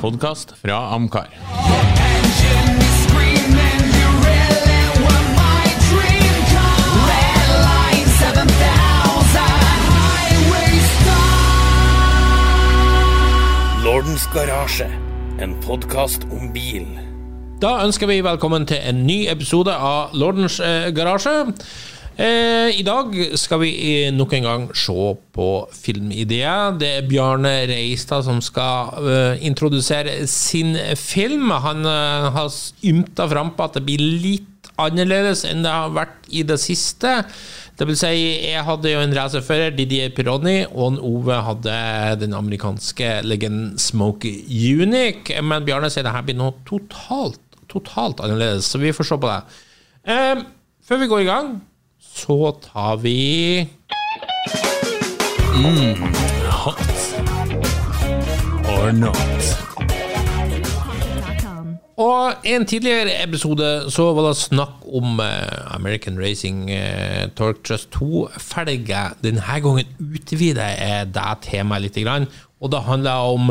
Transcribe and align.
podkast 0.00 0.54
fra 0.62 0.94
Amcar. 0.94 1.26
Lordens 13.84 14.28
garasje, 14.34 14.86
en 15.40 15.56
podkast 15.66 16.22
om 16.30 16.52
bil. 16.52 16.86
Da 17.58 17.80
ønsker 17.82 18.06
vi 18.06 18.20
velkommen 18.22 18.66
til 18.70 18.78
en 18.86 19.02
ny 19.06 19.24
episode 19.26 19.74
av 19.74 20.14
Lordens 20.14 20.60
eh, 20.62 20.92
garasje. 20.94 21.40
Eh, 22.18 22.74
I 22.74 22.82
dag 22.82 23.12
skal 23.38 23.60
vi 23.62 23.68
eh, 23.78 24.08
nok 24.10 24.32
en 24.34 24.46
gang 24.46 24.62
se 24.74 24.94
på 25.34 25.48
filmideer. 25.70 26.74
Det 26.74 26.88
er 26.96 27.06
Bjarne 27.06 27.52
Reistad 27.70 28.24
som 28.26 28.40
skal 28.42 29.06
eh, 29.06 29.44
introdusere 29.46 30.24
sin 30.26 30.74
film. 30.98 31.52
Han 31.54 31.86
har 31.86 32.50
ymta 32.82 33.28
frampå 33.30 33.68
at 33.68 33.78
det 33.78 33.84
blir 33.86 34.02
litt 34.02 34.72
annerledes 34.78 35.44
enn 35.46 35.62
det 35.62 35.70
har 35.70 35.94
vært 35.94 36.26
i 36.34 36.42
det 36.46 36.58
siste. 36.62 37.20
Det 37.78 37.86
vil 37.86 37.98
si, 37.98 38.10
jeg 38.50 38.66
hadde 38.66 38.90
jo 38.90 39.04
en 39.04 39.14
racerfører, 39.14 39.70
Didier 39.78 40.10
Pironi, 40.14 40.64
og 40.66 40.98
Ove 41.06 41.38
hadde 41.46 41.78
den 42.18 42.34
amerikanske 42.34 43.20
legenden 43.22 43.76
Smokey 43.78 44.42
Unique. 44.50 45.38
Men 45.38 45.66
Bjarne 45.66 45.90
sier 45.94 46.06
det 46.06 46.16
her 46.18 46.26
blir 46.26 46.38
noe 46.40 46.58
totalt, 46.66 47.38
totalt 47.70 48.26
annerledes, 48.26 48.66
så 48.66 48.82
vi 48.82 48.90
får 48.90 49.12
se 49.12 49.22
på 49.22 49.30
det. 49.30 49.62
Eh, 50.10 50.46
før 50.82 51.04
vi 51.04 51.10
går 51.14 51.22
i 51.22 51.30
gang, 51.30 51.58
så 52.18 52.52
tar 52.62 52.96
vi 53.02 53.68
Hot 56.50 56.90
or 58.68 58.92
not? 58.92 59.68
Og 61.98 62.46
i 62.46 62.52
en 62.54 62.66
tidligere 62.66 63.16
episode 63.24 63.68
så 63.90 64.12
var 64.14 64.28
det 64.28 64.36
snakk 64.38 64.84
om 64.86 65.18
eh, 65.22 65.74
American 65.74 66.18
Racing 66.22 66.70
eh, 66.70 67.26
Torque 67.34 67.64
Trust 67.66 67.90
2-felger. 67.96 69.16
Denne 69.24 69.42
gangen 69.64 69.90
utvider 69.98 70.76
jeg 70.78 71.08
det 71.14 71.32
temaet 71.42 71.88
litt, 71.88 71.98
og 72.60 72.70
det 72.70 72.84
handler 72.86 73.32
om 73.34 73.50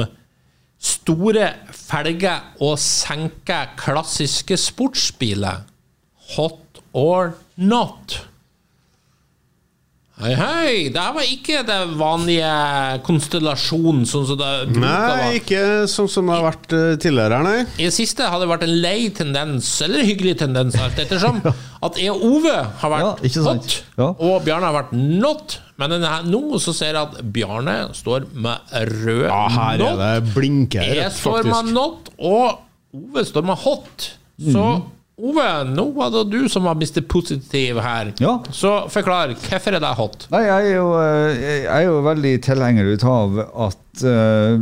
store 0.80 1.50
felger 1.72 2.56
og 2.64 2.80
senke 2.80 3.66
klassiske 3.80 4.58
sportsbiler. 4.58 5.66
Hot 6.38 6.82
or 6.94 7.36
not? 7.56 8.22
Hei, 10.18 10.32
hei! 10.34 10.78
Det 10.90 10.98
her 10.98 11.12
var 11.14 11.28
ikke 11.30 11.60
det 11.68 11.76
vanlige 12.00 12.48
konstellasjonen, 13.06 14.00
sånn 14.10 14.24
som 14.26 14.40
det 14.40 14.48
bruker 14.72 14.88
å 14.88 15.18
Nei, 15.20 15.36
ikke 15.38 15.60
sånn 15.92 16.08
som 16.10 16.26
det 16.26 16.34
har 16.40 16.46
vært 16.48 16.74
eh, 16.74 16.96
tidligere 17.04 17.38
nei. 17.46 17.60
I 17.78 17.86
det 17.86 17.92
siste 17.94 18.26
har 18.26 18.42
det 18.42 18.48
vært 18.50 18.66
en 18.66 18.74
lei 18.82 19.12
tendens, 19.14 19.70
eller 19.86 20.02
hyggelig 20.08 20.40
tendens, 20.42 20.74
alt 20.82 20.98
ettersom, 21.04 21.38
at 21.86 22.00
jeg 22.02 22.16
og 22.16 22.26
Ove 22.32 22.56
har 22.82 22.94
vært 22.96 23.22
Ja, 23.30 23.44
hot, 23.46 23.78
Ja. 24.02 24.10
og 24.18 24.42
Bjarne 24.48 24.72
har 24.72 24.78
vært 24.80 24.96
not. 24.98 25.60
Men 25.78 25.94
denne 25.94 26.10
her, 26.10 26.26
nå 26.26 26.58
så 26.66 26.74
ser 26.74 26.96
jeg 26.96 27.04
at 27.04 27.22
Bjarne 27.38 27.78
står 27.94 28.26
med 28.34 28.74
rød 28.98 29.24
Ja, 29.30 29.44
her 29.54 29.76
er 29.78 29.84
not. 29.86 30.02
det 30.02 30.34
blinker, 30.34 30.94
Jeg 30.98 31.14
står 31.14 31.46
med 31.46 31.74
not, 31.78 32.10
og 32.18 32.64
Ove 32.98 33.22
står 33.30 33.46
med 33.54 33.62
hot. 33.68 34.14
Så 34.42 34.64
Mhm. 34.66 34.86
Ove, 35.18 35.64
nå 35.66 35.84
var 35.96 36.12
det 36.14 36.28
du 36.30 36.44
som 36.50 36.68
var 36.68 36.76
Mr. 36.78 37.02
Positiv 37.10 37.80
her. 37.82 38.12
Ja. 38.22 38.36
Så 38.54 38.74
forklar, 38.94 39.32
hvorfor 39.34 39.74
er 39.74 39.82
det 39.82 39.94
hot? 39.98 40.28
Nei, 40.30 40.44
jeg 40.46 40.68
er 40.68 40.76
jo, 40.76 40.92
eh, 41.02 41.40
jeg 41.64 41.72
er 41.74 41.86
jo 41.88 42.04
veldig 42.06 42.34
tilhenger 42.46 42.92
av 43.10 43.40
at 43.66 44.04
uh, 44.06 44.62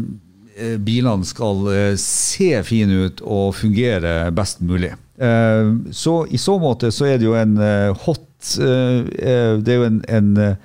bilene 0.80 1.28
skal 1.28 1.68
eh, 1.74 1.98
se 2.00 2.54
fine 2.64 3.02
ut 3.04 3.20
og 3.26 3.52
fungere 3.60 4.32
best 4.32 4.64
mulig. 4.64 4.94
Uh, 5.20 5.92
så 5.92 6.22
i 6.32 6.40
så 6.40 6.56
måte 6.64 6.94
så 6.96 7.10
er 7.12 7.20
det 7.20 7.28
jo 7.28 7.36
en 7.36 7.60
hot 8.04 8.56
eh, 8.60 9.60
Det 9.64 9.72
er 9.72 9.78
jo 9.80 9.86
en, 9.88 10.02
en 10.08 10.56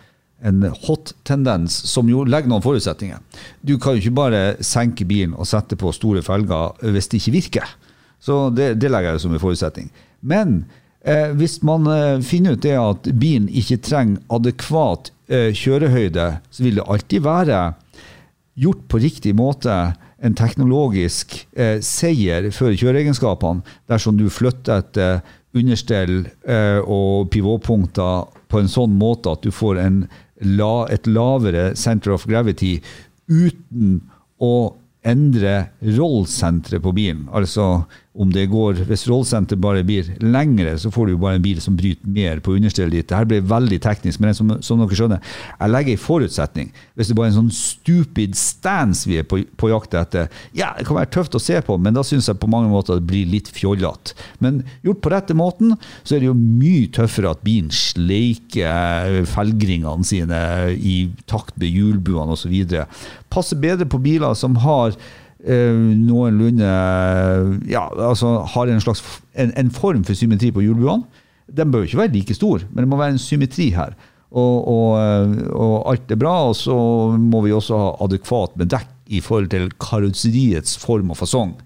en 0.40 0.62
hot-tendens 0.86 1.74
som 1.84 2.08
jo 2.08 2.22
legger 2.24 2.48
noen 2.48 2.62
forutsetninger. 2.64 3.18
Du 3.60 3.74
kan 3.76 3.92
jo 3.92 4.00
ikke 4.00 4.16
bare 4.16 4.40
senke 4.64 5.04
bilen 5.04 5.34
og 5.36 5.44
sette 5.44 5.76
på 5.76 5.92
store 5.92 6.22
felger 6.24 6.78
hvis 6.94 7.10
det 7.12 7.20
ikke 7.20 7.34
virker. 7.34 7.74
Så 8.20 8.48
det, 8.54 8.74
det 8.80 8.90
legger 8.92 9.16
jeg 9.16 9.24
som 9.24 9.34
en 9.34 9.42
forutsetning. 9.42 9.88
Men 10.20 10.64
eh, 11.00 11.32
hvis 11.36 11.60
man 11.66 11.88
eh, 11.88 12.20
finner 12.26 12.56
ut 12.56 12.64
det 12.64 12.76
at 12.76 13.08
bilen 13.16 13.48
ikke 13.48 13.80
trenger 13.86 14.20
adekvat 14.32 15.12
eh, 15.32 15.50
kjørehøyde, 15.56 16.28
så 16.50 16.66
vil 16.66 16.80
det 16.80 16.86
alltid 16.86 17.24
være 17.24 17.62
gjort 18.60 18.86
på 18.92 19.00
riktig 19.00 19.34
måte 19.38 19.74
en 20.20 20.36
teknologisk 20.36 21.38
eh, 21.56 21.78
seier 21.84 22.50
for 22.52 22.76
kjøreegenskapene 22.76 23.64
dersom 23.88 24.18
du 24.20 24.26
flytter 24.32 24.82
et 24.82 25.00
eh, 25.00 25.30
understell 25.56 26.26
eh, 26.44 26.80
og 26.84 27.30
pivotpunkter 27.32 28.28
på 28.50 28.60
en 28.60 28.70
sånn 28.70 28.92
måte 29.00 29.32
at 29.32 29.46
du 29.46 29.50
får 29.54 29.80
en 29.80 30.02
la, 30.44 30.86
et 30.92 31.08
lavere 31.08 31.70
center 31.78 32.14
of 32.14 32.28
gravity 32.28 32.78
uten 33.30 34.00
å 34.40 34.76
endre 35.06 35.70
rollsenteret 35.80 36.82
på 36.84 36.92
bilen. 36.92 37.24
Altså 37.32 37.86
om 38.20 38.32
det 38.32 38.46
går 38.52 38.82
Hvis 38.88 39.06
rollsenter 39.08 39.58
bare 39.60 39.84
blir 39.86 40.08
lengre, 40.20 40.74
så 40.78 40.90
får 40.92 41.08
du 41.08 41.14
jo 41.14 41.20
bare 41.22 41.38
en 41.38 41.44
bil 41.44 41.60
som 41.62 41.76
bryter 41.78 42.08
mer 42.10 42.42
på 42.44 42.54
understellet 42.58 42.98
ditt. 42.98 43.08
Dette 43.08 43.28
blir 43.28 43.46
veldig 43.48 43.78
teknisk, 43.82 44.20
men 44.20 44.36
som, 44.36 44.52
som 44.64 44.82
dere 44.82 44.98
skjønner, 44.98 45.30
jeg 45.54 45.72
legger 45.72 45.96
en 45.96 46.02
forutsetning. 46.02 46.72
Hvis 46.98 47.10
det 47.10 47.16
bare 47.16 47.30
er 47.30 47.32
en 47.32 47.38
sånn 47.38 47.54
stupid 47.56 48.36
stance 48.38 49.08
vi 49.08 49.20
er 49.22 49.28
på, 49.28 49.40
på 49.60 49.70
jakt 49.72 49.96
etter, 49.96 50.28
ja, 50.56 50.72
det 50.76 50.84
kan 50.88 50.98
være 50.98 51.12
tøft 51.16 51.38
å 51.38 51.42
se 51.42 51.60
på, 51.64 51.78
men 51.80 51.96
da 51.96 52.04
syns 52.06 52.28
jeg 52.28 52.40
på 52.42 52.50
mange 52.50 52.68
måter 52.72 53.00
det 53.00 53.08
blir 53.08 53.30
litt 53.30 53.48
fjollete. 53.56 54.16
Men 54.44 54.60
gjort 54.84 55.00
på 55.04 55.14
rette 55.14 55.36
måten, 55.38 55.72
så 56.02 56.16
er 56.16 56.22
det 56.22 56.30
jo 56.30 56.36
mye 56.36 56.90
tøffere 56.92 57.32
at 57.32 57.44
bilen 57.46 57.72
sleiker 57.74 59.22
felgringene 59.30 60.06
sine 60.06 60.42
i 60.76 60.98
takt 61.30 61.56
med 61.60 61.72
hjulbuene 61.72 62.36
osv. 62.36 62.54
Passer 63.32 63.60
bedre 63.60 63.88
på 63.88 64.02
biler 64.02 64.36
som 64.38 64.60
har 64.60 64.96
noenlunde 65.40 66.68
Ja, 67.70 67.86
altså 67.88 68.42
har 68.54 68.68
en 68.68 68.82
slags 68.84 69.00
en, 69.32 69.52
en 69.56 69.70
form 69.72 70.04
for 70.04 70.18
symmetri 70.18 70.50
på 70.52 70.60
hjulbuene. 70.60 71.06
Den 71.50 71.72
bør 71.72 71.82
jo 71.82 71.90
ikke 71.90 72.02
være 72.02 72.14
like 72.14 72.34
stor, 72.36 72.64
men 72.70 72.84
det 72.84 72.90
må 72.90 72.98
være 73.00 73.16
en 73.16 73.22
symmetri 73.22 73.70
her. 73.74 73.96
Og, 74.30 74.68
og, 74.70 74.90
eh, 75.00 75.32
og 75.50 75.88
alt 75.90 76.12
er 76.12 76.20
bra, 76.20 76.34
og 76.50 76.54
så 76.58 76.76
må 77.18 77.42
vi 77.46 77.54
også 77.54 77.78
ha 77.78 77.88
adekvat 78.06 78.54
med 78.60 78.70
dekk 78.70 78.92
i 79.10 79.22
forhold 79.24 79.50
til 79.50 79.66
karosseriets 79.82 80.76
form 80.78 81.10
og 81.10 81.18
fasong. 81.18 81.56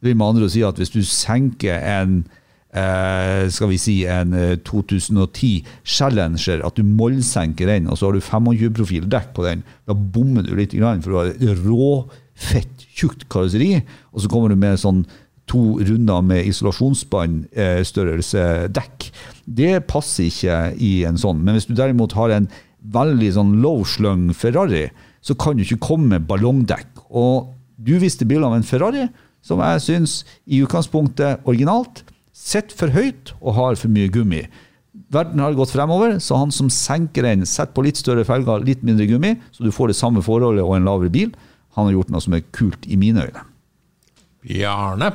Det 0.00 0.08
vil 0.08 0.16
med 0.16 0.32
andre 0.32 0.48
å 0.48 0.52
si 0.52 0.64
at 0.64 0.80
hvis 0.80 0.94
du 0.94 1.02
senker 1.04 1.76
en 1.76 2.22
eh, 2.72 3.44
skal 3.52 3.70
vi 3.70 3.78
si 3.80 3.98
en 4.08 4.32
eh, 4.36 4.56
2010 4.64 5.66
Challenger, 5.84 6.64
at 6.64 6.80
du 6.80 6.84
mollsenker 6.86 7.68
den, 7.68 7.90
og 7.90 8.00
så 8.00 8.08
har 8.08 8.16
du 8.16 8.24
25-profil 8.24 9.08
dekk 9.12 9.34
på 9.36 9.44
den, 9.44 9.64
da 9.84 9.92
bommer 9.92 10.46
du 10.46 10.54
litt, 10.56 10.72
for 11.04 11.12
du 11.12 11.18
har 11.20 11.34
et 11.34 11.44
råfett, 12.34 12.86
tjukt 12.94 13.28
karosseri, 13.28 13.82
og 14.12 14.20
så 14.22 14.28
kommer 14.28 14.48
du 14.48 14.56
med 14.56 14.78
sånn 14.78 15.04
to 15.46 15.78
runder 15.78 16.22
med 16.22 16.46
isolasjonsbånd, 16.46 17.48
eh, 17.52 17.82
størrelse 17.84 18.68
dekk. 18.72 19.10
Det 19.46 19.86
passer 19.86 20.24
ikke 20.30 20.80
i 20.80 21.04
en 21.04 21.16
sånn. 21.16 21.42
Men 21.42 21.54
hvis 21.54 21.66
du 21.66 21.74
derimot 21.74 22.12
har 22.12 22.30
en 22.30 22.48
veldig 22.82 23.32
sånn 23.32 23.60
low-slung 23.60 24.34
Ferrari, 24.34 24.90
så 25.22 25.36
kan 25.36 25.56
du 25.56 25.64
ikke 25.64 25.80
komme 25.80 26.08
med 26.08 26.26
ballongdekk. 26.26 26.86
Og 27.10 27.52
du 27.82 27.98
viste 27.98 28.26
bilde 28.26 28.44
av 28.44 28.54
en 28.54 28.62
Ferrari 28.62 29.08
som 29.42 29.58
jeg 29.60 29.80
syns 29.80 30.24
i 30.46 30.62
utgangspunktet 30.64 31.44
originalt 31.44 32.02
sitter 32.32 32.74
for 32.74 32.88
høyt 32.88 33.34
og 33.40 33.54
har 33.54 33.76
for 33.76 33.88
mye 33.88 34.08
gummi. 34.08 34.46
Verden 35.10 35.40
har 35.40 35.54
gått 35.54 35.74
fremover, 35.74 36.18
så 36.20 36.38
han 36.38 36.50
som 36.50 36.70
senker 36.70 37.22
den, 37.22 37.44
setter 37.44 37.74
på 37.74 37.84
litt 37.84 37.96
større 37.96 38.24
felger, 38.24 38.64
litt 38.64 38.82
mindre 38.82 39.06
gummi, 39.06 39.36
så 39.52 39.64
du 39.64 39.70
får 39.70 39.88
det 39.88 39.96
samme 39.96 40.22
forholdet 40.22 40.64
og 40.64 40.76
en 40.76 40.84
lavere 40.84 41.10
bil, 41.10 41.34
han 41.74 41.88
har 41.88 41.96
gjort 41.96 42.12
noe 42.14 42.22
som 42.24 42.36
er 42.36 42.44
kult 42.54 42.86
i 42.86 42.98
mine 43.00 43.26
øyne. 43.26 43.44
Bjarne. 44.44 45.10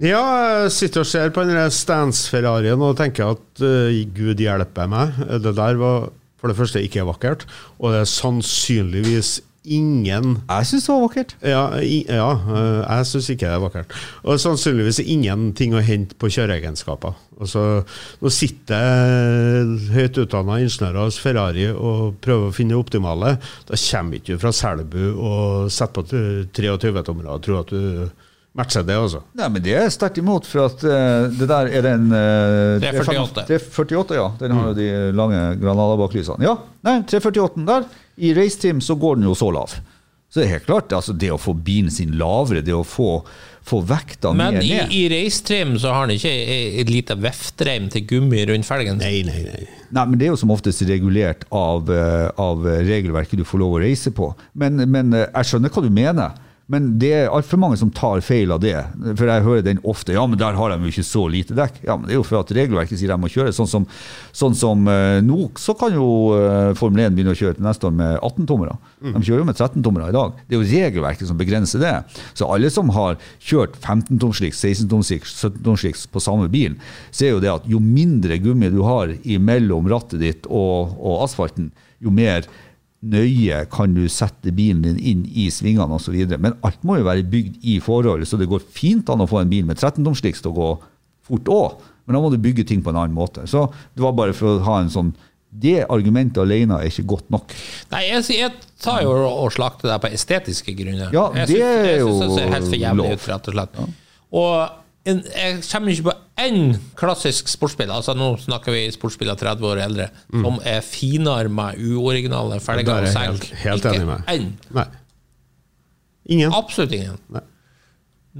Ja, 0.00 0.22
jeg 0.62 0.72
sitter 0.72 1.02
og 1.02 1.10
ser 1.10 1.32
på 1.34 1.44
den 1.44 1.58
Stance-Ferrarien 1.74 2.80
og 2.80 2.96
tenker 3.00 3.34
at 3.34 3.60
uh, 3.60 3.92
gud 4.16 4.40
hjelpe 4.40 4.86
meg. 4.88 5.18
Det 5.44 5.52
der 5.58 5.80
var 5.80 6.08
for 6.40 6.48
det 6.48 6.56
første 6.56 6.80
ikke 6.80 7.04
vakkert, 7.04 7.44
og 7.76 7.92
det 7.92 8.00
er 8.00 8.08
sannsynligvis 8.08 9.34
ingen 9.64 10.38
Jeg 10.48 10.66
syns 10.68 10.86
det 10.86 10.92
var 10.94 11.02
vakkert. 11.04 11.34
Ja, 11.44 11.64
i, 11.84 11.98
ja 12.08 12.28
eh, 12.32 12.78
jeg 12.84 13.08
syns 13.10 13.28
ikke 13.34 13.48
det 13.48 13.56
er 13.56 13.64
vakkert. 13.64 13.98
Og 14.24 14.40
sannsynligvis 14.40 15.02
ingenting 15.04 15.74
å 15.76 15.82
hente 15.84 16.16
på 16.20 16.30
kjøreegenskaper. 16.32 17.18
Altså, 17.40 17.64
nå 18.20 18.32
sitter 18.32 19.68
høyt 19.94 20.18
utdanna 20.20 20.58
ingeniører 20.60 21.06
hos 21.06 21.20
Ferrari 21.20 21.68
og 21.72 22.18
prøver 22.24 22.50
å 22.50 22.56
finne 22.56 22.76
det 22.76 22.80
optimale. 22.80 23.36
Da 23.68 23.78
kommer 23.80 24.20
ikke 24.20 24.36
du 24.36 24.42
fra 24.42 24.52
Selbu 24.54 25.04
og 25.12 25.70
setter 25.72 26.04
på 26.04 26.24
23-tommere 26.56 27.36
og 27.36 27.44
tror 27.44 27.62
at 27.62 27.72
du 27.72 28.26
matcher 28.56 28.82
det, 28.82 28.96
altså. 28.98 29.22
Nei, 29.38 29.48
men 29.54 29.62
det 29.64 29.74
er 29.78 29.90
sterkt 29.94 30.18
imot, 30.20 30.48
for 30.50 30.66
at 30.66 30.82
uh, 30.82 31.30
det 31.30 31.46
der 31.48 31.70
er 31.70 31.86
den 31.86 32.08
uh, 32.10 32.82
348. 32.82 33.46
348, 33.46 34.16
ja. 34.18 34.26
Den 34.40 34.56
har 34.56 34.70
jo 34.70 34.76
de 34.78 34.88
lange 35.16 35.42
Granada-baklysene. 35.60 36.44
Ja, 36.44 36.56
nei, 36.86 36.96
348 37.10 37.66
der. 37.68 37.86
I 38.16 38.34
raceteam 38.36 38.80
så 38.84 38.94
går 38.94 39.20
den 39.20 39.30
jo 39.30 39.36
så 39.38 39.50
lav. 39.54 39.76
Så 40.30 40.40
det 40.40 40.46
er 40.46 40.52
helt 40.58 40.66
klart, 40.68 40.92
altså 40.94 41.14
det 41.16 41.32
å 41.34 41.38
få 41.40 41.56
bilen 41.58 41.90
sin 41.90 42.12
lavere, 42.18 42.62
det 42.62 42.74
å 42.74 42.84
få, 42.86 43.24
få 43.66 43.80
vekta 43.82 44.30
Men 44.30 44.54
mer 44.54 44.62
i, 44.62 44.68
Men 44.76 44.92
i 44.94 45.00
reistrim 45.10 45.72
så 45.82 45.90
har 45.90 46.04
han 46.04 46.12
ikke 46.14 46.30
et 46.30 46.92
lite 46.92 47.16
veftreim 47.18 47.88
til 47.90 48.04
gummi 48.12 48.44
rundt 48.46 48.68
felgen. 48.68 49.02
Nei, 49.02 49.24
nei, 49.26 49.42
nei. 49.48 49.64
Nei, 49.90 50.04
men 50.04 50.20
Det 50.20 50.28
er 50.28 50.30
jo 50.30 50.38
som 50.38 50.52
oftest 50.54 50.84
regulert 50.86 51.42
av, 51.50 51.90
eh, 51.90 52.28
av 52.38 52.62
regelverket 52.62 53.42
du 53.42 53.44
får 53.48 53.62
lov 53.64 53.74
å 53.80 53.82
reise 53.82 54.14
på. 54.14 54.30
Men, 54.54 54.78
men 54.86 55.10
eh, 55.18 55.26
jeg 55.26 55.50
skjønner 55.50 55.74
hva 55.74 55.82
du 55.82 55.90
mener. 55.90 56.38
Men 56.70 56.92
det 57.02 57.10
er 57.16 57.32
altfor 57.34 57.58
mange 57.58 57.78
som 57.80 57.90
tar 57.90 58.20
feil 58.22 58.52
av 58.54 58.60
det. 58.62 58.76
For 59.18 59.26
jeg 59.26 59.42
hører 59.42 59.64
den 59.66 59.80
ofte. 59.82 60.14
Ja, 60.14 60.22
men 60.30 60.38
der 60.38 60.54
har 60.54 60.70
de 60.70 60.78
jo 60.86 60.92
ikke 60.92 61.06
så 61.06 61.24
lite 61.32 61.56
dekk. 61.58 61.80
Ja, 61.82 61.96
men 61.98 62.06
det 62.06 62.14
er 62.14 62.20
jo 62.20 62.26
for 62.26 62.38
at 62.44 62.52
regelverket 62.54 63.00
sier 63.00 63.10
de 63.10 63.16
må 63.18 63.30
kjøre. 63.32 63.54
Sånn 63.56 63.70
som, 63.70 63.88
sånn 64.36 64.54
som 64.58 64.86
eh, 64.90 65.18
nå, 65.26 65.48
så 65.58 65.74
kan 65.78 65.96
jo 65.96 66.06
eh, 66.36 66.70
Formel 66.78 67.02
1 67.08 67.16
begynne 67.16 67.34
å 67.34 67.40
kjøre 67.40 67.58
til 67.58 67.66
neste 67.66 67.90
år 67.90 67.96
med 67.98 68.14
18-tommere. 68.20 68.78
De 69.02 69.16
kjører 69.18 69.42
jo 69.42 69.48
med 69.50 69.58
13-tommere 69.58 70.12
i 70.12 70.16
dag. 70.20 70.38
Det 70.46 70.56
er 70.56 70.62
jo 70.62 70.70
regelverket 70.70 71.32
som 71.32 71.42
begrenser 71.42 71.82
det. 71.82 71.94
Så 72.38 72.46
alle 72.46 72.70
som 72.70 72.94
har 72.94 73.18
kjørt 73.42 73.74
15-tomsliks, 73.82 74.62
16-tomsliks, 74.62 75.34
17-tomsliks 75.42 76.06
på 76.14 76.22
samme 76.22 76.46
bil, 76.52 76.78
ser 77.10 77.34
jo 77.34 77.42
det 77.42 77.50
at 77.50 77.66
jo 77.70 77.82
mindre 77.82 78.38
gummi 78.38 78.70
du 78.70 78.84
har 78.86 79.16
imellom 79.26 79.90
rattet 79.90 80.22
ditt 80.22 80.46
og, 80.46 80.94
og 81.02 81.24
asfalten, 81.26 81.72
jo 82.00 82.14
mer 82.14 82.46
nøye 83.02 83.62
kan 83.72 83.94
du 83.96 84.02
sette 84.12 84.52
bilen 84.52 84.82
din 84.84 84.98
inn 85.00 85.22
i 85.32 85.46
svingene 85.52 85.96
osv. 85.96 86.16
Men 86.38 86.56
alt 86.66 86.82
må 86.84 86.98
jo 87.00 87.06
være 87.06 87.24
bygd 87.32 87.62
i 87.64 87.78
forhold, 87.80 88.26
så 88.28 88.36
det 88.40 88.48
går 88.50 88.60
fint 88.76 89.08
an 89.12 89.24
å 89.24 89.28
få 89.30 89.40
en 89.40 89.48
bil 89.52 89.64
med 89.68 89.78
13-tomsliks 89.80 90.42
til 90.44 90.52
å 90.52 90.58
gå 90.58 90.68
fort 91.30 91.48
òg, 91.48 91.80
men 92.04 92.16
da 92.16 92.20
må 92.24 92.30
du 92.32 92.36
bygge 92.42 92.64
ting 92.68 92.82
på 92.84 92.90
en 92.92 92.98
annen 93.00 93.14
måte. 93.16 93.46
Så 93.48 93.68
det 93.94 94.02
var 94.04 94.12
bare 94.18 94.34
for 94.36 94.58
å 94.58 94.64
ha 94.66 94.80
en 94.84 94.90
sånn 94.92 95.12
Det 95.50 95.80
argumentet 95.90 96.38
alene 96.44 96.76
er 96.78 96.86
ikke 96.86 97.02
godt 97.10 97.30
nok. 97.34 97.50
Nei, 97.90 98.04
jeg, 98.06 98.22
jeg 98.36 98.52
tar 98.78 99.00
jo 99.02 99.10
og 99.26 99.48
slakter 99.50 99.88
deg 99.90 99.98
på 100.04 100.10
estetiske 100.14 100.74
grunner. 100.78 101.08
Ja, 101.10 101.24
jeg 101.34 101.48
det 101.50 101.56
syns- 101.56 101.64
er 101.66 101.88
jeg 101.88 102.04
synes 102.04 102.20
det 102.20 102.36
ser 102.36 102.52
helt 102.54 102.68
for 102.68 102.78
jævlig 102.84 103.02
lov. 103.02 103.16
ut, 103.16 103.24
rett 103.32 103.48
og 103.50 103.56
slett. 103.56 103.80
Og 104.30 104.54
en, 105.08 105.22
jeg 105.24 105.60
kommer 105.70 105.92
ikke 105.94 106.08
på 106.10 106.14
én 106.44 106.74
klassisk 106.98 107.48
sportsbil, 107.48 107.90
altså 107.92 108.12
nå 108.16 108.34
snakker 108.42 108.74
vi 108.74 108.82
sportsbiler 108.92 109.38
30 109.40 109.64
år 109.70 109.80
eldre, 109.86 110.08
som 110.32 110.58
er 110.68 110.82
finarma, 110.84 111.70
uoriginale 111.76 112.58
er 112.60 112.82
og 112.84 113.08
senk. 113.08 113.46
helt, 113.48 113.62
helt 113.64 113.84
Ikke 113.84 113.94
enig 113.96 114.10
med. 114.10 114.98
Ingen. 116.30 116.52
Absolutt 116.54 116.92
ingen. 116.94 117.16
Nei. 117.32 117.42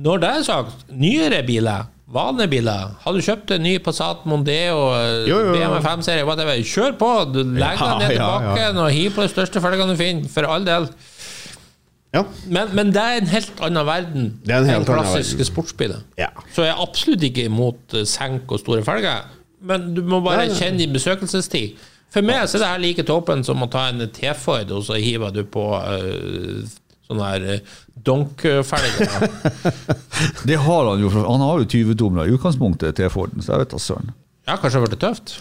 Når 0.01 0.21
det 0.23 0.29
er 0.31 0.45
sagt, 0.47 0.85
nyere 0.95 1.41
biler, 1.43 1.89
vanlige 2.11 2.51
biler 2.53 2.93
Har 3.03 3.15
du 3.15 3.21
kjøpt 3.23 3.51
en 3.57 3.63
ny 3.65 3.73
Passat 3.83 4.23
Mondeo. 4.31 4.85
BMW 5.27 5.81
5-serie, 5.83 6.27
whatever, 6.29 6.61
kjør 6.63 6.95
på! 7.01 7.09
Du 7.35 7.41
legger 7.43 7.81
Ja, 7.83 7.89
den 7.91 8.05
ned 8.05 8.13
til 8.13 8.21
ja, 8.21 8.29
ja. 8.29 8.53
bakken 8.53 8.79
og 8.85 8.91
hiv 8.95 9.11
på 9.17 9.25
de 9.27 9.33
største 9.33 9.63
felgene 9.65 9.97
du 9.97 9.99
finner, 9.99 10.29
for 10.31 10.47
all 10.47 10.67
del. 10.69 10.87
Ja. 12.15 12.25
Men, 12.51 12.73
men 12.75 12.89
det 12.95 13.03
er 13.03 13.21
en 13.21 13.29
helt 13.31 13.61
annen 13.63 13.87
verden 13.87 14.25
Det 14.43 14.51
er 14.51 14.65
en 14.65 14.71
helt 14.73 14.89
enn 14.89 14.99
klassiske 14.99 15.47
sportsbiler. 15.47 16.03
Ja. 16.19 16.33
Så 16.51 16.65
jeg 16.67 16.73
er 16.75 16.83
absolutt 16.83 17.23
ikke 17.29 17.47
imot 17.47 17.95
eh, 17.95 18.07
senk 18.09 18.51
og 18.51 18.63
store 18.65 18.83
felger, 18.87 19.29
men 19.63 19.93
du 19.95 20.03
må 20.03 20.19
bare 20.25 20.49
Nei, 20.49 20.57
kjenne 20.59 20.83
din 20.83 20.95
besøkelsestid. 20.95 21.79
For 22.11 22.27
meg 22.27 22.49
så 22.51 22.59
er 22.59 22.65
det 22.65 22.71
her 22.73 22.83
like 22.83 23.07
tåpent 23.07 23.47
som 23.47 23.63
å 23.63 23.69
ta 23.71 23.87
en 23.93 24.03
T-Ford, 24.11 24.73
og 24.75 24.83
så 24.89 24.99
hiver 24.99 25.31
du 25.35 25.45
på 25.47 25.63
uh, 25.79 26.65
sånne 27.07 27.29
her 27.29 27.45
uh, 27.47 27.77
donk-felger. 28.09 29.29
Det 30.49 30.59
har 30.59 30.91
han 30.91 31.05
jo, 31.05 31.13
han 31.15 31.45
har 31.45 31.63
jo 31.63 31.69
20 31.71 32.01
tomler 32.01 32.27
i 32.27 32.35
utgangspunktet 32.35 32.99
T-Forden, 32.99 33.45
så 33.45 33.55
jeg 33.55 33.63
vet 33.63 33.77
da 33.77 33.83
søren. 33.85 34.11
Ja, 34.51 34.57
kanskje 34.59 34.81
det 34.81 34.83
har 34.83 34.91
blitt 34.91 35.03
tøft? 35.05 35.35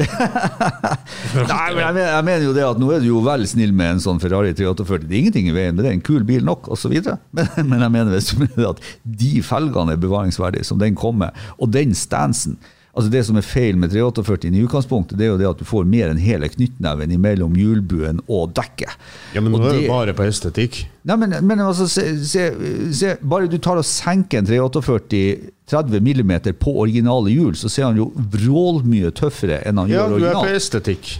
Nei, 1.49 1.67
men 1.73 1.81
jeg 1.81 1.93
mener, 1.95 2.09
jeg 2.13 2.25
mener 2.27 2.43
jo 2.45 2.53
det 2.53 2.65
at 2.67 2.81
nå 2.81 2.89
er 2.93 3.01
du 3.01 3.07
jo 3.09 3.21
vel 3.25 3.45
snill 3.49 3.73
med 3.73 3.95
en 3.95 4.03
sånn 4.03 4.21
Ferrari 4.21 4.51
348. 4.53 5.07
Det 5.09 5.15
er 5.15 5.21
ingenting 5.23 5.49
i 5.49 5.55
veien 5.55 5.73
med 5.77 5.87
det, 5.87 5.95
en 5.97 6.03
kul 6.05 6.25
bil 6.27 6.45
nok, 6.45 6.69
osv. 6.75 6.93
Men, 7.35 7.49
men 7.65 7.81
jeg 7.87 7.93
mener 7.95 8.13
hvis 8.13 8.29
du 8.33 8.43
mener 8.43 8.67
at 8.75 8.83
de 9.23 9.31
felgene 9.45 9.95
er 9.95 10.01
bevaringsverdige, 10.01 10.67
som 10.67 10.77
den 10.81 10.97
kommer, 10.99 11.33
og 11.57 11.73
den 11.73 11.95
stansen 11.97 12.59
Altså 12.99 13.11
Det 13.13 13.19
som 13.27 13.37
er 13.37 13.45
feil 13.45 13.77
med 13.79 13.91
348 13.93 14.49
i 14.49 14.61
utgangspunktet, 14.65 15.15
det 15.19 15.27
er 15.27 15.29
jo 15.29 15.37
det 15.39 15.45
at 15.47 15.59
du 15.61 15.65
får 15.67 15.85
mer 15.87 16.09
enn 16.09 16.17
hele 16.19 16.49
knyttneven 16.51 17.13
mellom 17.21 17.53
hjulbuen 17.55 18.17
og 18.25 18.55
dekket. 18.57 18.95
ja, 19.35 19.43
men 19.45 19.53
nå 19.53 19.59
er 19.61 19.67
det 19.69 19.75
det- 19.77 19.83
jo 19.85 19.91
bare 19.93 20.15
på 20.17 20.25
estetikk. 20.25 20.79
Nei, 21.07 21.15
men, 21.21 21.35
men 21.47 21.61
altså, 21.63 21.85
se, 21.87 22.03
se, 22.27 22.49
se, 22.91 23.13
bare 23.21 23.47
du 23.47 23.55
tar 23.61 23.79
og 23.79 23.85
senker 23.87 24.41
en 24.41 24.49
348 24.49 25.21
30 25.69 26.01
mm 26.01 26.31
på 26.59 26.73
originale 26.81 27.31
hjul, 27.33 27.53
så 27.55 27.69
ser 27.69 27.89
han 27.89 27.97
jo 27.99 28.09
vrålmye 28.15 29.11
tøffere 29.15 29.61
enn 29.69 29.77
han 29.81 29.89
Ja, 29.91 30.07
gjør 30.07 30.17
du 30.19 30.25
er 30.29 30.37
på 30.39 30.47
estetikk. 30.57 31.11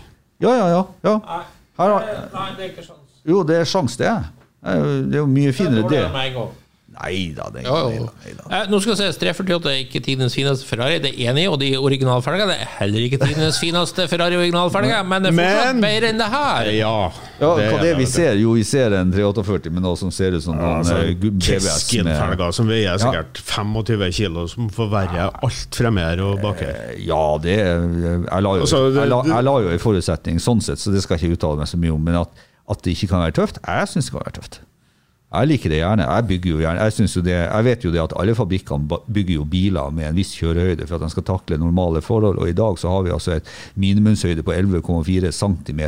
Ja, 0.42 0.56
ja, 0.56 0.68
ja. 0.74 0.82
ja. 1.06 1.16
Her 1.80 1.94
har, 1.96 2.08
Nei, 2.34 2.48
det 2.58 2.64
er 2.66 2.70
ikke 2.74 2.86
sjans. 2.88 3.20
jo, 3.28 3.44
det 3.48 3.60
er 3.62 3.70
sjans, 3.70 3.98
det. 4.00 4.10
Det 4.60 4.74
er 4.76 4.88
det 5.08 5.16
er 5.16 5.22
jo 5.22 5.30
mye 5.32 5.54
finere, 5.56 5.86
det. 5.92 6.04
Nei 6.90 7.32
da, 7.38 7.46
det 7.54 7.62
er 7.64 7.68
Jo, 7.70 8.08
nei 8.26 8.32
da. 8.36 8.44
Eh, 8.58 8.66
Nå 8.72 8.80
skal 8.82 8.96
jeg 8.98 9.14
si 9.14 9.20
348 9.22 9.70
er 9.72 9.78
ikke 9.86 10.02
tidenes 10.04 10.34
fineste 10.36 10.66
Ferrari, 10.68 10.98
det 11.00 11.12
er 11.14 11.30
enig, 11.32 11.46
og 11.48 11.60
de 11.62 11.70
originalfelgene 11.78 12.56
er 12.60 12.68
heller 12.80 13.06
ikke 13.06 13.20
tidenes 13.22 13.60
fineste 13.64 14.08
Ferrari 14.12 14.36
originalfelger, 14.40 15.04
men 15.08 15.24
det 15.24 15.32
er 15.32 15.38
fortsatt 15.38 15.76
Men- 15.78 15.82
bedre 15.86 16.10
enn 16.10 16.20
det 16.24 16.30
her. 16.34 16.72
Ja. 16.76 16.94
Ja, 17.40 17.52
hva 17.56 17.78
er 17.78 17.84
det 17.86 17.94
vi 18.02 18.06
ser? 18.10 18.34
Jo, 18.42 18.52
vi 18.58 18.64
ser 18.68 18.92
en 18.98 19.14
348 19.16 19.72
med 19.72 19.86
noe 19.86 19.96
som 20.02 20.12
ser 20.12 20.36
ut 20.36 20.44
som 20.44 20.58
noen 20.58 20.82
Altså, 20.82 20.98
eh, 21.08 21.16
Keskin-felger 21.40 22.52
som 22.56 22.68
veier 22.68 23.00
sikkert 23.00 23.40
25 23.48 24.12
kilo, 24.20 24.48
som 24.52 24.70
forverrer 24.74 25.30
alt 25.46 25.76
fra 25.80 25.92
mer 25.94 26.20
og 26.26 26.42
bak 26.44 26.60
her. 26.66 26.96
Ja, 27.00 27.22
det 27.42 27.60
er- 27.60 27.88
Jeg 27.90 28.44
la 28.44 28.56
jo, 28.58 28.62
Altså, 28.66 28.92
det- 28.92 29.00
jeg 29.02 29.10
la, 29.10 29.22
jeg 29.24 29.44
la 29.44 29.52
jo 29.62 29.70
en 29.70 29.80
forutsetning 29.80 30.40
sånn 30.40 30.62
sett, 30.62 30.78
så 30.80 30.92
det 30.92 31.02
skal 31.04 31.18
jeg 31.18 31.30
ikke 31.32 31.38
uttale 31.40 31.58
meg 31.58 31.68
så 31.68 31.78
mye 31.78 31.94
om. 31.94 32.04
Men 32.04 32.16
at, 32.16 32.30
at 32.70 32.82
det 32.84 32.98
ikke 32.98 33.10
kan 33.10 33.22
være 33.24 33.32
tøft, 33.40 33.60
jeg 33.66 33.88
syns 33.88 34.06
det 34.06 34.12
kan 34.12 34.22
være 34.26 34.36
tøft. 34.42 34.60
Jeg 35.30 35.46
liker 35.46 35.70
det 35.70 35.78
gjerne. 35.84 36.08
Jeg 36.10 36.26
bygger 36.26 36.50
jo 36.50 36.62
gjerne 36.64 36.86
Jeg, 36.88 37.10
jo 37.16 37.22
det, 37.22 37.36
jeg 37.38 37.66
vet 37.68 37.84
jo 37.86 37.92
det 37.94 38.02
at 38.02 38.14
alle 38.18 38.34
fabrikkene 38.36 39.00
bygger 39.14 39.36
jo 39.36 39.46
biler 39.46 39.94
med 39.94 40.10
en 40.10 40.18
viss 40.18 40.34
kjørehøyde 40.40 40.88
for 40.90 40.98
at 40.98 41.06
de 41.06 41.14
skal 41.14 41.28
takle 41.28 41.60
normale 41.62 42.02
forhold, 42.02 42.42
og 42.42 42.50
i 42.50 42.58
dag 42.58 42.80
så 42.82 42.90
har 42.90 43.06
vi 43.06 43.14
altså 43.14 43.38
et 43.38 43.52
minimumshøyde 43.76 44.44
på 44.44 44.56
11,4 44.58 45.30
cm 45.30 45.84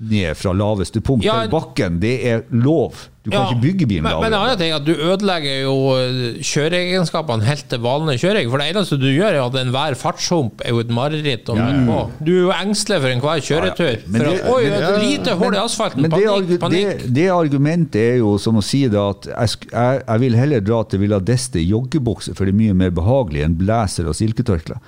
ned 0.00 0.36
fra 0.38 0.52
laveste 0.54 1.00
punkt 1.02 1.24
Ja, 1.26 1.40
til 1.42 1.50
bakken. 1.50 1.98
Det 2.00 2.16
er 2.30 2.42
lov. 2.54 2.94
Du 3.24 3.32
kan 3.32 3.40
Ja, 3.42 3.48
ikke 3.50 3.60
bygge 3.60 3.86
bilen 3.90 4.04
men, 4.06 4.14
men 4.14 4.24
en 4.28 4.32
lavere. 4.32 4.44
annen 4.46 4.58
ting 4.58 4.72
at 4.72 4.84
du 4.86 4.92
ødelegger 4.94 5.56
jo 5.64 5.72
eh, 5.98 6.38
kjøreegenskapene 6.48 7.44
helt 7.44 7.66
til 7.68 7.80
vanlig 7.84 8.14
kjøring. 8.22 8.48
For 8.52 8.62
det 8.62 8.68
eneste 8.72 8.96
du 9.00 9.06
gjør, 9.10 9.34
er 9.36 9.42
at 9.42 9.58
enhver 9.60 9.96
fartshump 10.00 10.62
er 10.64 10.72
jo 10.72 10.80
et 10.84 10.92
mareritt 10.94 11.50
å 11.52 11.56
møte 11.58 11.82
på. 11.88 11.98
Du 12.24 12.30
er 12.32 12.40
jo 12.46 12.52
engstelig 12.56 13.00
for 13.02 13.12
enhver 13.16 13.42
kjøretur. 13.48 13.90
Ja, 13.90 14.04
For 14.06 14.18
det- 14.18 14.40
at, 14.40 14.48
oi, 14.54 14.62
men- 14.70 14.86
et 14.88 15.02
lite 15.02 15.36
hull 15.42 15.54
i 15.54 15.60
asfalten. 15.64 16.02
Men 16.06 16.10
Panikk, 16.14 16.48
det, 16.48 16.60
panikk. 16.60 17.02
Det, 17.02 17.14
det 17.18 17.26
argumentet 17.34 18.00
er 18.14 18.16
jo 18.22 18.36
som 18.38 18.56
å 18.56 18.62
si 18.64 18.86
det 18.88 18.98
at 19.02 19.26
jeg, 19.34 19.68
jeg, 19.72 20.20
vil 20.20 20.34
heller 20.38 20.60
dra 20.60 20.82
til 20.84 21.00
Villa 21.00 21.18
d'Este 21.20 21.60
i 21.60 21.68
joggebukse, 21.68 22.34
for 22.38 22.44
det 22.46 22.54
er 22.54 22.60
mye 22.62 22.74
mer 22.86 22.90
behagelig 22.90 23.44
enn 23.44 23.58
blazer 23.58 24.06
og 24.08 24.14
silketørkle. 24.14 24.78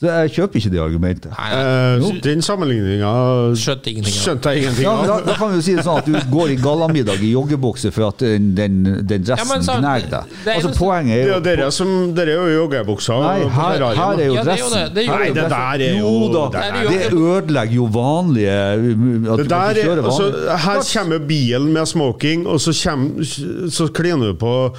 Så 0.00 0.08
jeg 0.08 0.30
kjøper 0.32 0.56
ikke 0.56 0.70
det 0.72 0.78
argumentet. 0.80 1.32
Nei, 1.36 1.48
Eh, 1.60 2.20
den 2.24 2.40
sammenligninga 2.40 3.10
Skjønte 3.52 3.90
av. 4.48 4.54
jeg 4.54 4.62
ingenting 4.62 4.84
Ja, 4.86 4.94
da, 5.04 5.12
av. 5.18 5.26
da 5.26 5.34
kan 5.36 5.50
vi 5.50 5.56
jo 5.58 5.64
si 5.66 5.74
det 5.76 5.84
sånn 5.84 5.98
at 5.98 6.06
du 6.08 6.14
går 6.32 6.54
i 6.54 6.56
gallamiddag 6.56 7.20
i 7.20 7.32
joggebukse 7.34 7.92
for 7.92 8.08
at 8.08 8.18
den, 8.24 8.54
den, 8.56 8.78
dressen 9.04 9.26
Ja, 9.28 9.36
dressen 9.36 9.66
men 9.66 9.82
gnager 9.84 10.08
deg. 10.14 10.24
det 10.46 10.54
Altså 10.54 10.70
Poenget 10.78 11.12
Det 11.12 11.20
er 11.20 11.20
er 11.20 11.28
jo 11.28 11.34
jo 11.34 11.40
dere 11.50 11.70
som 11.76 11.92
Dere 12.16 12.30
er 12.32 12.48
jo 12.48 12.62
joggebuksa. 12.62 13.18
Nei, 13.20 13.48
her, 13.48 13.84
her 14.00 14.22
er 14.22 14.24
jo 14.24 14.34
Ja, 14.34 14.42
det 14.44 14.54
er 14.54 14.62
jo 14.64 14.70
dressen. 14.70 14.72
det. 14.72 14.94
Det 14.94 15.02
er 15.02 15.06
jo- 15.06 15.18
Nei, 15.18 15.28
det 15.36 15.48
der 15.50 15.84
er 15.84 15.98
jo 15.98 16.08
Jo 16.08 16.32
da, 16.32 16.48
Det 16.48 16.64
er 16.64 16.88
det 16.88 17.12
ødelegger 17.12 17.74
jo 17.74 17.86
vanlige 17.92 18.56
At 19.30 19.36
Det 19.36 19.48
du 19.48 19.54
der 19.54 19.70
ikke 19.74 19.90
er, 19.90 20.02
altså, 20.02 20.56
her 20.64 20.80
kommer 20.94 21.18
bilen 21.28 21.72
med 21.72 21.86
smoking, 21.86 22.46
og 22.46 22.58
så, 22.60 22.72
kommer, 22.72 23.68
så 23.70 23.88
kliner 23.92 24.32
du 24.32 24.34
på 24.34 24.74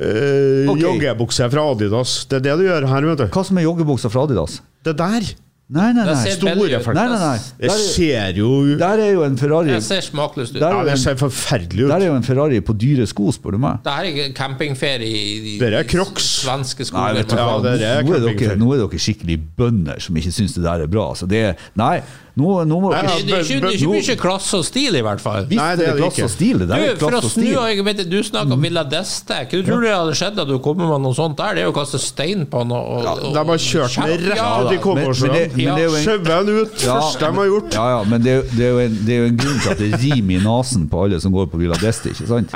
eh, 0.00 0.68
Ok. 0.70 0.80
joggebukse 0.82 1.50
fra 1.50 1.70
Adidas. 1.72 2.26
Det 2.28 2.36
er 2.40 2.46
det 2.50 2.58
du 2.60 2.64
gjør 2.68 2.86
her, 2.88 3.00
vet 3.12 3.18
du. 3.18 3.26
Hva 3.32 3.44
som 3.44 3.58
er 3.58 3.62
joggebuksa 3.68 4.10
fra 4.12 4.24
Adidas? 4.28 4.60
Det 4.84 4.96
der. 4.96 5.34
Nei, 5.68 5.88
nei, 5.92 6.04
nei. 6.06 6.14
Store 6.30 6.78
folk. 6.78 6.94
Nei, 6.94 7.08
nei, 7.10 7.18
nei. 7.18 7.38
Det 7.58 7.70
Der, 7.72 7.78
ser 7.90 8.36
jo 8.38 8.76
der 8.78 9.00
er 9.02 9.08
jo 9.16 9.24
en 9.26 9.34
Ferrari 9.36 9.66
Det 9.72 9.80
ser 9.82 9.98
smakløst 10.00 10.54
ut. 10.54 10.60
Der- 10.60 10.70
Ja, 10.76 10.84
det 10.84 10.98
ser 11.02 11.16
forferdelig 11.18 11.82
ut. 11.84 11.90
Der 11.90 11.96
er 12.04 12.06
jo 12.06 12.14
en 12.14 12.22
Ferrari 12.22 12.60
på 12.60 12.72
dyre 12.78 13.04
sko, 13.04 13.32
spør 13.34 13.50
du 13.56 13.58
meg. 13.58 13.80
Det 13.82 13.92
her 13.92 14.04
er 14.04 14.32
campingferie 14.32 15.10
i, 15.10 15.56
i 15.56 15.58
Dere 15.58 15.80
er 15.80 15.88
Crocs. 15.90 16.22
i 16.22 16.46
svenske 16.46 16.86
Nei, 16.94 17.14
vet 17.14 17.28
du 17.28 17.34
Ja, 17.34 17.48
er 17.48 17.58
nå, 17.58 17.66
er 17.66 18.36
dere, 18.38 18.56
nå 18.56 18.72
er 18.74 18.78
dere 18.86 18.98
skikkelig 19.02 19.40
bønder 19.58 19.98
som 20.00 20.14
ikke 20.14 20.30
syns 20.38 20.54
det 20.54 20.62
der 20.62 20.82
er 20.82 20.86
bra. 20.86 21.08
Altså 21.10 21.26
det, 21.26 21.56
nei, 21.74 22.00
nå, 22.36 22.48
nå 22.68 22.76
må 22.82 22.90
Nei, 22.92 23.00
dere 23.00 23.08
ja, 23.08 23.16
det, 23.16 23.26
det, 23.26 23.32
er 23.32 23.44
ikke, 23.46 23.60
det 23.64 23.68
er 23.70 23.76
ikke 23.78 23.92
mye 23.96 24.16
klasse 24.20 24.58
og 24.58 24.64
stil, 24.68 24.96
i 24.98 25.00
hvert 25.06 25.22
fall. 25.24 25.46
Nei, 25.48 25.68
det 25.80 25.86
er 25.86 25.94
det 25.94 25.94
det 25.96 26.02
klasse 26.02 26.18
ikke. 26.20 26.26
og 26.26 26.32
stil. 26.34 26.58
Det 26.60 26.76
er 26.76 26.82
Du, 26.92 27.00
for 27.00 27.16
å 27.16 27.20
snu 27.32 27.46
argumentet, 27.62 28.10
du 28.12 28.18
snakker 28.26 28.52
om 28.58 28.60
Villa 28.66 28.82
d'Este. 28.84 29.38
Hva 29.46 29.48
du 29.56 29.62
tror 29.64 29.80
det 29.86 29.92
hadde 29.94 30.16
skjedd 30.20 30.42
at 30.44 30.50
du 30.50 30.58
kommer 30.60 30.90
med 30.90 31.00
noe 31.06 31.16
sånt 31.16 31.38
der? 31.40 31.56
Det 31.56 31.62
er 31.62 31.68
jo 31.70 31.72
å 31.72 31.76
kaste 31.78 32.00
stein 32.02 32.44
på 32.52 32.60
noe. 32.68 32.76
Og, 32.76 33.08
og, 33.08 33.32
De 33.32 33.44
har 33.48 33.62
kjørt 33.64 33.96
den 33.96 34.26
rett 34.28 34.36
Ja, 34.36 34.50
ut 34.60 34.68
i 34.68 34.76
da. 34.76 34.76
Men- 34.76 34.76
men 34.76 34.76
det- 34.76 34.76
men 34.76 34.82
Kommersjøen. 34.84 35.32
det 35.56 35.64
er 35.64 35.86
jo 35.86 35.94
en- 35.96 36.04
Skjøvet 36.04 36.28
den 36.28 36.60
ut. 36.60 36.76
Ja, 36.84 36.98
Første 37.00 37.24
de 37.24 37.32
har 37.40 37.46
gjort. 37.46 37.72
Ja, 37.80 37.86
ja, 37.96 38.04
men 38.12 38.22
det, 38.22 38.34
det, 38.52 38.64
er 38.66 38.70
jo 38.70 38.78
en, 38.84 38.98
det 39.06 39.14
er 39.16 39.18
jo 39.22 39.26
en 39.32 39.36
grunn 39.40 39.58
til 39.64 39.70
at 39.72 39.78
det 39.78 39.90
rimer 40.04 40.36
i 40.36 40.42
nesen 40.44 40.88
på 40.92 41.02
alle 41.06 41.20
som 41.24 41.32
går 41.32 41.46
på 41.48 41.56
Villa 41.64 41.74
d'Este, 41.80 42.12
ikke 42.12 42.28
sant? 42.28 42.52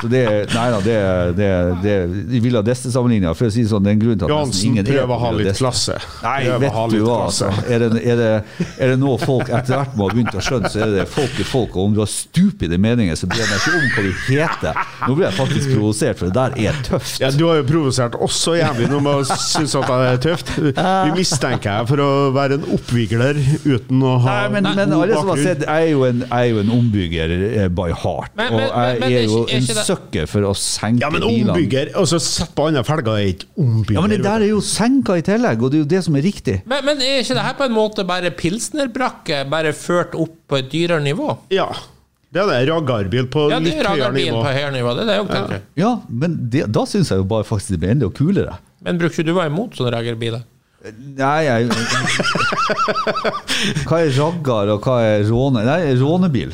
Så 0.00 0.08
det 0.08 0.24
er- 0.24 0.48
Nei 0.56 0.70
da, 0.72 0.80
det 0.80 0.96
er- 0.96 1.32
det 1.36 1.44
er- 1.52 1.76
det 1.84 1.92
er- 2.00 2.16
I 2.32 2.40
Villa 2.40 2.62
d'Este-sammenligninga, 2.62 3.36
for 3.36 3.44
å 3.44 3.52
si 3.52 3.60
det 3.62 3.70
sånn, 3.70 3.84
det 3.84 3.90
er 3.92 3.96
en 3.98 4.02
grunn 4.06 4.18
til 4.18 4.24
at 4.24 4.46
nesten 4.48 4.64
ingen 4.72 4.86
er 4.86 4.92
prøver 4.92 5.14
å 5.14 5.20
ha 5.20 5.30
litt 5.36 5.56
klasse. 5.60 6.00
Nei, 6.24 6.44
vet 6.64 6.72
du 6.96 7.04
hva, 7.04 7.26
altså. 7.28 7.52
Er 7.68 7.78
det, 7.84 7.92
er, 8.06 8.16
det, 8.16 8.44
er 8.80 8.86
det 8.94 8.98
noe 8.98 9.17
folk 9.22 9.48
etter 9.48 9.76
hvert 9.78 9.96
må 9.98 10.08
ha 10.08 10.14
begynt 10.14 10.34
å 10.38 10.42
skjønne, 10.44 10.70
så 10.72 10.82
er 10.86 10.92
det 10.96 11.06
folk 11.12 11.38
er 11.40 11.48
folk. 11.48 11.76
Og 11.76 11.84
om 11.88 11.94
du 11.96 12.00
har 12.02 12.10
stupide 12.10 12.78
meninger, 12.78 13.16
så 13.18 13.28
bryr 13.30 13.44
jeg 13.44 13.50
meg 13.50 13.60
ikke 13.62 13.78
om 13.78 13.88
hva 13.94 14.04
du 14.04 14.12
heter. 14.28 14.82
Nå 15.08 15.16
blir 15.18 15.26
jeg 15.28 15.36
faktisk 15.38 15.72
provosert, 15.74 16.18
for 16.20 16.26
det 16.30 16.34
der 16.38 16.68
er 16.68 16.82
tøft. 16.86 17.20
Ja, 17.22 17.30
Du 17.38 17.46
har 17.48 17.60
jo 17.60 17.66
provosert 17.68 18.16
oss 18.18 18.38
så 18.42 18.56
jævlig 18.58 18.88
nå 18.90 19.00
med 19.04 19.20
å 19.22 19.38
synes 19.38 19.74
at 19.78 19.86
det 19.88 19.98
er 20.12 20.20
tøft. 20.28 20.52
Vi 20.58 21.14
mistenker 21.16 21.78
deg 21.78 21.88
for 21.92 22.02
å 22.02 22.10
være 22.34 22.58
en 22.58 22.66
oppvigler 22.76 23.38
uten 23.64 24.02
å 24.02 24.16
ha 24.24 24.34
Nei, 24.48 24.48
men, 24.58 24.68
men 24.76 24.92
alle 24.96 25.14
som 25.18 25.30
har 25.32 25.42
sett, 25.42 25.64
jeg 25.66 25.88
er 25.88 25.92
jo 25.92 26.04
en, 26.08 26.24
jeg 26.26 26.38
er 26.38 26.52
jo 26.52 26.62
en 26.64 26.72
ombygger 26.78 27.34
eh, 27.48 27.68
by 27.72 27.88
heart. 28.02 28.34
Men- 28.38 28.52
og 28.58 28.60
jeg 28.64 29.00
men 29.00 29.08
er 29.08 29.22
jo 29.24 29.42
er 29.44 29.54
ikke- 29.58 29.74
er 29.74 29.78
en 29.78 29.84
sucker 29.88 30.26
for 30.30 30.48
å 30.50 30.54
senke 30.58 31.00
Ja, 31.04 31.10
men 31.10 31.22
bilene. 31.22 31.94
og 31.94 32.08
Altså, 32.08 32.18
sett 32.22 32.54
på 32.56 32.66
andre 32.68 32.82
felger 32.86 33.18
er 33.18 33.26
ikke 33.34 33.46
ombygger. 33.58 33.94
Ja, 33.94 34.00
men 34.00 34.10
det 34.10 34.22
der 34.24 34.40
er 34.46 34.48
jo 34.48 34.60
senka 34.64 35.16
i 35.18 35.22
tillegg, 35.26 35.62
og 35.62 35.70
det 35.72 35.78
er 35.78 35.82
jo 35.82 35.88
det 35.90 36.02
som 36.04 36.16
er 36.16 36.22
riktig. 36.24 36.54
Men, 36.66 36.84
men 36.86 37.02
er 37.04 37.20
ikke 37.22 37.34
det 37.36 37.44
her 37.44 37.54
på 37.58 37.64
en 37.66 37.74
måte 37.74 38.04
bare 38.08 38.30
pilsnerbrakke, 39.08 39.48
bare 39.50 39.72
ført 39.72 40.14
opp 40.14 40.34
på 40.48 40.56
et 40.58 40.70
dyrere 40.70 41.00
nivå? 41.02 41.36
Ja. 41.50 41.68
Det 42.30 42.40
er 42.42 42.46
det. 42.50 42.68
Raggarbil 42.70 43.26
på 43.32 43.46
Ja, 43.50 43.58
det 43.58 43.64
litt 43.70 43.80
er 43.80 43.88
høyere 43.88 44.04
ragarbil 44.04 44.26
nivå. 44.28 44.42
på 44.42 44.52
høyere 44.52 44.72
nivå. 44.72 44.94
Det 44.94 45.02
er 45.02 45.06
det 45.06 45.16
jo 45.16 45.24
tenker. 45.32 45.60
Ja, 45.80 45.92
men 46.08 46.36
det, 46.50 46.66
da 46.72 46.84
syns 46.86 47.10
jeg 47.10 47.18
jo 47.18 47.24
bare 47.24 47.44
faktisk 47.48 47.70
det 47.72 47.78
blir 47.80 47.90
enda 47.94 48.10
kulere. 48.10 48.58
Men 48.84 48.98
bruker 48.98 49.14
ikke 49.16 49.26
du 49.30 49.34
være 49.34 49.46
imot 49.52 49.76
sånne 49.78 49.92
raggarbiler? 49.96 50.42
Nei, 51.18 51.44
jeg 51.44 51.68
Hva 53.88 53.98
er 54.04 54.12
raggar, 54.14 54.68
og 54.76 54.80
hva 54.84 54.96
er 55.02 55.24
råne... 55.26 55.64
Nei, 55.66 55.80
rånebil. 55.98 56.52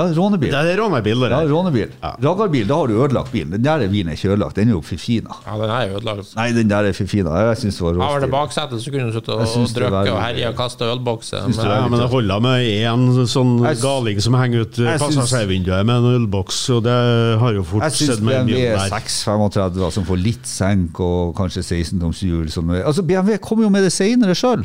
Ja, 0.00 0.14
rånebil. 0.16 0.50
Det 0.50 0.60
er 0.72 0.78
rånebil, 0.80 1.20
det 1.20 1.30
Ja, 1.30 1.40
rånebil. 1.50 1.90
Ja. 2.02 2.10
Raggarbil, 2.24 2.66
da 2.70 2.74
har 2.80 2.86
du 2.88 2.94
ødelagt 3.04 3.30
bilen. 3.32 3.50
Den 3.52 3.62
der 3.62 3.84
bilen 3.92 4.08
er 4.08 4.16
ikke 4.16 4.32
ødelagt, 4.32 4.56
den 4.56 4.68
er 4.68 4.72
jo 4.78 4.80
forfina. 4.80 5.36
Ja, 5.46 5.56
den 5.60 5.70
er 5.76 5.94
ødelagt. 5.98 6.34
Nei, 6.36 6.48
den 6.56 6.68
der 6.72 6.88
er 6.90 6.92
forfina. 6.96 7.30
Jeg 7.50 7.56
syns 7.62 7.76
det 7.78 7.84
var 7.84 8.00
Har 8.00 8.20
det 8.20 8.30
råstil. 8.30 8.34
baksetet, 8.34 8.82
så 8.84 8.90
kunne 8.94 9.06
du 9.10 9.12
sittet 9.18 9.28
Jeg 9.28 9.48
og 9.60 9.74
drukket 9.76 10.12
og 10.14 10.20
herja 10.24 10.48
og 10.48 10.56
kasta 10.56 10.84
ølbokser. 10.94 11.46
Det 11.46 11.56
Men, 11.56 11.66
Ja, 11.70 11.88
men 11.88 12.00
det 12.00 12.08
holder 12.10 12.40
med 12.40 12.60
én 12.66 13.26
sånn 13.28 13.52
Jeg 13.66 13.76
galing 13.82 14.20
som 14.20 14.34
henger 14.34 14.60
ut 14.64 14.76
Jeg 14.78 14.98
syns- 14.98 15.16
passasjervinduet 15.16 15.84
med 15.86 15.96
en 15.96 16.08
ølboks, 16.16 16.58
og 16.70 16.82
det 16.84 17.38
har 17.40 17.52
jo 17.52 17.62
fort 17.62 17.82
Jeg 17.82 17.92
syns 17.92 18.10
skjedd 18.16 18.22
med 18.22 18.34
BMW 18.46 18.54
bilen 18.56 18.78
der. 18.78 18.88
635 18.88 19.92
som 19.92 20.04
får 20.04 20.22
litt 20.22 20.46
senk 20.46 21.00
og 21.00 21.34
kanskje 21.36 21.62
16-toms 21.62 22.20
hjul 22.24 22.48
som 22.50 22.70
er- 22.70 22.84
Altså, 22.84 23.02
BMW 23.06 23.36
kommer 23.38 23.64
jo 23.64 23.70
med 23.70 23.82
det 23.84 23.92
senere 23.92 24.34
sjøl. 24.34 24.64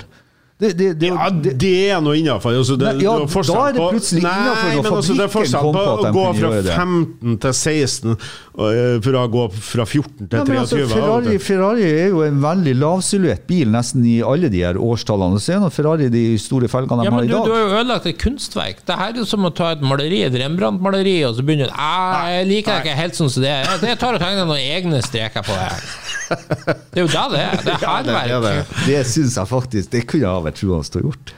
Det, 0.56 0.70
det, 0.80 0.94
det, 0.96 1.08
Ja, 1.12 1.26
det, 1.36 1.70
er 1.92 1.98
noe 2.00 2.16
innafor. 2.16 2.54
Altså, 2.56 2.78
det, 2.80 2.88
Nei, 2.88 3.04
ja, 3.04 3.18
det 3.20 3.42
da 3.50 3.64
er 3.66 3.74
det 3.76 3.88
plutselig 3.92 4.22
men 4.24 4.86
altså, 4.88 5.16
det 5.18 5.26
er 5.26 5.32
forskjell 5.34 5.66
på 5.76 5.82
å 5.84 6.12
gå 6.16 6.24
fra 6.38 6.52
15 6.78 7.34
til 7.44 7.56
16, 7.58 8.14
og, 8.56 8.70
eh, 8.72 9.10
å 9.20 9.26
gå 9.34 9.44
fra 9.52 9.84
14 9.84 10.30
til 10.32 10.40
Ja, 10.40 10.46
23. 10.48 10.62
altså, 10.62 10.80
Ferrari. 10.94 11.36
Ferrari 11.44 11.90
er 11.90 12.08
jo 12.14 12.24
en 12.24 12.40
veldig 12.46 12.76
lavsilhuett 12.80 13.44
bil 13.52 13.74
nesten 13.76 14.08
i 14.08 14.16
alle 14.24 14.48
de 14.54 14.64
her 14.64 14.80
årstallene. 14.80 15.44
Se 15.44 15.60
nå 15.60 15.68
Ferrari 15.76 16.08
de 16.14 16.24
store 16.40 16.72
felgene 16.72 17.04
de 17.04 17.12
ja, 17.12 17.16
har 17.18 17.28
i 17.28 17.32
du, 17.34 17.36
dag. 17.36 17.52
du 17.52 17.56
har 17.58 17.66
jo 17.66 17.76
ødelagt 17.82 18.10
et 18.14 18.22
kunstverk. 18.24 18.80
Det 18.88 19.00
her 19.04 19.12
er 19.12 19.22
jo 19.26 19.28
som 19.28 19.44
å 19.44 19.52
ta 19.52 19.74
et 19.76 19.84
maleri, 19.84 20.24
et 20.24 20.40
Rembrandt-maleri, 20.40 21.18
og 21.28 21.36
så 21.36 21.44
begynner 21.44 21.68
du 21.68 21.76
«Ah, 21.76 22.32
Jeg 22.32 22.48
liker 22.54 22.80
det 22.80 22.88
ikke 22.88 23.00
helt 23.04 23.20
sånn 23.20 23.36
som 23.36 23.44
det 23.44 23.52
er. 23.58 23.76
Jeg 23.92 24.00
tar 24.00 24.16
og 24.16 24.24
tegner 24.24 24.48
noen 24.48 24.64
egne 24.64 25.04
streker 25.04 25.44
på 25.44 25.52
det 25.52 25.68
her. 25.68 26.05
Det 26.30 27.00
er 27.00 27.04
jo 27.04 27.10
det 27.12 27.26
det 27.32 27.42
er. 27.42 27.58
Det 27.62 27.74
er 27.76 27.82
Ja, 27.86 27.96
det 28.04 28.44
det. 28.44 28.54
Det 28.86 29.02
syns 29.08 29.36
jeg 29.38 29.50
faktisk 29.50 29.92
Det 29.94 30.06
kunne 30.10 30.24
jeg 30.24 30.32
ha 30.32 30.46
vært 30.46 30.62
troende 30.62 30.92
til 30.92 31.02
å 31.02 31.10
gjort. 31.10 31.34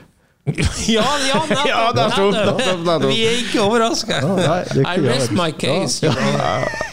Ja, 0.87 1.03
ja, 1.27 1.41
nettopp, 1.49 1.67
Ja, 1.67 1.81
nettopp, 1.91 2.33
nettopp, 2.33 2.81
nettopp. 2.87 3.11
Vi 3.11 3.19
er 3.27 3.37
ikke 3.41 3.65
overraska. 3.65 4.21
Ja, 4.39 4.57
I 4.79 4.95
rest 5.03 5.35
my 5.35 5.51
case. 5.51 6.07
Ja. 6.07 6.15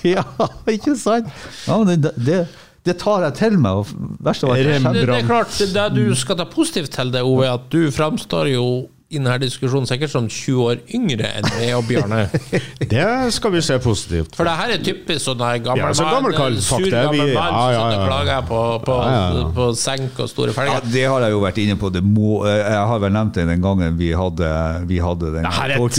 Ja, 0.04 0.24
ikke 0.70 0.96
sant? 0.98 1.30
Ja, 1.68 1.78
men 1.78 2.02
det, 2.02 2.10
det, 2.18 2.40
det 2.84 2.96
tar 3.00 3.24
jeg 3.28 3.38
til 3.38 3.58
meg. 3.62 3.92
Det, 4.24 4.34
det 4.42 5.04
er 5.06 5.28
klart, 5.28 5.54
det 5.54 5.86
du 5.94 6.02
skal 6.18 6.40
ta 6.40 6.48
positivt 6.50 6.92
til 6.94 7.14
det, 7.14 7.22
Ove, 7.24 7.46
at 7.48 7.70
du 7.72 7.86
framstår 7.94 8.50
jo 8.56 8.66
i 9.14 9.21
denne 9.21 9.37
diskusjonen 9.42 9.87
sikkert 9.88 10.12
som 10.12 10.26
20 10.28 10.64
år 10.68 10.83
yngre 10.99 11.30
enn 11.38 11.49
meg 11.54 11.73
og 11.78 11.87
Bjarne. 11.88 12.25
Det 12.94 13.06
skal 13.35 13.52
vi 13.54 13.62
se 13.64 13.78
positivt 13.83 14.35
For 14.37 14.47
det 14.49 14.54
her 14.59 14.73
er 14.75 14.83
typisk 14.85 15.23
sånn 15.25 15.40
gammel 15.64 15.80
Ja, 15.80 15.92
så 15.97 16.04
mann, 16.06 16.16
gammelkall, 16.18 16.59
sur 16.64 16.85
gammel 16.90 17.33
mann 17.33 17.33
ja, 17.33 17.44
som 17.54 17.73
ja, 17.75 17.85
sitter 17.85 18.00
og 18.00 18.09
klager 18.11 18.47
på, 18.49 18.61
på, 18.87 18.99
Ja, 19.04 19.14
ja, 19.14 19.38
ja. 19.38 19.47
på 19.56 19.68
senk 19.78 20.21
og 20.25 20.30
store 20.30 20.54
felger. 20.56 20.78
Ja, 20.80 20.92
det 20.94 21.04
har 21.11 21.25
jeg 21.26 21.35
jo 21.37 21.40
vært 21.44 21.61
inne 21.64 21.76
på. 21.80 21.90
Det 21.94 22.02
må, 22.04 22.42
jeg 22.49 22.85
har 22.90 23.02
vel 23.02 23.14
nevnt 23.14 23.38
det 23.38 23.47
den 23.50 23.62
gangen 23.64 23.97
vi 23.99 24.11
hadde, 24.16 24.50
vi 24.90 25.00
hadde 25.02 25.33
den 25.35 25.49
er 25.49 25.75
et, 25.75 25.97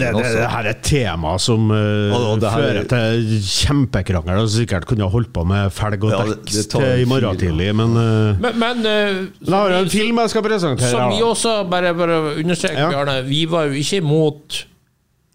det, 0.00 0.10
også. 0.14 0.44
her 0.54 0.64
er 0.64 0.70
et 0.72 0.82
tema 0.86 1.34
som 1.42 1.70
uh, 1.70 2.14
Og- 2.14 2.26
og 2.34 2.42
er- 2.44 2.54
fører 2.54 2.88
til 2.90 3.38
kjempekrangel, 3.44 4.40
og 4.44 4.50
sikkert 4.52 4.86
kunne 4.88 5.08
holdt 5.10 5.32
på 5.34 5.44
med 5.48 5.72
felg 5.74 6.04
og 6.04 6.14
Ja, 6.14 6.22
til 6.74 7.02
i 7.02 7.06
morgen 7.08 7.38
tidlig, 7.40 7.70
men 7.76 7.96
uh, 7.96 8.40
Men, 8.40 8.58
men 8.60 8.84
uh, 8.86 9.52
har 9.54 9.76
en 9.80 9.90
film 9.92 10.18
jeg 10.24 10.30
skal 10.34 10.42
presentere. 10.46 10.90
som 10.90 11.10
vi 11.12 11.22
også, 11.24 11.56
bare, 11.70 11.94
bare 11.96 12.18
understreke, 12.54 12.78
Ja. 12.80 12.88
Bjarne, 12.94 13.18
vi 13.28 13.42
var 13.50 13.66
jo 13.68 13.76
ikke 13.82 14.00
imot 14.00 14.62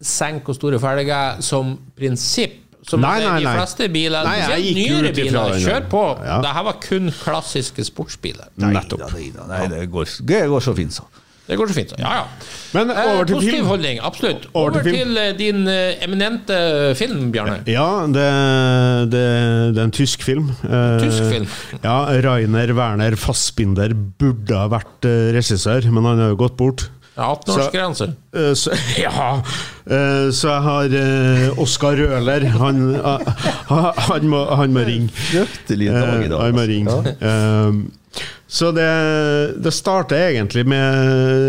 senk 0.00 0.48
og 0.48 0.56
store 0.56 0.80
felger 0.80 1.40
som 1.44 1.76
prinsipp. 1.98 2.56
Som 2.88 3.02
Nei, 3.04 3.18
nei, 3.20 3.38
de 3.38 3.44
nei. 3.44 3.56
fleste 3.58 3.86
biler, 3.92 4.24
Nei, 4.24 4.38
jeg 4.40 4.62
gikk 4.64 4.76
nyere 4.80 5.10
ut 5.12 5.18
ifra 5.20 5.40
biler, 5.44 5.58
kjør 5.66 5.82
på. 5.92 6.04
ja. 6.24 6.38
Dette 6.40 6.62
var 6.64 6.78
kun 6.80 7.10
klassiske 7.12 7.84
sportsbiler. 7.84 8.48
Nettopp. 8.56 9.04
Nei, 9.12 9.26
da, 9.36 9.44
nei, 9.50 9.66
det 9.68 9.82
går, 9.92 10.08
det 10.26 10.46
går 10.48 10.64
så 10.64 10.72
fint, 10.74 10.96
så. 10.96 11.04
Det 11.50 11.58
går 11.58 11.66
så 11.68 11.74
fint. 11.76 11.90
så. 11.92 11.96
Ja, 12.00 12.10
ja. 12.14 12.24
Men 12.72 12.90
Eh, 12.94 13.10
over 13.12 13.24
til 13.26 13.34
positiv 13.36 13.52
film. 13.58 13.66
holdning, 13.66 14.00
absolutt. 14.00 14.46
Over 14.54 14.70
Over, 14.70 14.82
til 14.82 14.92
til 14.96 15.18
eh, 15.18 15.32
din 15.36 15.68
eh, 15.68 16.04
eminente 16.06 16.94
film, 16.96 17.30
Bjarne. 17.34 17.60
Ja, 17.66 18.06
det, 18.06 18.26
det, 19.12 19.24
det 19.74 19.82
er 19.82 19.84
en 19.84 19.90
tysk 19.94 20.22
film. 20.22 20.48
Eh, 20.64 21.00
Tysk 21.04 21.24
film? 21.28 21.46
Ja, 21.84 21.98
Rainer 22.24 22.72
Werner 22.78 23.16
Fassbinder 23.18 23.92
burde 23.92 24.56
ha 24.56 24.68
vært 24.72 25.04
eh, 25.10 25.32
regissør, 25.36 25.90
men 25.92 26.04
han 26.06 26.18
har 26.22 26.32
jo 26.32 26.40
gått 26.46 26.56
bort. 26.56 26.88
Ja, 27.20 27.28
18-årsgrense. 27.36 28.06
Eh, 28.32 28.52
Så, 28.56 28.72
ja, 29.04 29.28
eh, 29.84 30.30
så 30.32 30.54
jeg 30.54 30.66
har 30.66 30.98
eh, 31.04 31.60
Oskar 31.60 32.00
Røler. 32.00 32.48
Han, 32.56 32.82
eh, 32.96 33.46
han, 34.08 34.28
må, 34.32 34.44
han 34.56 34.72
må 34.74 34.86
ringe. 34.88 35.12
Fryktelig 35.28 35.92
dag 35.92 36.24
i 36.24 36.28
dag. 36.32 36.38
Eh, 36.38 36.44
Han 36.48 36.56
må 36.56 36.64
altså. 36.64 36.70
ringe. 36.74 37.16
Ja. 37.20 37.32
Eh, 37.32 37.96
Så 38.50 38.72
det, 38.74 38.84
det 39.62 39.70
starter 39.70 40.24
egentlig 40.32 40.64
med 40.66 40.82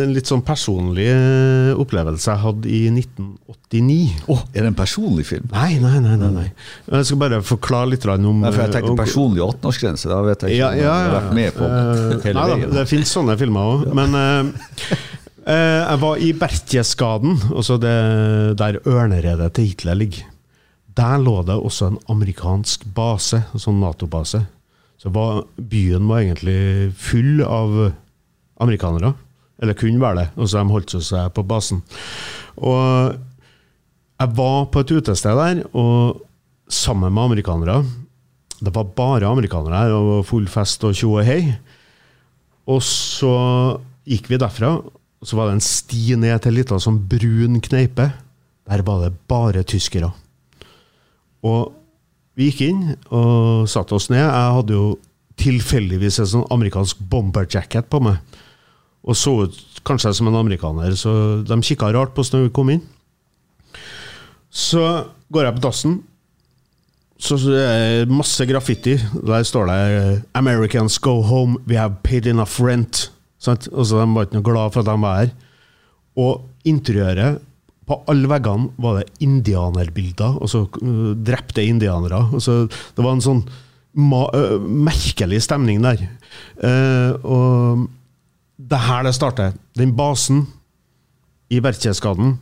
en 0.03 0.11
litt 0.13 0.29
sånn 0.29 0.43
personlig 0.45 1.07
eh, 1.09 1.71
opplevelse 1.81 2.27
jeg 2.29 2.41
hadde 2.43 2.69
i 2.69 2.81
1989. 2.91 4.19
Åh, 4.29 4.43
er 4.53 4.67
det 4.67 4.69
en 4.69 4.77
personlig 4.77 5.25
film? 5.31 5.47
Nei, 5.49 5.79
nei, 5.81 5.95
nei. 6.03 6.13
nei, 6.21 6.29
nei. 6.35 6.45
Jeg 6.91 7.07
skal 7.09 7.21
bare 7.23 7.39
forklare 7.41 7.89
litt 7.95 8.05
om 8.05 8.43
Nei, 8.43 8.51
for 8.53 8.67
jeg 8.67 8.75
tenkte 8.75 8.93
personlig 8.99 9.41
18-årsgrense. 9.47 10.11
Da 10.13 10.19
vet 10.27 10.45
jeg 10.45 10.59
ikke 10.59 10.61
ja, 10.61 10.69
om 10.69 10.77
ja, 10.77 10.83
jeg 10.83 11.07
har 11.07 11.15
vært 11.17 11.33
med 11.39 11.57
på 11.57 11.71
Eh, 11.71 12.21
hele 12.27 12.37
nei 12.37 12.61
da, 12.67 12.69
det 12.77 12.85
finnes 12.93 13.15
sånne 13.17 13.37
filmer 13.41 13.73
òg. 13.73 13.87
Men 13.97 14.19
eh, 14.21 14.53
eh, 14.93 15.03
jeg 15.51 15.99
var 16.01 16.21
i 16.21 16.31
Bertjesgaden, 16.37 17.39
altså 17.51 17.77
der 17.81 18.79
ørneredet 18.87 19.51
til 19.57 19.71
Hitler 19.71 19.97
ligger. 19.97 20.27
Der 20.97 21.21
lå 21.23 21.37
det 21.47 21.55
også 21.55 21.87
en 21.87 21.99
amerikansk 22.11 22.83
base, 22.95 23.41
sånn 23.55 23.79
Nato-base. 23.79 24.43
Så 24.99 25.09
var, 25.09 25.45
byen 25.55 26.09
var 26.09 26.21
egentlig 26.21 26.91
full 26.99 27.39
av 27.45 27.93
amerikanere. 28.61 29.13
Eller 29.61 29.77
kunne 29.77 30.01
være 30.01 30.19
det. 30.19 30.27
Og 30.35 30.49
så 30.49 30.61
de 30.61 30.73
holdt 30.73 30.93
seg 31.05 31.31
på 31.33 31.45
basen. 31.47 31.81
Og 32.59 33.15
jeg 34.21 34.35
var 34.37 34.67
på 34.69 34.83
et 34.83 34.93
utested 34.93 35.39
der, 35.39 35.63
og 35.73 36.21
sammen 36.71 37.13
med 37.13 37.23
amerikanere. 37.31 37.81
Det 38.61 38.73
var 38.75 38.91
bare 38.97 39.29
amerikanere 39.31 39.85
her, 39.85 39.95
og 39.97 40.25
full 40.27 40.45
fest 40.51 40.83
og 40.85 40.97
tjo 40.97 41.15
og 41.15 41.25
hei. 41.25 41.55
Og 42.69 42.83
så 42.85 43.33
gikk 44.05 44.29
vi 44.29 44.41
derfra, 44.41 44.75
og 45.21 45.29
så 45.29 45.37
var 45.37 45.47
det 45.47 45.59
en 45.59 45.63
sti 45.63 46.15
ned 46.17 46.41
til 46.41 46.51
en 46.51 46.57
liten 46.57 46.81
sånn 46.81 46.97
brun 47.09 47.59
kneipe. 47.61 48.07
Der 48.71 48.83
var 48.87 49.03
det 49.03 49.13
bare 49.29 49.61
tyskere. 49.67 50.09
Og 51.45 51.75
vi 52.37 52.49
gikk 52.49 52.63
inn 52.65 52.83
og 53.13 53.69
satte 53.69 53.93
oss 53.97 54.09
ned. 54.09 54.23
Jeg 54.23 54.55
hadde 54.57 54.77
jo 54.77 54.85
tilfeldigvis 55.41 56.19
en 56.21 56.31
sånn 56.33 56.47
amerikansk 56.53 57.01
bomberjacket 57.11 57.89
på 57.91 58.01
meg. 58.01 58.17
Og 59.05 59.17
så 59.17 59.33
ut 59.45 59.59
kanskje 59.85 60.13
som 60.17 60.29
en 60.29 60.39
amerikaner, 60.41 60.93
så 60.97 61.41
de 61.45 61.57
kikka 61.65 61.89
rart 61.93 62.13
på 62.13 62.21
oss 62.21 62.33
når 62.33 62.47
vi 62.47 62.55
kom 62.57 62.69
inn. 62.73 62.83
Så 64.49 64.81
går 65.33 65.47
jeg 65.47 65.57
på 65.57 65.65
dassen, 65.65 65.95
så 67.21 67.37
så 67.37 67.53
er 67.53 68.05
det 68.05 68.13
masse 68.13 68.45
graffiti. 68.49 68.97
Der 68.97 69.43
står 69.43 69.65
det 69.69 70.23
'Americans 70.33 70.97
go 70.97 71.21
home, 71.21 71.57
we 71.67 71.77
have 71.77 72.01
paid 72.03 72.25
enough 72.25 72.59
rent'. 72.61 73.09
Sant? 73.41 73.67
Og 73.73 73.87
så 73.89 74.01
De 74.01 74.09
var 74.13 74.27
ikke 74.27 74.39
noe 74.39 74.45
glad 74.45 74.73
for 74.73 74.83
at 74.83 74.89
de 74.89 74.97
var 75.01 75.21
her. 75.21 75.33
Og 76.21 76.67
interiøret 76.67 77.41
på 77.89 77.97
alle 78.11 78.29
veggene 78.29 78.69
var 78.79 78.99
det 78.99 79.23
indianerbilder, 79.25 80.37
og 80.39 80.49
så 80.51 80.63
uh, 80.79 81.11
drepte 81.17 81.63
indianere. 81.65 82.21
Og 82.31 82.43
så, 82.43 82.63
det 82.69 83.03
var 83.03 83.17
en 83.17 83.25
sånn 83.25 83.41
ma 83.99 84.23
uh, 84.31 84.61
merkelig 84.61 85.41
stemning 85.47 85.81
der. 85.83 86.05
Uh, 86.61 87.11
og 87.25 87.87
det 88.61 88.77
er 88.77 88.87
her 88.87 89.07
det 89.07 89.15
starter. 89.17 89.55
Den 89.75 89.95
basen 89.97 90.45
i 91.51 91.59
Berkjesgaden, 91.63 92.37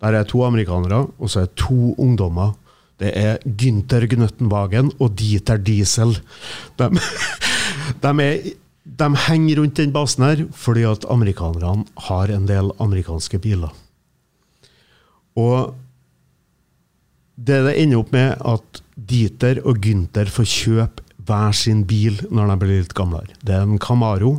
der 0.00 0.20
er 0.20 0.28
to 0.28 0.44
amerikanere, 0.46 1.04
og 1.18 1.30
så 1.30 1.42
er 1.42 1.50
det 1.50 1.58
to 1.60 1.94
ungdommer. 2.00 2.54
Det 3.02 3.10
er 3.18 3.42
Günther 3.44 4.06
Gnøttenwagen 4.08 4.92
og 5.02 5.16
Dieter 5.18 5.58
Diesel. 5.58 6.14
De, 6.78 6.88
de 8.04 8.12
er 8.22 8.52
De 8.84 9.08
henger 9.26 9.60
rundt 9.60 9.78
den 9.80 9.94
basen 9.94 10.26
her 10.26 10.44
fordi 10.52 10.84
at 10.88 11.06
amerikanerne 11.10 11.86
har 12.08 12.32
en 12.32 12.46
del 12.48 12.70
amerikanske 12.82 13.40
biler. 13.40 13.72
Og 15.40 15.74
det 17.34 17.64
det 17.66 17.78
ender 17.82 18.02
opp 18.02 18.12
med 18.14 18.36
at 18.46 18.82
Dieter 18.94 19.58
og 19.66 19.80
Gunther 19.82 20.30
får 20.30 20.46
kjøpe 20.46 21.02
hver 21.24 21.56
sin 21.56 21.82
bil 21.88 22.20
når 22.30 22.52
de 22.52 22.56
blir 22.60 22.82
litt 22.82 22.94
gamlere. 22.94 23.34
Det 23.42 23.56
er 23.56 23.64
en 23.64 23.80
Camaro, 23.80 24.36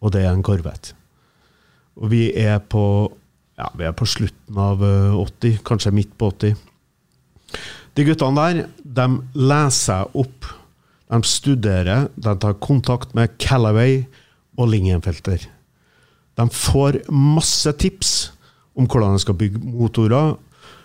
og 0.00 0.12
det 0.14 0.24
er 0.24 0.32
en 0.32 0.44
Corvette. 0.46 0.94
Og 2.00 2.12
vi 2.12 2.30
er 2.38 2.60
på, 2.62 3.10
ja, 3.58 3.68
vi 3.76 3.84
er 3.84 3.96
på 3.96 4.08
slutten 4.08 4.60
av 4.60 4.80
eh, 4.86 5.18
80, 5.18 5.60
kanskje 5.66 5.92
midt 5.92 6.14
på 6.16 6.30
80. 6.32 6.54
De 7.98 8.06
guttene 8.06 8.46
der, 8.46 8.70
de 8.84 9.06
leser 9.36 10.16
opp, 10.16 10.48
de 11.10 11.22
studerer, 11.26 12.08
de 12.14 12.34
tar 12.38 12.58
kontakt 12.62 13.14
med 13.18 13.34
Callaway 13.42 14.04
og 14.58 14.70
Lingenfelter. 14.70 15.42
De 16.38 16.46
får 16.54 17.00
masse 17.10 17.72
tips 17.82 18.30
om 18.78 18.86
hvordan 18.86 19.16
de 19.16 19.22
skal 19.24 19.38
bygge 19.38 19.60
motorer, 19.64 20.36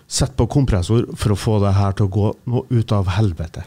sette 0.06 0.36
på 0.38 0.48
kompressor 0.50 1.06
for 1.18 1.34
å 1.34 1.38
få 1.38 1.58
det 1.62 1.74
her 1.74 1.94
til 1.96 2.08
å 2.08 2.14
gå 2.16 2.30
noe 2.50 2.66
ut 2.70 2.94
av 2.94 3.10
helvete. 3.16 3.64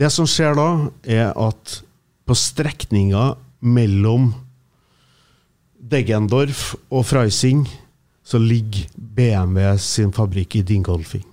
Det 0.00 0.08
som 0.12 0.28
skjer 0.28 0.56
da, 0.56 0.68
er 1.04 1.32
at 1.36 1.78
på 2.28 2.36
strekninga 2.36 3.32
mellom 3.60 4.32
Deggendorf 5.92 6.72
og 6.92 7.04
Freising 7.08 7.66
så 8.24 8.38
ligger 8.40 8.88
BMW 8.96 9.76
sin 9.82 10.12
fabrikk 10.14 10.56
i 10.60 10.64
Dingolfing. 10.66 11.24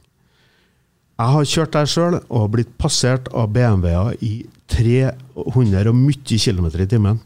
Jeg 1.20 1.36
har 1.36 1.48
kjørt 1.52 1.74
der 1.76 1.90
sjøl 1.92 2.16
og 2.32 2.52
blitt 2.54 2.70
passert 2.80 3.26
av 3.36 3.50
BMW-er 3.52 4.16
i 4.24 4.46
300 4.72 5.90
og 5.92 5.98
mye 5.98 6.38
kilometer 6.40 6.86
i 6.86 6.88
timen. 6.88 7.20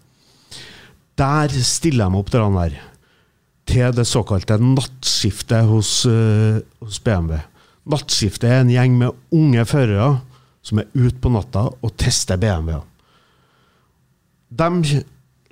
Der 1.20 1.54
stiller 1.62 2.10
de 2.10 2.18
opp 2.18 2.32
det 2.34 2.42
der 2.42 2.80
til 3.70 3.94
det 3.94 4.08
såkalte 4.10 4.58
nattskiftet 4.58 5.70
hos, 5.70 5.92
uh, 6.10 6.58
hos 6.82 6.98
BMW. 7.06 7.38
Nattskiftet 7.86 8.50
er 8.50 8.64
en 8.64 8.74
gjeng 8.74 8.98
med 8.98 9.14
unge 9.32 9.66
førere 9.70 10.10
som 10.66 10.82
er 10.82 10.90
ute 10.96 11.20
på 11.22 11.30
natta 11.30 11.68
og 11.70 11.94
tester 12.00 12.42
BMW-er. 12.42 12.82
De 14.54 15.04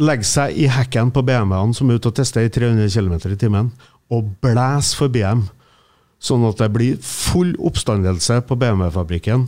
legger 0.02 0.28
seg 0.28 0.58
i 0.58 0.66
hekken 0.72 1.14
på 1.14 1.22
BMW-ene 1.22 1.78
som 1.78 1.90
er 1.90 2.02
ute 2.02 2.10
og 2.10 2.18
tester 2.18 2.48
i 2.48 2.52
300 2.54 2.90
km 2.90 3.16
i 3.36 3.38
timen, 3.38 3.72
og 4.12 4.34
blæser 4.42 4.98
forbi 4.98 5.22
dem, 5.22 5.46
sånn 6.22 6.46
at 6.48 6.60
det 6.62 6.70
blir 6.74 7.00
full 7.06 7.56
oppstandelse 7.58 8.42
på 8.48 8.58
BMW-fabrikken. 8.62 9.48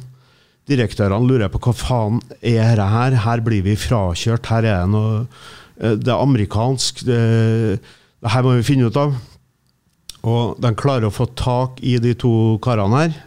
Direktørene 0.69 1.27
lurer 1.27 1.51
på 1.51 1.59
hva 1.63 1.73
faen 1.75 2.21
er 2.39 2.77
dette 2.77 2.87
her? 2.93 3.17
Her 3.25 3.43
blir 3.43 3.65
vi 3.65 3.75
frakjørt. 3.79 4.47
Her 4.49 4.63
er 4.63 4.79
det 4.85 4.93
noe 4.93 5.25
eh, 5.77 5.97
Det 5.99 6.09
er 6.09 6.23
amerikansk. 6.23 7.03
Det, 7.07 7.19
her 8.23 8.45
må 8.45 8.55
vi 8.57 8.65
finne 8.67 8.87
ut 8.87 8.99
av. 8.99 9.13
Og 10.23 10.55
de 10.63 10.71
klarer 10.79 11.09
å 11.09 11.13
få 11.13 11.27
tak 11.35 11.81
i 11.83 11.97
de 12.01 12.15
to 12.15 12.57
karene 12.63 13.01
her. 13.01 13.17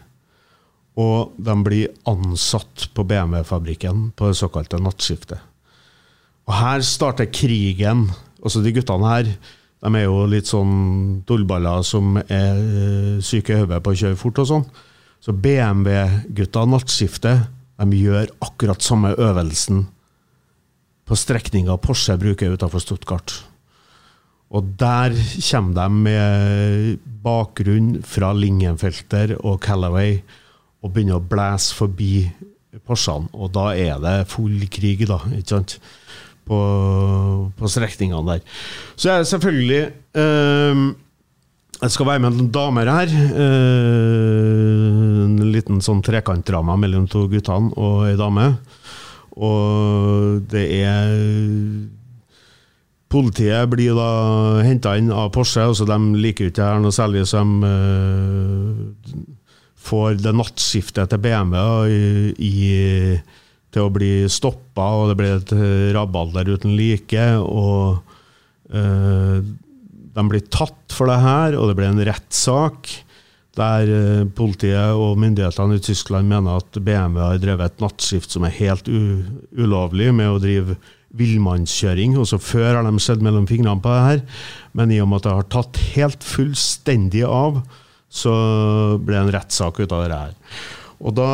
Og 0.97 1.37
de 1.37 1.57
blir 1.61 1.93
ansatt 2.09 2.89
på 2.97 3.05
BMW-fabrikken 3.05 4.11
på 4.17 4.31
det 4.31 4.41
såkalte 4.41 4.81
nattskiftet. 4.81 5.43
Og 6.49 6.55
her 6.57 6.81
starter 6.87 7.29
krigen. 7.29 8.07
Altså 8.41 8.63
De 8.65 8.73
guttene 8.73 9.13
her 9.13 9.31
de 9.85 9.93
er 9.93 10.07
jo 10.07 10.23
litt 10.31 10.49
sånn 10.49 11.23
tullballer 11.29 11.83
som 11.85 12.17
er 12.23 12.57
eh, 12.57 13.17
syke 13.25 13.53
i 13.53 13.61
hodet 13.61 13.83
på 13.85 13.93
å 13.93 13.99
kjøre 14.01 14.19
fort 14.21 14.41
og 14.43 14.49
sånn. 14.51 14.65
Så 15.21 15.35
BMW-gutta 15.37 16.65
nattskiftet 16.71 17.51
de 17.77 17.99
gjør 18.01 18.31
akkurat 18.45 18.83
samme 18.85 19.13
øvelsen 19.21 19.85
på 21.07 21.19
strekninga 21.19 21.77
Porsche 21.83 22.17
bruker 22.19 22.57
utenfor 22.57 22.83
Stuttgart. 22.83 23.35
Og 24.55 24.73
der 24.79 25.15
kommer 25.51 25.75
de 25.77 25.87
med 26.07 26.99
bakgrunn 27.23 27.97
fra 28.07 28.33
Lingenfelter 28.35 29.37
og 29.43 29.61
Callaway 29.65 30.21
og 30.83 30.93
begynner 30.95 31.19
å 31.19 31.27
blæse 31.27 31.75
forbi 31.75 32.29
Porschene. 32.87 33.31
Og 33.35 33.51
da 33.55 33.73
er 33.75 33.99
det 34.03 34.29
full 34.31 34.67
krig, 34.71 35.07
da. 35.09 35.19
ikke 35.35 35.57
sant? 35.57 35.79
På, 36.47 36.59
på 37.59 37.71
strekningene 37.71 38.37
der. 38.37 38.43
Så 38.95 39.11
er 39.11 39.25
selvfølgelig 39.27 39.81
eh, 40.15 40.83
Jeg 41.81 41.91
skal 41.91 42.07
være 42.07 42.23
med 42.23 42.37
noen 42.37 42.53
damer 42.55 42.87
her. 42.93 43.11
Eh, 43.11 45.25
en 45.27 45.51
liten 45.51 45.83
sånn 45.83 46.05
trekantdrama 46.07 46.79
mellom 46.79 47.09
to 47.11 47.27
guttene 47.33 47.75
og 47.75 48.07
ei 48.07 48.15
dame. 48.21 48.53
Og 49.37 50.47
det 50.55 50.67
er 50.79 51.11
Politiet 53.07 53.69
blir 53.71 53.95
da 53.95 54.59
henta 54.67 54.97
inn 54.99 55.13
av 55.15 55.29
Porsche, 55.35 55.63
altså 55.63 55.85
de 55.87 55.95
liker 56.19 56.49
ikke 56.49 56.59
det 56.59 56.67
her 56.67 56.81
noe 56.83 56.91
særlig, 56.95 57.23
så 57.31 57.39
de 57.45 57.51
eh, 57.71 58.75
får 59.87 60.17
det 60.25 60.33
nattskiftet 60.35 61.07
til 61.13 61.21
BMW 61.23 61.55
i, 61.87 61.99
i, 62.43 62.51
til 63.77 63.87
å 63.87 63.93
bli 63.93 64.13
stoppa, 64.33 64.89
og 64.97 65.13
det 65.13 65.19
ble 65.21 65.31
et 65.37 65.55
rabalder 65.97 66.49
uten 66.57 66.75
like. 66.79 67.29
og 67.45 68.01
uh, 68.73 69.39
De 70.17 70.29
blir 70.31 70.47
tatt 70.49 70.97
for 70.97 71.13
det 71.13 71.21
her, 71.21 71.59
og 71.59 71.71
det 71.71 71.77
ble 71.79 71.91
en 71.93 72.07
rettssak 72.09 72.91
der 73.57 73.89
uh, 73.89 74.25
politiet 74.37 74.97
og 74.97 75.21
myndighetene 75.21 75.79
i 75.79 75.85
Tyskland 75.85 76.29
mener 76.29 76.61
at 76.63 76.81
BMW 76.81 77.23
har 77.23 77.41
drevet 77.43 77.77
et 77.77 77.85
nattskift 77.85 78.33
som 78.33 78.49
er 78.49 78.57
helt 78.57 78.89
ulovlig, 78.89 80.13
med 80.17 80.33
å 80.33 80.41
drive 80.43 80.79
villmannskjøring. 81.17 82.17
Også 82.21 82.41
før 82.43 82.79
har 82.79 82.87
de 82.87 83.03
sett 83.03 83.25
mellom 83.25 83.49
fingrene 83.49 83.81
på 83.85 83.93
det 83.93 84.05
her, 84.09 84.23
men 84.77 84.93
i 84.93 85.01
og 85.05 85.11
med 85.11 85.21
at 85.21 85.29
det 85.29 85.37
har 85.39 85.51
tatt 85.53 85.83
helt 85.97 86.27
fullstendig 86.27 87.25
av, 87.29 87.63
så 88.13 88.33
ble 89.03 89.17
det 89.17 89.23
en 89.25 89.35
rettssak 89.35 89.81
ut 89.83 89.93
av 89.93 90.05
det 90.05 90.21
her. 90.21 90.37
Og 91.05 91.17
da 91.17 91.31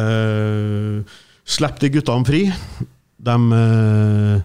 øh, 0.00 1.20
slipp 1.44 1.80
de 1.82 1.92
guttene 1.92 2.28
fri. 2.28 2.42
De 3.24 3.36
uh, 3.36 4.40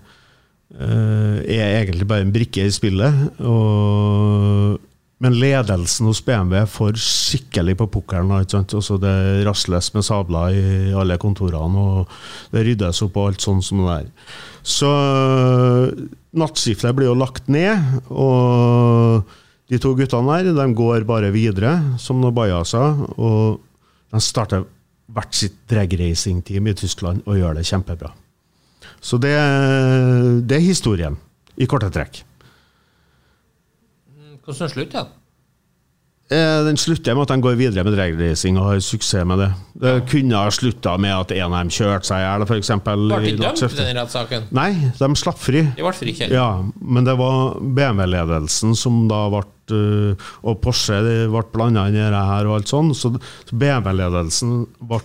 uh, 0.79 1.37
er 1.43 1.79
egentlig 1.79 2.07
bare 2.07 2.25
en 2.25 2.35
brikke 2.35 2.67
i 2.67 2.73
spillet. 2.73 3.41
Og, 3.43 4.77
men 5.19 5.35
ledelsen 5.35 6.07
hos 6.07 6.21
BMW 6.23 6.63
får 6.69 6.99
skikkelig 7.03 7.75
på 7.81 7.89
pukkelen. 7.97 8.45
det 8.45 9.45
rasles 9.47 9.93
med 9.93 10.05
sabler 10.07 10.55
i 10.55 10.93
alle 10.93 11.17
kontorene, 11.19 11.79
og 11.79 12.07
det 12.53 12.65
ryddes 12.67 13.01
opp 13.03 13.17
og 13.17 13.31
alt 13.31 13.43
sånn 13.43 13.61
som 13.61 13.83
det 13.83 13.97
er. 13.97 14.07
Så 14.63 14.89
nattskiftet 16.31 16.95
blir 16.95 17.09
jo 17.09 17.19
lagt 17.19 17.49
ned, 17.51 17.79
og 18.11 19.27
de 19.69 19.77
to 19.77 19.93
guttene 19.97 20.43
der 20.43 20.55
de 20.55 20.73
går 20.73 21.03
bare 21.05 21.31
videre 21.31 21.97
som 21.99 22.21
Nobaya 22.21 22.63
sa. 22.65 22.95
og 23.17 23.59
de 24.09 24.19
starter 24.23 24.63
hvert 25.13 25.35
sitt 25.35 25.55
dragracing-team 25.71 26.67
i 26.69 26.75
Tyskland 26.77 27.23
og 27.25 27.37
gjør 27.39 27.57
det 27.59 27.65
kjempebra. 27.69 28.11
Så 29.01 29.17
det, 29.21 29.35
det 30.49 30.57
er 30.59 30.65
historien, 30.65 31.15
i 31.59 31.67
korte 31.69 31.89
trekk. 31.93 32.21
Hvordan 34.45 34.69
slutter 34.71 34.99
den? 35.03 35.15
Eh, 36.29 36.63
Den 36.65 36.77
slutter 36.77 37.15
med 37.17 37.25
at 37.25 37.31
de 37.33 37.41
går 37.41 37.55
videre 37.57 37.83
med 37.83 37.95
dragracing 37.97 38.57
og 38.61 38.67
har 38.69 38.79
suksess 38.85 39.25
med 39.25 39.39
det. 39.41 39.49
Det 39.81 39.93
kunne 40.11 40.37
ha 40.37 40.49
slutta 40.53 40.93
med 41.01 41.15
at 41.15 41.31
en 41.33 41.47
av 41.47 41.55
dem 41.63 41.71
kjørte 41.73 42.05
seg 42.11 42.21
i 42.21 42.25
hjel, 42.27 42.45
f.eks. 42.45 42.71
Ble 42.85 43.21
de 43.23 43.31
dømt 43.39 43.63
i 43.65 43.69
den 43.79 43.97
rettssaken? 43.97 44.45
Nei, 44.53 44.69
de 44.99 45.09
slapp 45.17 45.41
fri. 45.41 45.63
De 45.77 45.85
ble 45.85 45.93
frikjent. 45.97 46.33
Ja, 46.33 46.49
men 46.81 47.07
det 47.07 47.15
var 47.17 47.57
BMW-ledelsen 47.61 48.77
som 48.77 49.07
da 49.09 49.23
ble 49.33 49.41
Og 49.71 50.59
Porsche 50.63 51.01
de 51.05 51.15
ble 51.31 51.45
blanda 51.53 51.87
inn 51.89 51.99
i 51.99 52.03
det 52.03 52.25
her 52.31 52.49
og 52.49 52.59
alt 52.59 52.71
sånn, 52.71 52.91
så 52.97 53.13
BMW-ledelsen 53.51 54.65
ble 54.89 55.01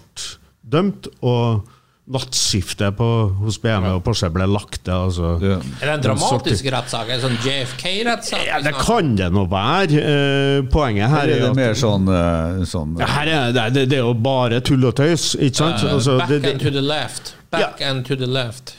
dømt, 0.64 1.08
og 1.22 1.64
nattskiftet 2.04 2.96
på, 2.98 3.06
hos 3.40 3.56
BMW 3.62 3.94
og 3.96 4.02
Porsche 4.04 4.28
ble 4.32 4.44
lagt 4.50 4.82
til. 4.84 4.92
Altså. 4.92 5.30
Ja. 5.40 5.56
Er 5.80 5.88
det 5.88 5.94
en 5.94 6.02
dramatisk 6.04 6.68
rettssak? 6.74 7.08
En 7.14 7.22
sånn 7.22 7.38
JFK-rettssak? 7.40 8.44
Ja, 8.44 8.60
det 8.64 8.74
kan 8.76 9.14
det 9.16 9.30
nå 9.32 9.46
være. 9.48 10.02
Eh, 10.02 10.58
poenget 10.72 11.08
her 11.08 11.22
Her 11.22 11.32
er 11.32 11.36
er 11.38 11.44
det 11.46 11.50
at 11.52 11.58
mer 11.62 11.78
sånn, 11.80 12.08
eh, 12.12 12.64
sånn 12.68 12.98
Ja, 13.00 13.08
her 13.16 13.32
er, 13.32 13.56
det, 13.56 13.66
det, 13.78 13.86
det 13.94 14.00
er 14.02 14.04
jo 14.04 14.12
bare 14.26 14.60
tull 14.60 14.84
og 14.84 14.96
tøys, 15.00 15.32
ikke 15.38 15.62
sant? 15.62 15.80
Uh, 15.80 15.94
Altså, 15.94 16.18
back 16.20 16.34
det, 16.34 16.44
and 16.52 16.60
to 16.60 16.74
the 16.74 16.84
left. 16.84 17.34
Back 17.54 17.80
and 17.80 18.04
to 18.04 18.16
the 18.20 18.28
left. 18.28 18.76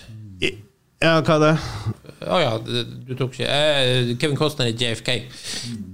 Ja, 1.06 1.20
hva 1.22 1.36
er 1.38 1.46
det? 1.46 1.56
Å 2.26 2.38
ja, 2.41 2.52
du 3.06 3.12
tok 3.20 3.36
ikke 3.36 3.46
eh, 3.54 4.08
Kevin 4.18 4.38
Costner 4.39 4.70
i 4.72 4.74
JFK. 4.74 5.10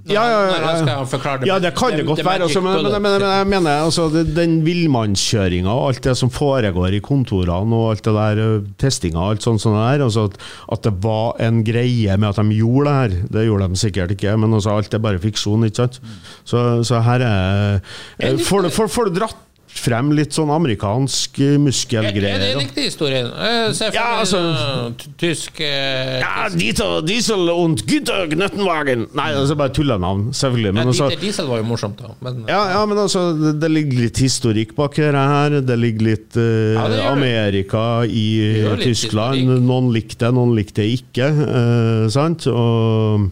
Når, 0.06 0.12
Ja, 0.14 0.22
ja, 0.30 0.36
ja, 0.38 0.52
når 0.54 0.62
han 0.64 0.76
ja. 0.78 0.84
skal 0.86 1.08
forklare 1.10 1.48
Ja, 1.48 1.56
det 1.60 1.72
kan 1.76 1.92
det 1.98 2.06
godt 2.08 2.22
være. 2.24 2.46
Altså, 2.46 2.62
men, 2.64 2.78
men, 2.86 2.94
men, 2.94 3.02
men 3.18 3.24
jeg 3.26 3.48
mener 3.50 3.82
altså, 3.84 4.06
det- 4.14 4.32
den 4.38 4.54
villmannskjøringa 4.64 5.68
og 5.74 5.90
alt 5.90 6.00
det 6.06 6.14
som 6.22 6.30
foregår 6.32 6.96
i 6.96 7.02
kontorene 7.04 7.76
og 7.76 7.90
alt 7.92 8.06
det 8.08 8.14
der, 8.16 8.42
testinga 8.80 9.20
og 9.20 9.34
alt 9.34 9.44
sånt 9.44 9.60
som 9.64 9.76
det 9.76 9.82
der, 9.84 10.06
altså 10.06 10.24
at, 10.30 10.40
at 10.78 10.86
det 10.88 10.94
var 11.04 11.36
en 11.44 11.60
greie 11.68 12.16
med 12.16 12.30
at 12.32 12.40
de 12.40 12.58
gjorde 12.62 12.88
det 12.88 12.96
her, 13.02 13.28
det 13.36 13.46
gjorde 13.50 13.68
de 13.74 13.82
sikkert 13.84 14.16
ikke, 14.16 14.36
men 14.40 14.56
altså, 14.56 14.78
alt 14.78 14.94
er 14.96 15.04
bare 15.04 15.20
fiksjon, 15.22 15.68
ikke 15.68 15.82
sant? 15.84 16.00
Så, 16.48 16.64
så 16.88 17.02
her 17.04 17.26
er 17.28 17.80
det- 18.22 18.36
får- 18.46 18.70
får 18.72 19.10
du 19.12 19.18
dratt 19.20 19.36
frem 19.72 20.10
litt 20.14 20.34
sånn 20.36 20.50
amerikansk 20.52 21.38
muskelgreier. 21.62 22.36
Er, 22.36 22.42
det 22.42 22.50
riktig 22.60 22.84
historien? 22.90 23.30
Se 23.74 23.88
for 23.88 23.96
Ja, 23.96 24.04
altså- 24.20 24.40
sånn 24.56 24.96
tysk 25.18 25.60
eh, 25.64 26.20
Ja, 26.20 26.48
Dieter 26.52 27.00
Diesel 27.06 27.48
und 27.50 27.82
Güter 27.88 28.26
Gnøttenwagen 28.30 29.06
Nei, 29.16 29.30
altså 29.32 29.56
bare 29.58 29.72
tullenavn, 29.74 30.28
selvfølgelig. 30.36 30.72
Men 30.76 30.82
ja, 30.84 30.88
altså, 30.92 31.08
Dieter 31.10 31.24
Diesel 31.26 31.46
var 31.50 31.62
jo 31.62 31.66
morsomt, 31.70 31.98
da. 32.02 32.12
Men, 32.22 32.44
ja, 32.48 32.60
ja, 32.76 32.82
men 32.86 32.98
altså, 32.98 33.24
det, 33.38 33.54
det 33.62 33.70
ligger 33.72 34.02
litt 34.06 34.18
historikk 34.22 34.74
bak 34.78 34.96
her. 35.02 35.60
Det 35.64 35.78
ligger 35.78 36.06
litt 36.12 36.36
eh, 36.36 36.74
Ja, 36.76 36.88
det. 36.92 37.00
Amerika 37.10 37.84
i 38.04 38.26
litt 38.68 38.84
Tyskland. 38.86 39.40
historikk. 39.40 39.64
Noen 39.66 39.92
likte 39.94 40.26
det, 40.28 40.34
noen 40.36 40.54
likte 40.58 40.82
det 40.82 40.90
ikke. 41.00 41.30
eh, 41.48 42.08
sant? 42.12 42.46
Og 42.52 43.30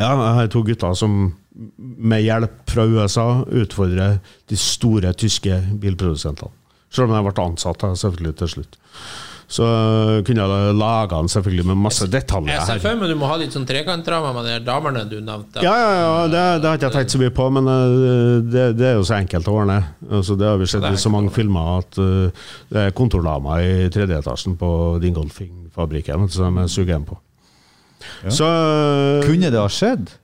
ja, 0.00 0.10
jeg 0.10 0.34
har 0.40 0.48
to 0.52 0.62
gutter 0.66 0.94
som 0.98 1.32
med 1.52 2.24
hjelp 2.24 2.62
fra 2.70 2.86
USA 2.88 3.26
utfordre 3.44 4.14
de 4.48 4.58
store 4.58 5.12
tyske 5.18 5.58
bilprodusentene. 5.82 6.52
Selv 6.92 7.08
om 7.08 7.16
jeg 7.16 7.28
ble 7.28 7.44
ansatt 7.44 7.84
selvfølgelig 7.96 8.34
til 8.40 8.50
slutt. 8.56 8.80
Så 9.52 9.66
øh, 9.66 10.18
kunne 10.24 10.44
jeg 10.44 10.74
laga 10.80 11.18
den 11.20 11.28
selvfølgelig 11.28 11.64
med 11.68 11.80
masse 11.84 12.06
detaljer 12.08 12.54
jeg 12.54 12.64
ser 12.70 12.78
for 12.80 13.00
meg 13.00 13.10
du 13.10 13.18
må 13.20 13.28
ha 13.28 13.34
litt 13.40 13.52
sånn 13.52 13.66
trekantdrama 13.68 14.30
med 14.38 14.46
de 14.48 14.54
damene 14.64 15.02
du 15.10 15.18
nevnte. 15.20 15.60
Ja, 15.64 15.74
ja, 15.76 15.90
ja, 15.98 16.12
det, 16.32 16.44
det 16.62 16.70
har 16.70 16.78
ikke 16.78 16.92
tenkt 16.94 17.12
så 17.12 17.20
mye 17.20 17.34
på, 17.36 17.48
men 17.58 17.68
øh, 17.68 18.38
det, 18.46 18.64
det 18.78 18.86
er 18.92 18.96
jo 18.96 19.04
så 19.08 19.18
enkelt 19.18 19.50
å 19.50 19.58
ordne. 19.60 19.76
Altså, 20.08 20.38
det 20.40 20.48
har 20.48 20.56
vi 20.62 20.70
sett 20.72 20.88
i 20.88 21.00
så 21.00 21.12
mange 21.12 21.34
filmer 21.34 21.82
at 21.82 22.00
uh, 22.00 22.48
det 22.72 22.86
er 22.86 22.96
kontordamer 22.96 23.60
i 23.60 23.90
tredje 23.92 24.22
etasjen 24.22 24.56
på 24.60 24.72
Dingolfing-fabrikken 25.04 26.26
som 26.32 26.62
jeg 26.62 26.72
suger 26.72 26.96
en 26.96 27.06
på. 27.12 27.20
Så 28.32 28.48
øh, 28.48 29.20
Kunne 29.26 29.52
det 29.52 29.60
ha 29.60 29.68
skjedd? 29.70 30.16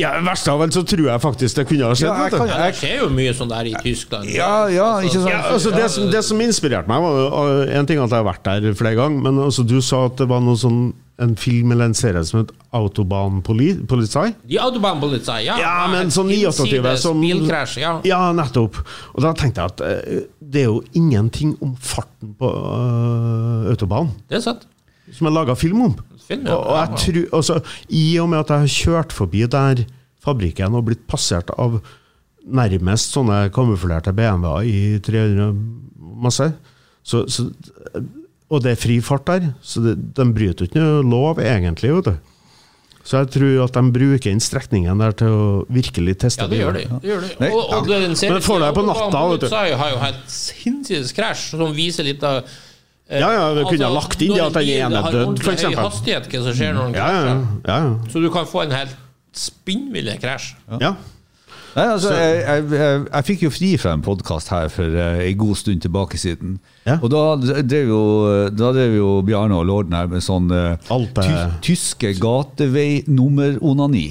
Ja, 0.00 0.14
Verst 0.24 0.48
av 0.50 0.62
alt 0.64 0.76
så 0.76 0.82
tror 0.86 1.06
jeg 1.10 1.22
faktisk 1.22 1.60
det 1.60 1.66
kunne 1.68 1.90
ha 1.90 1.96
skjedd. 1.98 2.08
Ja, 2.10 2.28
jeg 2.28 2.32
kan- 2.38 2.48
det 2.50 2.70
skjer 2.80 2.96
jo 3.02 3.10
mye 3.14 3.34
sånn 3.36 3.52
der 3.52 3.70
i 3.70 3.74
Tyskland. 3.84 4.32
Ja, 4.34 4.66
ja, 4.72 4.88
ikke 5.04 5.20
sant? 5.20 5.30
Ja, 5.32 5.42
altså 5.52 5.74
det, 5.74 5.90
som, 5.92 6.10
det 6.10 6.24
som 6.26 6.40
inspirerte 6.40 6.90
meg, 6.90 7.04
var 7.04 7.68
en 7.78 7.86
ting 7.86 8.00
at 8.02 8.10
jeg 8.10 8.18
har 8.18 8.26
vært 8.26 8.44
der 8.48 8.74
flere 8.74 8.98
ganger, 8.98 9.22
men 9.28 9.44
altså, 9.46 9.66
du 9.66 9.78
sa 9.84 10.06
at 10.10 10.16
det 10.20 10.28
var 10.30 10.42
noe 10.44 10.58
sånn, 10.60 10.82
en 11.20 11.34
film 11.36 11.72
eller 11.74 11.90
en 11.90 11.94
serie 11.94 12.22
som 12.24 12.40
het 12.40 12.52
Autobahnpolizei? 12.72 14.30
Ja, 14.48 14.64
Autobahnpolizei, 14.68 15.42
ja. 15.44 15.58
Ja, 15.60 15.74
men 15.92 16.08
sånn 16.14 16.30
Hinsides 16.32 16.62
29 16.64 16.96
som 17.02 17.20
Bilkrasj, 17.20 17.76
ja. 17.82 17.92
Ja, 18.08 18.20
nettopp. 18.36 18.78
Og 19.14 19.24
da 19.24 19.34
tenkte 19.36 19.60
jeg 19.60 19.74
at 19.74 19.84
uh, 19.84 20.22
det 20.40 20.64
er 20.64 20.70
jo 20.70 20.80
ingenting 20.96 21.56
om 21.60 21.74
farten 21.76 22.32
på 22.40 22.48
uh, 22.48 23.68
autobanen 23.70 24.14
Det 24.30 24.40
er 24.40 24.46
sant. 24.48 24.64
Som 25.16 25.28
er 25.28 25.34
laga 25.34 25.56
film 25.58 25.82
om. 25.88 25.96
Film, 26.26 26.46
ja. 26.46 26.56
Og, 26.56 26.66
og 26.66 26.76
jeg 26.78 27.00
tror, 27.04 27.22
altså, 27.40 27.58
I 27.88 28.04
og 28.22 28.30
med 28.32 28.42
at 28.42 28.52
jeg 28.54 28.64
har 28.64 28.76
kjørt 28.76 29.14
forbi 29.16 29.44
der 29.50 29.84
fabrikken 30.20 30.76
og 30.76 30.86
blitt 30.90 31.06
passert 31.10 31.50
av 31.56 31.80
nærmest 32.50 33.14
sånne 33.14 33.46
kamuflerte 33.54 34.12
BMW-er 34.16 34.68
i 34.68 34.80
300 35.04 35.52
masse, 36.20 36.50
så, 37.02 37.24
så, 37.32 37.46
og 38.50 38.64
det 38.64 38.74
er 38.74 38.80
fri 38.80 38.98
fart 39.04 39.28
der, 39.28 39.52
så 39.64 39.82
det, 39.84 39.94
de 40.16 40.26
bryter 40.34 40.68
ikke 40.68 40.82
noe 40.82 41.04
lov 41.06 41.40
egentlig. 41.42 41.92
vet 41.96 42.10
du. 42.10 42.30
Så 43.06 43.22
jeg 43.22 43.30
tror 43.32 43.62
at 43.64 43.76
de 43.78 43.92
bruker 43.94 44.28
den 44.28 44.42
strekningen 44.44 45.00
der 45.00 45.14
til 45.16 45.32
å 45.32 45.44
virkelig 45.72 46.18
teste 46.20 46.44
Ja, 46.44 46.50
det 46.52 46.58
gjør 46.60 46.76
de. 46.76 46.82
Det 47.00 47.08
gjør 47.08 47.22
de. 47.24 47.30
Og, 47.48 47.54
Og, 47.56 47.62
og 47.78 47.88
ja. 47.90 48.00
Men 48.34 48.44
får 48.44 48.60
du 48.60 48.64
det 48.66 48.72
på 48.76 48.84
natta, 48.86 49.22
vet 49.32 49.44
du. 49.44 49.46
Så 49.48 49.62
har 49.80 49.94
jo 49.94 50.02
hatt 50.02 50.20
sinnssykt 50.34 51.14
krasj 51.16 51.46
som 51.56 51.72
viser 51.76 52.06
litt 52.06 52.26
av 52.26 52.42
Ja, 53.10 53.30
ja, 53.34 53.46
vi 53.56 53.64
kunne 53.66 53.88
ha 53.88 53.94
lagt 53.94 54.20
inn 54.22 54.34
det 54.36 54.42
at 54.44 54.54
den 54.54 54.68
ene 54.70 55.00
er 55.00 55.02
har 55.02 55.32
f.eks. 55.34 55.64
Høy 55.66 55.78
hastighet, 55.78 56.28
hva 56.30 56.42
som 56.46 56.54
skjer 56.54 56.76
når 56.76 56.90
den 56.92 56.98
Ja, 57.00 57.06
ja, 57.10 57.22
krasjer. 57.22 57.46
ja. 57.66 57.78
ja. 57.84 58.10
Så 58.12 58.22
du 58.22 58.28
kan 58.30 58.46
få 58.46 58.62
en 58.66 58.76
helt 58.76 58.94
spinnvill 59.34 60.12
krasj. 60.22 60.52
ja. 60.80 60.94
Nei, 61.70 61.84
altså, 61.86 62.10
jeg, 62.10 62.38
jeg, 62.42 62.64
jeg, 62.74 63.02
jeg 63.12 63.26
fikk 63.28 63.42
jo 63.44 63.50
fri 63.54 63.68
fra 63.78 63.92
en 63.94 64.02
podkast 64.02 64.50
her 64.50 64.66
for 64.74 64.90
uh, 64.90 65.20
en 65.22 65.36
god 65.38 65.54
stund 65.60 65.84
tilbake 65.84 66.18
siden. 66.18 66.56
Ja. 66.82 66.96
Og 66.98 67.12
da 67.14 67.22
drev 67.62 67.92
jo, 67.92 68.00
da 68.50 68.72
drev 68.74 68.96
jo 68.98 69.12
Bjarne 69.22 69.54
og 69.60 69.68
Lorden 69.70 69.94
her 69.94 70.10
med 70.10 70.24
sånn 70.26 70.50
uh, 70.50 70.74
ty 71.14 71.30
tyske 71.62 72.16
gatevei-nummer-onani. 72.18 74.08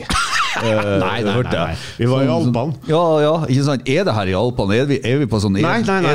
Uh, 0.57 0.97
Nei, 0.99 1.21
nei, 1.21 1.33
nei, 1.35 1.51
nei. 1.53 1.75
Vi 1.99 2.07
var 2.09 2.23
i 2.25 2.29
Alpene. 2.33 2.73
Ja, 2.89 3.01
ja, 3.21 3.33
ikke 3.45 3.65
sant. 3.67 3.89
Er 3.89 4.07
det 4.07 4.15
her 4.15 4.31
i 4.31 4.35
Alpene? 4.37 4.77
Er 4.79 4.87
vi, 4.89 4.97
er 5.05 5.19
vi 5.21 5.27
på 5.29 5.39
sånn 5.43 5.53
Nei, 5.59 5.61
nei, 5.85 5.99
nei, 6.01 6.13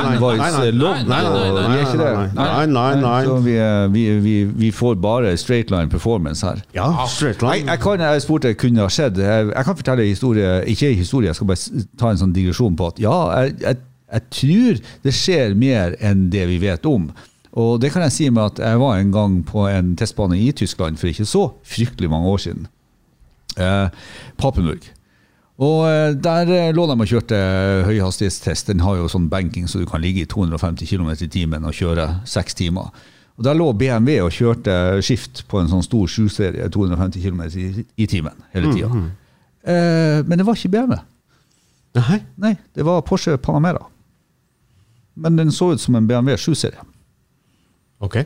nei, 2.66 2.90
nei, 3.00 3.54
eh, 3.54 3.86
vi 3.94 4.68
eh, 4.68 4.72
får 4.74 4.98
bare 5.02 5.36
straight 5.40 5.70
line 5.70 5.90
performance 5.92 6.46
her. 6.46 6.62
Ja, 6.74 6.88
straight 7.10 7.42
line. 7.44 7.68
jeg, 7.70 7.82
kan, 7.84 8.02
jeg 8.02 8.24
spurte 8.24 8.50
jeg 8.52 8.58
kunne 8.60 8.82
ha 8.84 8.90
skjedd. 8.92 9.20
Jeg, 9.22 9.50
jeg 9.52 9.68
kan 9.68 9.78
fortelle 9.80 10.06
en 10.06 10.12
historie, 10.14 10.54
ikke 10.74 10.90
en 10.90 10.98
historie, 10.98 11.30
jeg 11.30 11.38
skal 11.38 11.50
bare 11.52 11.84
ta 12.00 12.10
en 12.10 12.22
sånn 12.24 12.34
digresjon 12.34 12.78
på 12.78 12.90
at 12.90 13.00
ja, 13.02 13.14
jeg, 13.38 13.56
jeg, 13.62 13.82
jeg 14.14 14.28
tror 14.40 14.82
det 15.06 15.14
skjer 15.14 15.56
mer 15.58 15.96
enn 16.02 16.28
det 16.34 16.48
vi 16.50 16.58
vet 16.62 16.90
om. 16.90 17.08
Og 17.54 17.76
det 17.82 17.92
kan 17.94 18.02
jeg 18.02 18.14
si 18.16 18.30
med 18.34 18.42
at 18.50 18.62
jeg 18.66 18.78
var 18.82 18.98
en 18.98 19.12
gang 19.14 19.38
på 19.46 19.68
en 19.70 19.94
testbane 19.98 20.38
i 20.42 20.50
Tyskland 20.56 20.98
for 20.98 21.10
ikke 21.10 21.26
så 21.28 21.44
fryktelig 21.62 22.10
mange 22.10 22.32
år 22.32 22.42
siden. 22.48 22.66
Eh, 23.56 23.88
Papenburg. 24.40 24.86
Og 25.62 25.84
eh, 25.86 26.12
der 26.18 26.50
eh, 26.50 26.70
lå 26.74 26.86
de 26.90 26.96
og 26.98 27.06
kjørte 27.10 27.38
høyhastighetstest. 27.86 28.72
Den 28.72 28.82
har 28.82 28.96
jo 28.98 29.10
sånn 29.10 29.28
banking, 29.30 29.68
så 29.70 29.78
du 29.82 29.86
kan 29.86 30.02
ligge 30.02 30.24
i 30.24 30.30
250 30.30 30.88
km 30.90 31.12
i 31.14 31.30
timen 31.30 31.66
og 31.68 31.76
kjøre 31.76 32.08
seks 32.26 32.56
timer. 32.58 32.90
Og 33.38 33.44
Der 33.46 33.54
lå 33.58 33.72
BMW 33.74 34.20
og 34.22 34.30
kjørte 34.34 34.74
skift 35.02 35.44
på 35.50 35.58
en 35.62 35.70
sånn 35.70 35.82
stor 35.86 36.06
7-serie, 36.10 36.68
250 36.70 37.22
km 37.22 37.42
i, 37.98 38.06
timen 38.06 38.34
hele 38.54 38.70
tida. 38.74 38.90
eh, 39.66 40.20
men 40.26 40.38
det 40.38 40.46
var 40.46 40.58
ikke 40.58 40.70
BMW. 40.74 40.98
Nei. 41.94 42.20
Nei, 42.42 42.56
det 42.74 42.84
var 42.86 43.02
Porsche 43.06 43.36
Panamera. 43.38 43.86
Men 45.14 45.36
den 45.38 45.52
så 45.54 45.72
ut 45.74 45.80
som 45.82 45.94
en 45.94 46.06
BMW 46.10 46.34
7-serie. 46.34 46.82
Ok. 48.02 48.16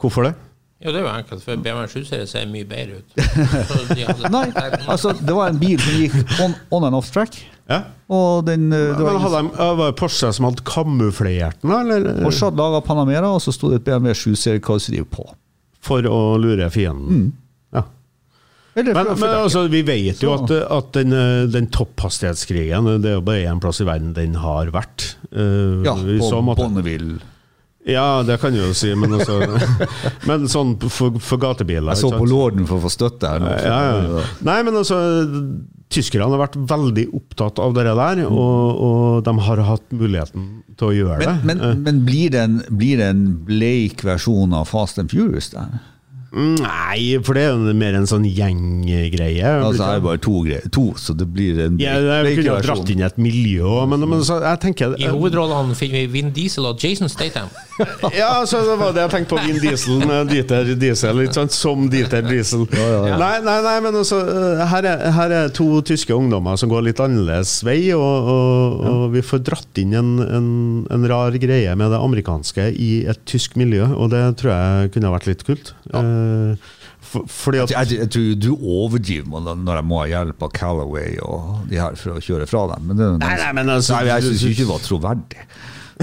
Hvorfor 0.00 0.28
det? 0.28 0.34
Ja, 0.82 0.90
det 0.90 0.98
er 0.98 1.04
jo 1.06 1.10
enkelt, 1.12 1.42
for 1.46 1.60
BMW 1.62 1.86
7-serie 1.92 2.26
ser 2.26 2.46
mye 2.50 2.66
bedre 2.66 2.98
ut. 2.98 3.16
Hadde- 3.72 4.30
Nei, 4.34 4.46
altså 4.90 5.12
det 5.14 5.34
var 5.36 5.52
en 5.52 5.60
bil 5.60 5.78
som 5.78 5.98
gikk 6.00 6.16
on, 6.42 6.56
on 6.74 6.88
and 6.88 6.98
off 6.98 7.12
track. 7.14 7.36
Ja. 7.70 7.84
Og 8.12 8.42
den 8.48 8.66
eh, 8.74 8.88
det 8.98 9.04
var 9.06 9.14
Men 9.14 9.22
hadde 9.22 9.42
de, 9.46 9.68
var 9.78 9.92
det 9.92 9.98
Porsche 10.00 10.32
som 10.34 10.48
hadde 10.48 10.64
kamuflert 10.66 11.60
den, 11.62 11.70
eller? 11.76 12.08
Porsche 12.24 12.48
hadde 12.50 12.58
laga 12.58 12.80
Panamera, 12.84 13.30
og 13.30 13.40
så 13.44 13.54
sto 13.54 13.70
det 13.70 13.78
et 13.80 13.86
BMW 13.86 14.12
7-serie-karosseri 14.18 15.04
på. 15.08 15.28
For 15.82 16.06
å 16.10 16.18
lure 16.42 16.66
fienden? 16.74 17.30
Ja. 17.74 17.84
Men, 18.74 18.90
men 18.96 19.22
altså, 19.28 19.66
vi 19.70 19.82
vet 19.86 20.22
jo 20.24 20.32
at, 20.34 20.50
at 20.50 20.90
den, 20.96 21.12
eh, 21.12 21.42
den 21.52 21.66
topphastighetskrigen 21.74 22.86
Det 23.02 23.10
er 23.10 23.18
jo 23.18 23.24
bare 23.26 23.42
én 23.50 23.60
plass 23.60 23.82
i 23.84 23.86
verden 23.88 24.14
den 24.16 24.34
har 24.40 24.70
vært. 24.74 25.12
Uh, 25.30 25.82
Ja, 25.86 25.94
på. 25.94 26.56
Bonneville. 26.56 27.20
Ja, 27.88 28.22
det 28.22 28.36
kan 28.38 28.54
du 28.54 28.60
jo 28.60 28.70
si, 28.78 28.92
men, 28.94 29.16
også, 29.16 29.40
men 30.28 30.46
sånn 30.50 30.76
for, 30.86 31.16
for 31.18 31.40
gatebiler 31.42 31.96
Jeg 31.96 32.04
så 32.04 32.12
på 32.14 32.28
lorden 32.30 32.66
for 32.68 32.78
å 32.78 32.84
få 32.84 32.92
støtte 32.94 33.30
her 33.32 33.42
nå. 33.42 33.50
Ja, 33.58 33.78
ja. 33.90 34.26
Nei, 34.46 34.58
men 34.66 34.78
altså 34.78 35.00
Tyskerne 35.92 36.30
har 36.30 36.40
vært 36.40 36.54
veldig 36.70 37.08
opptatt 37.18 37.58
av 37.60 37.74
det 37.76 37.82
der, 37.84 38.22
og, 38.24 38.78
og 38.86 39.26
de 39.26 39.34
har 39.44 39.60
hatt 39.68 39.90
muligheten 39.92 40.46
til 40.80 40.88
å 40.88 40.94
gjøre 40.96 41.18
Men, 41.26 41.58
det. 41.58 41.66
men, 41.66 41.82
men 41.84 41.98
blir, 42.06 42.30
det 42.32 42.44
en, 42.46 42.60
blir 42.70 43.02
det 43.02 43.10
en 43.12 43.26
bleik 43.44 44.00
versjon 44.06 44.54
av 44.56 44.70
Fast 44.70 45.02
and 45.02 45.12
Furious 45.12 45.50
der? 45.52 45.74
Nei, 46.32 47.18
for 47.20 47.36
det 47.36 47.42
er 47.44 47.50
jo 47.52 47.72
mer 47.76 47.96
en 47.98 48.06
sånn 48.08 48.24
gjenggreie. 48.24 49.50
Altså 49.60 49.84
er 49.84 49.98
det 49.98 50.04
bare 50.06 50.20
to 50.22 50.38
greier. 50.46 50.64
To, 50.72 50.84
så 50.96 51.12
det 51.16 51.26
blir 51.28 51.58
en 51.66 51.76
ja, 51.80 51.98
jeg 52.24 52.38
kunne 52.38 52.54
ha 52.56 52.62
dratt 52.64 52.92
inn 52.92 53.02
et 53.04 53.18
miljø 53.20 53.82
men, 53.90 54.04
men 54.08 54.22
så, 54.24 54.38
jeg 54.40 54.60
tenker 54.62 54.94
I 54.96 55.10
hovedrollene 55.12 55.76
finner 55.76 56.06
vi 56.06 56.12
Vin 56.16 56.32
Diesel 56.34 56.68
og 56.70 56.80
Jason 56.82 57.12
Statham. 57.12 57.52
Ja, 58.14 58.44
så 58.46 58.60
det 58.64 58.74
var 58.78 58.92
det 58.94 59.02
jeg 59.06 59.12
tenkte 59.14 59.34
på. 59.34 59.42
Vin 59.44 59.58
Diesel 59.60 60.02
Dieter 60.28 60.72
Diesel, 60.78 61.22
ikke 61.24 61.36
sant? 61.40 61.54
som 61.56 61.86
Dieter 61.92 62.24
Diesel. 62.24 62.64
Nei, 62.70 63.34
nei, 63.44 63.58
nei, 63.64 63.76
men 63.84 63.98
altså, 64.00 64.20
her 64.72 64.88
er, 64.88 65.04
her 65.16 65.34
er 65.36 65.52
to 65.54 65.68
tyske 65.86 66.14
ungdommer 66.16 66.56
som 66.60 66.70
går 66.72 66.86
litt 66.88 67.02
annerledes 67.02 67.58
vei, 67.66 67.78
og, 67.96 68.30
og, 68.32 68.80
og 68.92 69.04
vi 69.16 69.24
får 69.26 69.44
dratt 69.48 69.82
inn 69.82 69.96
en, 69.98 70.12
en, 70.22 70.50
en 70.92 71.08
rar 71.10 71.36
greie 71.42 71.74
med 71.78 71.92
det 71.92 72.00
amerikanske 72.00 72.70
i 72.72 72.90
et 73.10 73.24
tysk 73.28 73.56
miljø, 73.60 73.88
og 73.96 74.12
det 74.14 74.22
tror 74.40 74.54
jeg 74.54 74.94
kunne 74.94 75.10
ha 75.10 75.16
vært 75.16 75.30
litt 75.32 75.46
kult. 75.48 75.74
Eh, 75.92 76.21
for, 77.02 77.26
fordi 77.26 77.58
at 77.64 77.70
Jeg, 77.74 77.98
jeg 77.98 78.10
tror 78.14 78.34
du 78.40 78.50
overdriver 78.56 79.40
når- 79.42 79.76
jeg 79.80 79.84
må 79.90 79.98
ha 80.00 80.06
hjelp 80.12 80.42
av 80.46 80.52
Callaway 80.56 81.16
og 81.22 81.66
de 81.68 81.76
her 81.80 81.94
for 81.98 82.10
å 82.16 82.22
kjøre 82.22 82.46
fra 82.48 82.66
dem. 82.74 82.86
Men 82.88 82.96
det, 82.96 83.10
Nei, 83.26 83.36
nei, 83.36 83.52
men 83.52 83.66
altså- 83.76 83.96
Nei, 84.00 84.06
jeg 84.12 84.22
syns 84.30 84.42
ikke 84.50 84.64
det 84.64 84.72
var 84.72 84.82
troverdig. 84.86 85.46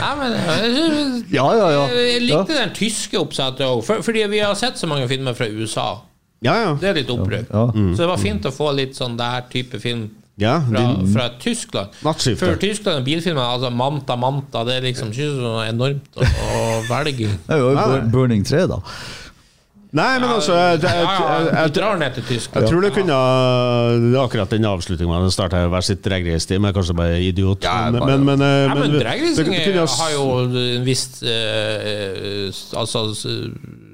Nei, 0.00 0.12
men 0.20 0.32
jeg, 0.36 1.24
Ja, 1.34 1.46
ja, 1.56 1.68
ja. 1.74 1.84
jeg 1.94 2.22
likte 2.28 2.54
den 2.56 2.72
tyske 2.76 3.18
oppsettet 3.20 3.64
òg, 3.66 3.82
for, 3.86 4.02
fordi 4.06 4.24
vi 4.32 4.38
har 4.42 4.54
sett 4.58 4.78
så 4.80 4.86
mange 4.90 5.08
filmer 5.10 5.34
fra 5.38 5.48
USA. 5.50 5.88
Ja, 6.44 6.54
ja. 6.56 6.70
Det 6.80 6.88
er 6.88 6.94
litt 7.02 7.10
opprykk. 7.12 7.50
Ja. 7.52 7.66
Så 7.74 8.00
det 8.00 8.08
var 8.08 8.20
fint 8.22 8.46
å 8.48 8.52
få 8.54 8.70
litt 8.76 8.94
sånn 8.96 9.16
der 9.20 9.42
type 9.52 9.80
film 9.82 10.06
ja 10.40 10.56
fra, 10.66 10.82
din, 10.82 11.06
fra 11.14 11.28
Tyskland. 11.42 11.96
Før 12.02 12.36
For 12.40 12.60
Tyskland 12.64 12.98
er 13.02 13.06
bilfilmer 13.06 13.44
altså 13.54 13.70
Manta 13.70 14.16
Manta. 14.16 14.64
Det 14.68 14.78
er 14.80 14.86
liksom 14.90 15.12
ikke 15.14 15.30
så 15.38 15.54
enormt 15.68 16.20
å, 16.20 16.26
å 16.26 16.60
velge. 16.90 17.30
Det 17.48 17.56
er 17.56 17.64
jo. 17.64 17.74
Burning 18.12 18.44
3, 18.48 18.66
da. 18.72 18.80
Nei, 19.90 20.20
men 20.22 20.28
altså 20.30 20.54
Jeg, 20.54 20.82
jeg, 20.84 21.46
jeg, 21.50 21.70
drar 21.74 21.96
ned 21.98 22.12
til 22.14 22.22
Tyskland. 22.28 22.62
jeg 22.62 22.70
tror 22.70 22.84
det 22.84 22.90
kunne 22.94 23.16
Akkurat 24.22 24.52
den 24.54 24.68
avslutninga 24.70 25.18
starta 25.34 25.64
hver 25.66 25.82
sitt 25.82 26.04
dregreistig, 26.04 26.60
men 26.62 26.70
kanskje 26.76 26.94
bare 26.94 27.16
idiot. 27.26 27.66
Ja, 27.66 27.88
men, 27.90 27.98
bare- 27.98 28.18
men, 28.20 28.28
men, 28.28 28.44
eh, 28.46 28.70
men 28.70 29.74
ha- 29.80 29.88
har 30.04 30.12
jo 30.14 30.28
en 30.46 30.86
viss 30.86 31.02
eh, 31.26 32.52
Altså 32.78 33.02
s- 33.16 33.26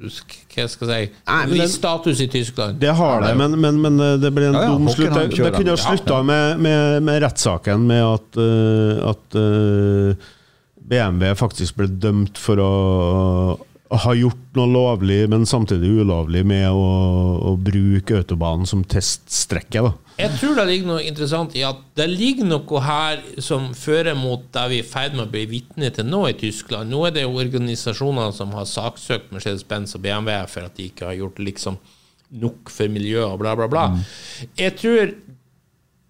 Hva 0.06 0.66
skal 0.72 0.92
jeg 0.92 1.08
si? 1.08 1.18
Nei, 1.28 1.40
men 1.52 1.70
status 1.72 2.22
i 2.24 2.28
Tyskland. 2.32 2.78
Det 2.80 2.94
har 2.96 3.24
det, 3.24 3.34
men, 3.38 3.58
men, 3.60 3.80
men 3.82 4.00
eh, 4.00 4.14
det 4.22 4.32
ble 4.36 4.48
en 4.50 4.56
Ja, 4.56 4.64
ja, 4.68 4.76
dum 4.76 4.88
slutt. 4.88 5.12
Det, 5.12 5.26
det 5.36 5.52
kunne 5.58 5.74
ha 5.74 5.80
slutta 5.82 6.22
med, 6.26 6.62
med, 6.64 7.02
med 7.06 7.20
rettssaken 7.26 7.86
med 7.90 8.02
at, 8.06 8.40
uh, 8.40 9.12
at 9.12 9.38
uh, 9.38 10.32
BMW 10.86 11.34
faktisk 11.38 11.80
ble 11.80 11.90
dømt 12.00 12.40
for 12.40 12.62
å, 12.62 12.72
å 13.86 13.98
ha 14.02 14.12
gjort 14.18 14.56
noe 14.58 14.66
lovlig, 14.72 15.20
men 15.30 15.44
samtidig 15.46 15.92
ulovlig, 16.00 16.42
med 16.48 16.66
å, 16.74 16.86
å 17.50 17.52
bruke 17.60 18.18
autobanen 18.18 18.66
som 18.66 18.82
teststrekke. 18.82 19.84
da. 19.84 19.92
Jeg 20.16 20.32
tror 20.40 20.56
det 20.56 20.64
ligger 20.70 20.90
noe 20.90 21.04
interessant 21.04 21.54
i 21.58 21.62
at 21.66 21.82
det 21.98 22.06
ligger 22.10 22.48
noe 22.48 22.82
her 22.82 23.20
som 23.44 23.68
fører 23.76 24.16
mot 24.18 24.46
det 24.54 24.64
vi 24.72 24.80
er 24.80 24.86
i 24.86 24.88
ferd 24.88 25.14
med 25.14 25.26
å 25.26 25.32
bli 25.34 25.44
vitne 25.50 25.92
til 25.94 26.08
nå 26.08 26.24
i 26.30 26.38
Tyskland. 26.40 26.90
Nå 26.90 27.04
er 27.06 27.14
det 27.14 27.26
jo 27.26 27.36
organisasjoner 27.36 28.32
som 28.34 28.54
har 28.56 28.66
saksøkt 28.70 29.30
Mercedes-Benz 29.36 29.94
og 29.98 30.02
BMW 30.06 30.40
for 30.50 30.66
at 30.66 30.80
de 30.80 30.88
ikke 30.90 31.10
har 31.10 31.20
gjort 31.20 31.38
liksom 31.44 31.78
nok 32.42 32.72
for 32.74 32.90
miljøet 32.90 33.28
og 33.28 33.38
bla, 33.44 33.54
bla, 33.58 33.68
bla. 33.70 33.86
Jeg 34.58 34.74
tror 34.80 35.14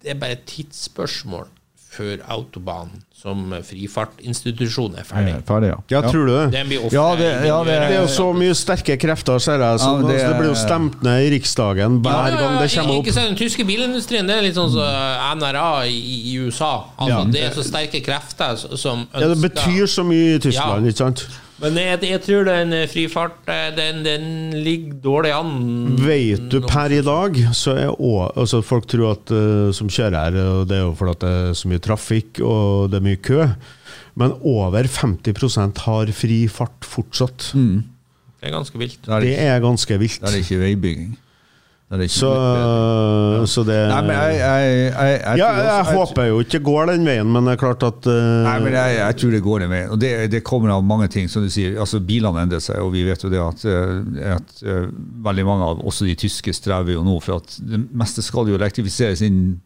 det 0.01 0.13
er 0.13 0.17
bare 0.21 0.39
et 0.39 0.47
tidsspørsmål 0.49 1.51
før 1.97 2.21
autobanen 2.29 3.01
som 3.17 3.49
frifartinstitusjon 3.65 4.95
er 5.01 5.05
ferdig. 5.07 5.33
Ferdig, 5.47 5.69
ja. 5.71 5.77
Ja, 5.95 6.01
tror 6.05 6.27
du 6.27 6.33
det? 6.33 6.59
Ja, 6.93 7.15
det- 7.15 7.47
ja, 7.47 7.63
det- 7.63 7.77
Det 7.87 7.95
er 7.97 8.01
jo 8.01 8.07
så 8.07 8.27
mye 8.37 8.53
sterke 8.53 8.97
krefter, 8.97 9.39
ser 9.41 9.57
jeg. 9.57 9.79
Så 9.79 10.01
Ja, 10.01 10.07
det, 10.07 10.17
det- 10.19 10.37
blir 10.37 10.49
jo 10.49 10.55
stemt 10.55 11.01
ned 11.03 11.25
i 11.25 11.29
Riksdagen 11.39 12.01
hver 12.01 12.37
gang 12.37 12.61
det 12.61 12.71
kommer 12.71 12.93
Ikke 13.01 13.09
opp. 13.09 13.13
sant, 13.13 13.27
Den 13.27 13.35
tyske 13.35 13.65
bilindustrien 13.65 14.27
det 14.27 14.35
er 14.37 14.41
litt 14.41 14.55
sånn 14.55 14.71
som 14.71 15.39
NRA 15.39 15.85
i, 15.87 16.31
i 16.33 16.37
USA. 16.39 16.83
Altså, 16.99 17.09
Ja. 17.09 17.23
Det 17.25 17.43
er 17.43 17.49
så 17.51 17.63
sterke 17.63 18.03
krefter 18.05 18.77
som 18.77 19.07
ønsker 19.13 19.19
Ja, 19.21 19.27
Det 19.33 19.41
betyr 19.51 19.85
så 19.87 20.03
mye 20.05 20.35
i 20.35 20.39
Tyskland, 20.39 20.85
Ja. 20.85 20.89
ikke 20.91 20.97
sant? 20.97 21.27
Men 21.57 21.77
jeg, 21.81 22.01
jeg 22.05 22.21
tror 22.21 22.45
den 22.45 22.73
eh, 22.77 22.85
frifart 22.89 23.47
eh, 23.49 23.69
den, 23.73 24.03
den 24.05 24.27
ligger 24.61 24.99
dårlig 25.01 25.31
an. 25.33 25.55
Vet 26.03 26.45
du, 26.53 26.59
per 26.67 26.93
i 26.93 27.01
dag 27.01 27.39
så 27.57 27.73
er 27.73 27.89
også, 27.95 28.27
altså 28.43 28.61
Folk 28.65 28.85
tror 28.91 29.15
at 29.15 29.33
uh, 29.33 29.73
som 29.73 29.89
kjører 29.89 30.17
her, 30.19 30.37
og 30.43 30.69
det 30.69 30.77
er 30.77 30.83
jo 30.85 30.93
fordi 30.99 31.15
at 31.15 31.23
det 31.25 31.33
er 31.39 31.57
så 31.57 31.71
mye 31.71 31.83
trafikk 31.83 32.41
og 32.45 32.91
det 32.93 32.99
er 32.99 33.07
mye 33.07 33.21
kø, 33.25 33.39
men 34.17 34.35
over 34.37 34.85
50% 34.85 35.81
har 35.87 36.13
fri 36.17 36.39
fart 36.51 36.85
fortsatt. 36.85 37.51
Det 37.57 38.49
er 38.49 38.53
ganske 38.53 38.77
vilt. 38.81 38.99
Det 39.01 39.13
er, 39.15 39.25
Det 39.25 39.37
er 39.47 39.63
ganske 39.65 39.97
vilt. 40.01 40.21
det 40.21 40.33
er 40.35 40.43
ikke 40.43 40.61
veibygging. 40.61 41.17
Det 41.87 41.95
er 41.95 42.01
ikke 42.03 42.13
Så, 42.17 42.29
så 43.47 43.63
det 43.63 43.75
Nei, 43.87 43.99
men 44.03 44.17
jeg, 44.17 44.39
jeg, 44.41 44.71
jeg, 44.91 45.11
jeg, 45.21 45.37
Ja, 45.39 45.51
også- 45.79 45.93
håper 45.95 46.25
jo 46.27 46.41
ikke 46.43 46.59
går 46.65 46.89
den 46.91 47.05
veien, 47.07 47.29
men 47.31 47.47
det 47.47 47.53
er 47.53 47.61
klart 47.61 47.85
at 47.87 48.09
uh... 48.11 48.15
Nei, 48.43 48.57
men 48.65 48.75
jeg, 48.75 49.15
tror 49.21 49.31
det 49.31 49.39
går 49.45 49.63
den 49.63 49.71
veien. 49.71 49.93
Og 49.95 50.01
det, 50.01 50.11
det 50.33 50.41
kommer 50.43 50.73
av 50.75 50.83
mange 50.83 51.07
ting. 51.13 51.29
Som 51.31 51.45
du 51.47 51.51
sier, 51.53 51.77
altså 51.79 52.01
Bilene 52.03 52.43
endrer 52.43 52.59
seg, 52.63 52.81
og 52.83 52.91
vi 52.91 53.05
vet 53.07 53.23
jo 53.23 53.31
det 53.31 53.39
at, 53.39 53.63
eh, 53.71 54.33
at 54.35 54.51
uh, 54.67 54.89
veldig 55.29 55.47
mange 55.47 55.69
av 55.71 55.79
også 55.87 56.09
de 56.09 56.17
tyske 56.19 56.51
strever 56.59 56.97
jo 56.97 57.05
nå 57.07 57.15
for 57.23 57.39
at 57.39 57.55
det 57.63 57.79
meste 57.95 58.25
skal 58.25 58.51
jo 58.51 58.59
elektrifiseres 58.59 59.23
innen 59.23 59.61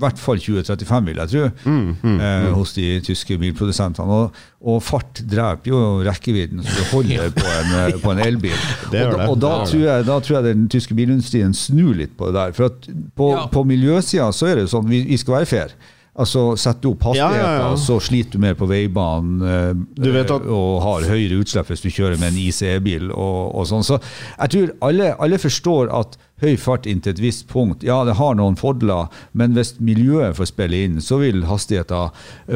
hvert 0.00 0.18
fall 0.18 0.38
2035, 0.40 1.04
vil 1.10 1.20
jeg 1.22 1.28
tro, 1.32 1.44
Mm, 1.68 2.18
eh, 2.20 2.48
hos 2.56 2.72
de 2.74 3.00
tyske 3.04 3.38
bilprodusentene. 3.38 4.08
Og, 4.08 4.34
og 4.62 4.82
fart 4.82 5.22
dreper 5.28 5.70
jo 5.72 5.80
rekkevidden 6.06 6.62
som 6.64 6.76
du 6.78 6.84
holder 6.92 7.30
på 7.38 7.46
en, 7.46 7.72
eh, 7.80 7.96
på 8.02 8.12
en 8.14 8.18
elbil. 8.26 8.56
Og, 8.92 8.92
da, 8.92 9.26
og 9.30 9.38
da, 9.40 9.54
tror 9.68 9.80
jeg, 9.86 10.04
da 10.08 10.18
tror 10.20 10.36
jeg 10.40 10.44
den 10.56 10.68
tyske 10.72 10.94
bilindustrien 10.98 11.54
snur 11.56 11.94
litt 11.98 12.16
på 12.18 12.28
det 12.30 12.34
der. 12.40 12.52
For 12.56 12.70
at 12.70 12.86
på, 13.16 13.32
Ja. 13.36 13.46
på 13.52 13.64
miljøsida 13.68 14.30
så 14.32 14.46
er 14.50 14.56
det 14.60 14.66
jo 14.68 14.72
sånn, 14.78 14.88
vi, 14.90 15.02
vi 15.08 15.16
skal 15.20 15.40
være 15.40 15.46
fair. 15.50 15.74
Altså 16.12 16.42
Setter 16.60 16.82
du 16.84 16.90
opp 16.90 17.06
Ja, 17.16 17.24
hastigheter, 17.30 17.52
ja, 17.56 17.68
ja. 17.70 17.76
så 17.80 17.94
sliter 18.04 18.36
du 18.36 18.42
mer 18.44 18.52
på 18.60 18.66
veibanen 18.68 19.38
eh, 19.48 19.70
Du 19.96 20.10
vet 20.12 20.28
at- 20.30 20.44
og 20.44 20.82
har 20.84 21.06
høyere 21.08 21.38
utslipp 21.40 21.70
hvis 21.72 21.80
du 21.80 21.88
kjører 21.88 22.18
med 22.20 22.34
en 22.34 22.40
ICE-bil 22.42 23.06
og, 23.14 23.54
og 23.56 23.64
sånn. 23.70 23.80
Så 23.86 23.96
jeg 24.36 24.52
tror 24.52 24.74
alle, 24.90 25.14
alle 25.24 25.38
forstår 25.40 25.88
at 26.02 26.18
høy 26.42 26.56
fart 26.60 26.88
inntil 26.90 27.14
et 27.14 27.22
visst 27.22 27.46
punkt, 27.50 27.84
ja 27.86 28.00
det 28.06 28.18
har 28.18 28.36
noen 28.38 28.58
fordeler, 28.58 29.10
men 29.38 29.54
hvis 29.56 29.76
miljøet 29.82 30.36
får 30.38 30.50
spille 30.50 30.84
inn, 30.86 31.00
så 31.02 31.20
vil 31.22 31.44
hastigheten 31.48 32.10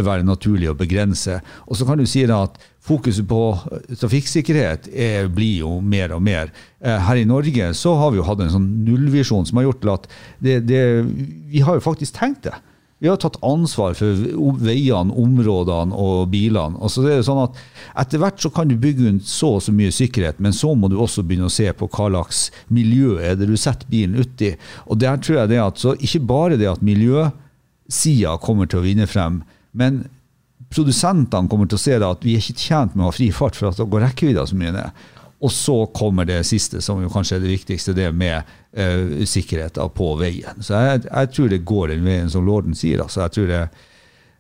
være 0.07 0.27
naturlig 0.27 0.73
å 0.73 0.79
begrense. 0.79 1.41
Og 1.67 1.79
så 1.79 1.87
kan 1.89 2.01
du 2.01 2.07
si 2.11 2.25
da 2.27 2.43
at 2.49 2.59
fokuset 2.87 3.27
på 3.29 3.41
eh, 3.55 3.97
trafikksikkerhet 3.99 4.91
er, 4.93 5.31
blir 5.33 5.65
jo 5.65 5.77
mer 5.83 6.15
og 6.17 6.23
mer. 6.27 6.53
Eh, 6.81 6.99
Her 7.09 7.23
i 7.23 7.27
Norge 7.29 7.73
så 7.79 7.97
har 7.99 8.13
vi 8.15 8.21
jo 8.21 8.27
hatt 8.27 8.43
en 8.45 8.53
sånn 8.53 8.71
nullvisjon 8.87 9.47
som 9.49 9.61
har 9.61 9.69
gjort 9.69 9.83
til 9.83 9.95
at 9.97 10.09
det, 10.43 10.57
det, 10.69 10.83
vi 11.51 11.65
har 11.67 11.79
jo 11.79 11.87
faktisk 11.87 12.19
tenkt 12.19 12.47
det. 12.47 12.55
Vi 12.99 13.09
har 13.11 13.19
tatt 13.21 13.37
ansvar 13.45 13.93
for 13.99 14.23
veiene, 14.65 15.13
områdene 15.13 15.97
og 16.01 16.31
bilene. 16.33 16.79
Og 16.81 16.93
så 16.93 17.05
er 17.05 17.19
det 17.19 17.27
sånn 17.29 17.43
at 17.43 17.59
Etter 18.01 18.23
hvert 18.23 18.41
så 18.41 18.51
kan 18.53 18.71
du 18.71 18.77
bygge 18.81 19.11
ut 19.13 19.29
så 19.29 19.55
og 19.59 19.65
så 19.67 19.73
mye 19.77 19.93
sikkerhet, 19.93 20.41
men 20.41 20.55
så 20.57 20.73
må 20.77 20.89
du 20.89 20.97
også 21.01 21.25
begynne 21.27 21.51
å 21.51 21.53
se 21.53 21.69
på 21.77 21.89
hva 21.93 22.09
slags 22.09 22.41
miljø 22.73 23.19
er 23.21 23.37
det 23.37 23.51
du 23.51 23.57
setter 23.61 23.89
bilen 23.93 24.17
uti. 24.17 24.55
Og 24.89 25.01
der 25.01 25.21
tror 25.21 25.43
jeg 25.43 25.53
det 25.53 25.61
at 25.61 25.81
så 25.81 25.93
Ikke 25.97 26.25
bare 26.25 26.57
det 26.61 26.71
at 26.71 26.85
miljøsida 26.85 28.37
kommer 28.41 28.69
til 28.69 28.81
å 28.81 28.87
vinne 28.87 29.09
frem, 29.11 29.43
men 29.77 30.07
produsentene 30.73 31.53
kommer 31.53 31.69
til 31.69 31.79
å 31.79 31.85
se 31.85 31.99
det 32.01 32.09
at 32.09 32.25
vi 32.25 32.35
er 32.37 32.43
ikke 32.43 32.65
tjent 32.65 32.97
med 32.97 33.05
å 33.05 33.11
ha 33.11 33.17
fri 33.17 33.29
fart 33.35 33.59
for 33.59 33.71
at 33.71 33.81
da 33.81 33.85
går 33.85 34.09
rekkevidda 34.09 34.47
så 34.49 34.57
mye 34.57 34.73
ned. 34.75 35.05
Og 35.45 35.53
så 35.53 35.75
kommer 35.93 36.25
det 36.25 36.39
siste, 36.49 36.81
som 36.81 37.03
jo 37.03 37.11
kanskje 37.13 37.37
er 37.37 37.43
det 37.45 37.51
viktigste, 37.53 37.93
det 37.97 38.09
med 38.17 38.47
uh, 38.79 39.25
sikkerheten 39.29 39.93
på 39.97 40.15
veien. 40.21 40.63
Så 40.65 40.79
jeg, 40.81 41.03
jeg 41.11 41.33
tror 41.37 41.53
det 41.53 41.67
går 41.69 41.93
den 41.93 42.09
veien 42.09 42.33
som 42.33 42.47
lorden 42.47 42.77
sier. 42.77 43.03
Altså. 43.05 43.27
Jeg 43.27 43.35
tror 43.37 43.51
det, 43.51 43.61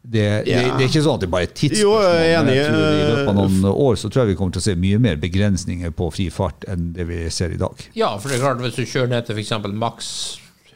det, 0.06 0.24
det, 0.46 0.56
det 0.62 0.86
er 0.86 0.88
ikke 0.88 1.04
sånn 1.04 1.18
at 1.18 1.26
det 1.26 1.30
bare 1.34 1.48
er 1.50 1.52
tidsspørsmål. 1.52 2.50
I 2.54 2.64
løpet 3.10 3.28
av 3.34 3.36
noen 3.42 3.68
år 3.74 4.00
så 4.00 4.08
tror 4.08 4.24
jeg 4.24 4.32
vi 4.32 4.38
kommer 4.40 4.56
til 4.56 4.64
å 4.64 4.68
se 4.70 4.78
mye 4.86 5.02
mer 5.02 5.20
begrensninger 5.20 5.92
på 6.00 6.08
fri 6.14 6.30
fart 6.32 6.64
enn 6.72 6.92
det 6.96 7.08
vi 7.10 7.26
ser 7.34 7.52
i 7.52 7.60
dag. 7.60 7.86
Ja, 7.98 8.14
for 8.16 8.32
det 8.32 8.38
er 8.38 8.46
klart 8.46 8.64
hvis 8.64 8.80
du 8.80 8.86
kjører 8.86 9.12
ned 9.12 9.28
til 9.28 9.36
f.eks. 9.36 9.52
maks 9.76 10.10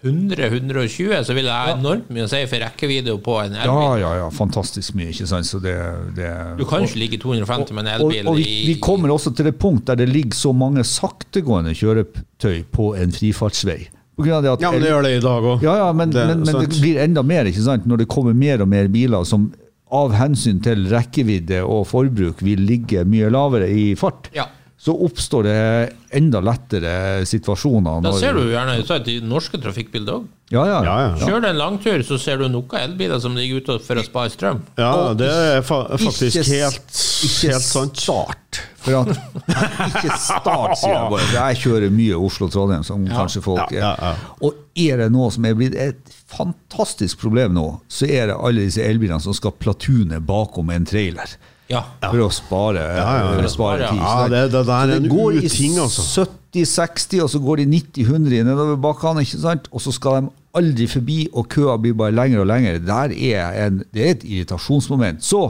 100-120, 0.02 1.22
så 1.24 1.34
vil 1.36 1.44
det 1.44 1.52
ha 1.52 1.74
enormt 1.74 2.08
mye 2.12 2.24
å 2.24 2.30
si 2.30 2.40
for 2.48 2.62
rekkevidde 2.64 3.14
på 3.20 3.36
en 3.42 3.52
elbil. 3.52 3.68
ja, 3.70 3.90
ja. 4.00 4.12
ja, 4.22 4.28
Fantastisk 4.32 4.94
mye, 4.96 5.10
ikke 5.12 5.28
sant. 5.28 5.48
Så 5.48 5.60
det, 5.60 5.76
det 6.16 6.30
Du 6.58 6.64
kan 6.68 6.86
ikke 6.86 7.02
ligge 7.02 7.20
250 7.20 7.76
med 7.76 7.84
en 7.86 8.04
og, 8.06 8.14
elbil 8.14 8.30
og 8.32 8.38
vi, 8.40 8.48
vi 8.70 8.76
kommer 8.82 9.12
også 9.12 9.34
til 9.36 9.50
det 9.50 9.56
punkt 9.60 9.86
der 9.90 10.00
det 10.00 10.08
ligger 10.08 10.36
så 10.38 10.54
mange 10.56 10.84
saktegående 10.88 11.74
kjøretøy 11.76 12.62
på 12.72 12.92
en 13.00 13.12
frifartsvei. 13.12 13.80
På 14.16 14.24
grunn 14.24 14.38
av 14.38 14.44
det 14.44 14.52
at 14.52 14.64
Ja, 14.64 14.70
men 14.72 14.84
det 14.84 14.92
gjør 14.92 15.04
det 15.06 15.12
i 15.16 15.24
dag 15.24 15.50
òg. 15.52 15.64
Ja, 15.64 15.74
ja, 15.84 15.90
men 15.96 16.12
Det 16.12 16.26
men, 16.28 16.46
men 16.48 16.62
det 16.64 16.80
blir 16.80 17.00
enda 17.04 17.24
mer 17.24 17.48
ikke 17.48 17.64
sant? 17.64 17.88
når 17.88 18.04
det 18.04 18.08
kommer 18.12 18.36
mer 18.36 18.64
og 18.64 18.68
mer 18.72 18.88
biler 18.92 19.24
som 19.28 19.50
av 19.90 20.12
hensyn 20.14 20.60
til 20.62 20.84
rekkevidde 20.90 21.64
og 21.66 21.82
forbruk 21.90 22.42
vil 22.46 22.60
ligge 22.62 23.02
mye 23.08 23.30
lavere 23.32 23.66
i 23.68 23.90
fart. 23.98 24.28
Ja. 24.36 24.46
Så 24.80 24.94
oppstår 25.04 25.44
det 25.44 25.56
enda 26.16 26.40
lettere 26.40 27.26
situasjoner. 27.28 28.00
Da 28.00 28.14
ser 28.16 28.32
du 28.38 28.46
gjerne 28.48 28.78
så 28.88 28.96
et 28.96 29.10
norske 29.28 29.60
trafikkbilder 29.60 30.22
òg. 30.22 30.28
Ja, 30.50 30.62
ja. 30.66 30.78
Ja, 30.82 30.94
ja. 31.04 31.26
Kjør 31.28 31.44
du 31.44 31.48
en 31.50 31.58
langtur, 31.60 32.00
så 32.02 32.16
ser 32.18 32.40
du 32.40 32.46
noen 32.50 32.72
elbiler 32.80 33.20
som 33.22 33.36
ligger 33.38 33.60
ute 33.60 33.76
for 33.84 34.00
å 34.00 34.02
spare 34.06 34.32
strøm. 34.32 34.62
Ja, 34.80 34.88
Og 35.10 35.20
det 35.20 35.28
er 35.28 35.60
fa 35.62 35.82
faktisk 35.92 36.40
Ikke 36.40 36.46
helt, 36.48 36.96
ikke 37.28 37.52
helt 37.52 37.66
sant. 37.68 38.00
start. 38.02 38.62
For 38.80 39.02
at, 39.02 39.12
ikke 39.92 40.16
start, 40.16 40.74
sier 40.80 40.96
jeg 40.96 41.12
bare. 41.12 41.28
Jeg 41.36 41.60
kjører 41.66 41.94
mye 42.00 42.24
Oslo-Trondheim, 42.30 42.88
som 42.88 43.04
kanskje 43.12 43.44
folk 43.44 43.76
ja, 43.76 43.84
ja, 43.84 43.92
ja. 44.00 44.10
er. 44.16 44.26
Og 44.48 44.80
er 44.88 45.04
det 45.04 45.12
noe 45.12 45.28
som 45.36 45.44
er 45.44 45.60
blitt 45.60 45.76
et 45.76 46.18
fantastisk 46.32 47.20
problem 47.20 47.52
nå, 47.60 47.68
så 47.92 48.08
er 48.08 48.32
det 48.32 48.40
alle 48.40 48.64
disse 48.64 48.82
elbilene 48.82 49.20
som 49.22 49.36
skal 49.36 49.54
platune 49.60 50.24
bakom 50.24 50.72
en 50.72 50.88
trailer. 50.88 51.36
Ja. 51.70 51.84
For 52.02 52.24
å 52.24 52.28
spare, 52.34 52.82
ja, 52.82 53.06
ja, 53.06 53.30
ja. 53.38 53.46
å 53.46 53.52
spare 53.52 53.92
tid. 53.92 54.02
Ja, 54.02 54.14
det, 54.26 54.42
det, 54.50 54.52
det 54.56 54.66
der 54.66 54.80
er 54.82 54.90
det 54.90 54.98
en 55.04 55.08
går 55.12 55.38
i 55.38 55.44
uting, 55.46 55.78
altså. 55.78 56.26
70-60, 56.56 57.22
og 57.22 57.30
så 57.30 57.40
går 57.44 57.62
de 57.62 57.66
90-100 57.76 58.34
i 58.34 58.44
nedoverbakkene, 58.48 59.22
ikke 59.26 59.42
sant? 59.44 59.70
og 59.70 59.84
så 59.84 59.94
skal 59.94 60.18
de 60.18 60.32
aldri 60.58 60.88
forbi, 60.90 61.20
og 61.30 61.46
køa 61.52 61.76
blir 61.78 61.94
bare 61.98 62.16
lenger 62.16 62.42
og 62.42 62.48
lenger. 62.50 62.80
Der 62.82 63.14
er 63.14 63.58
en, 63.68 63.82
det 63.94 64.02
er 64.02 64.16
et 64.16 64.26
irritasjonsmoment. 64.26 65.22
Så 65.22 65.44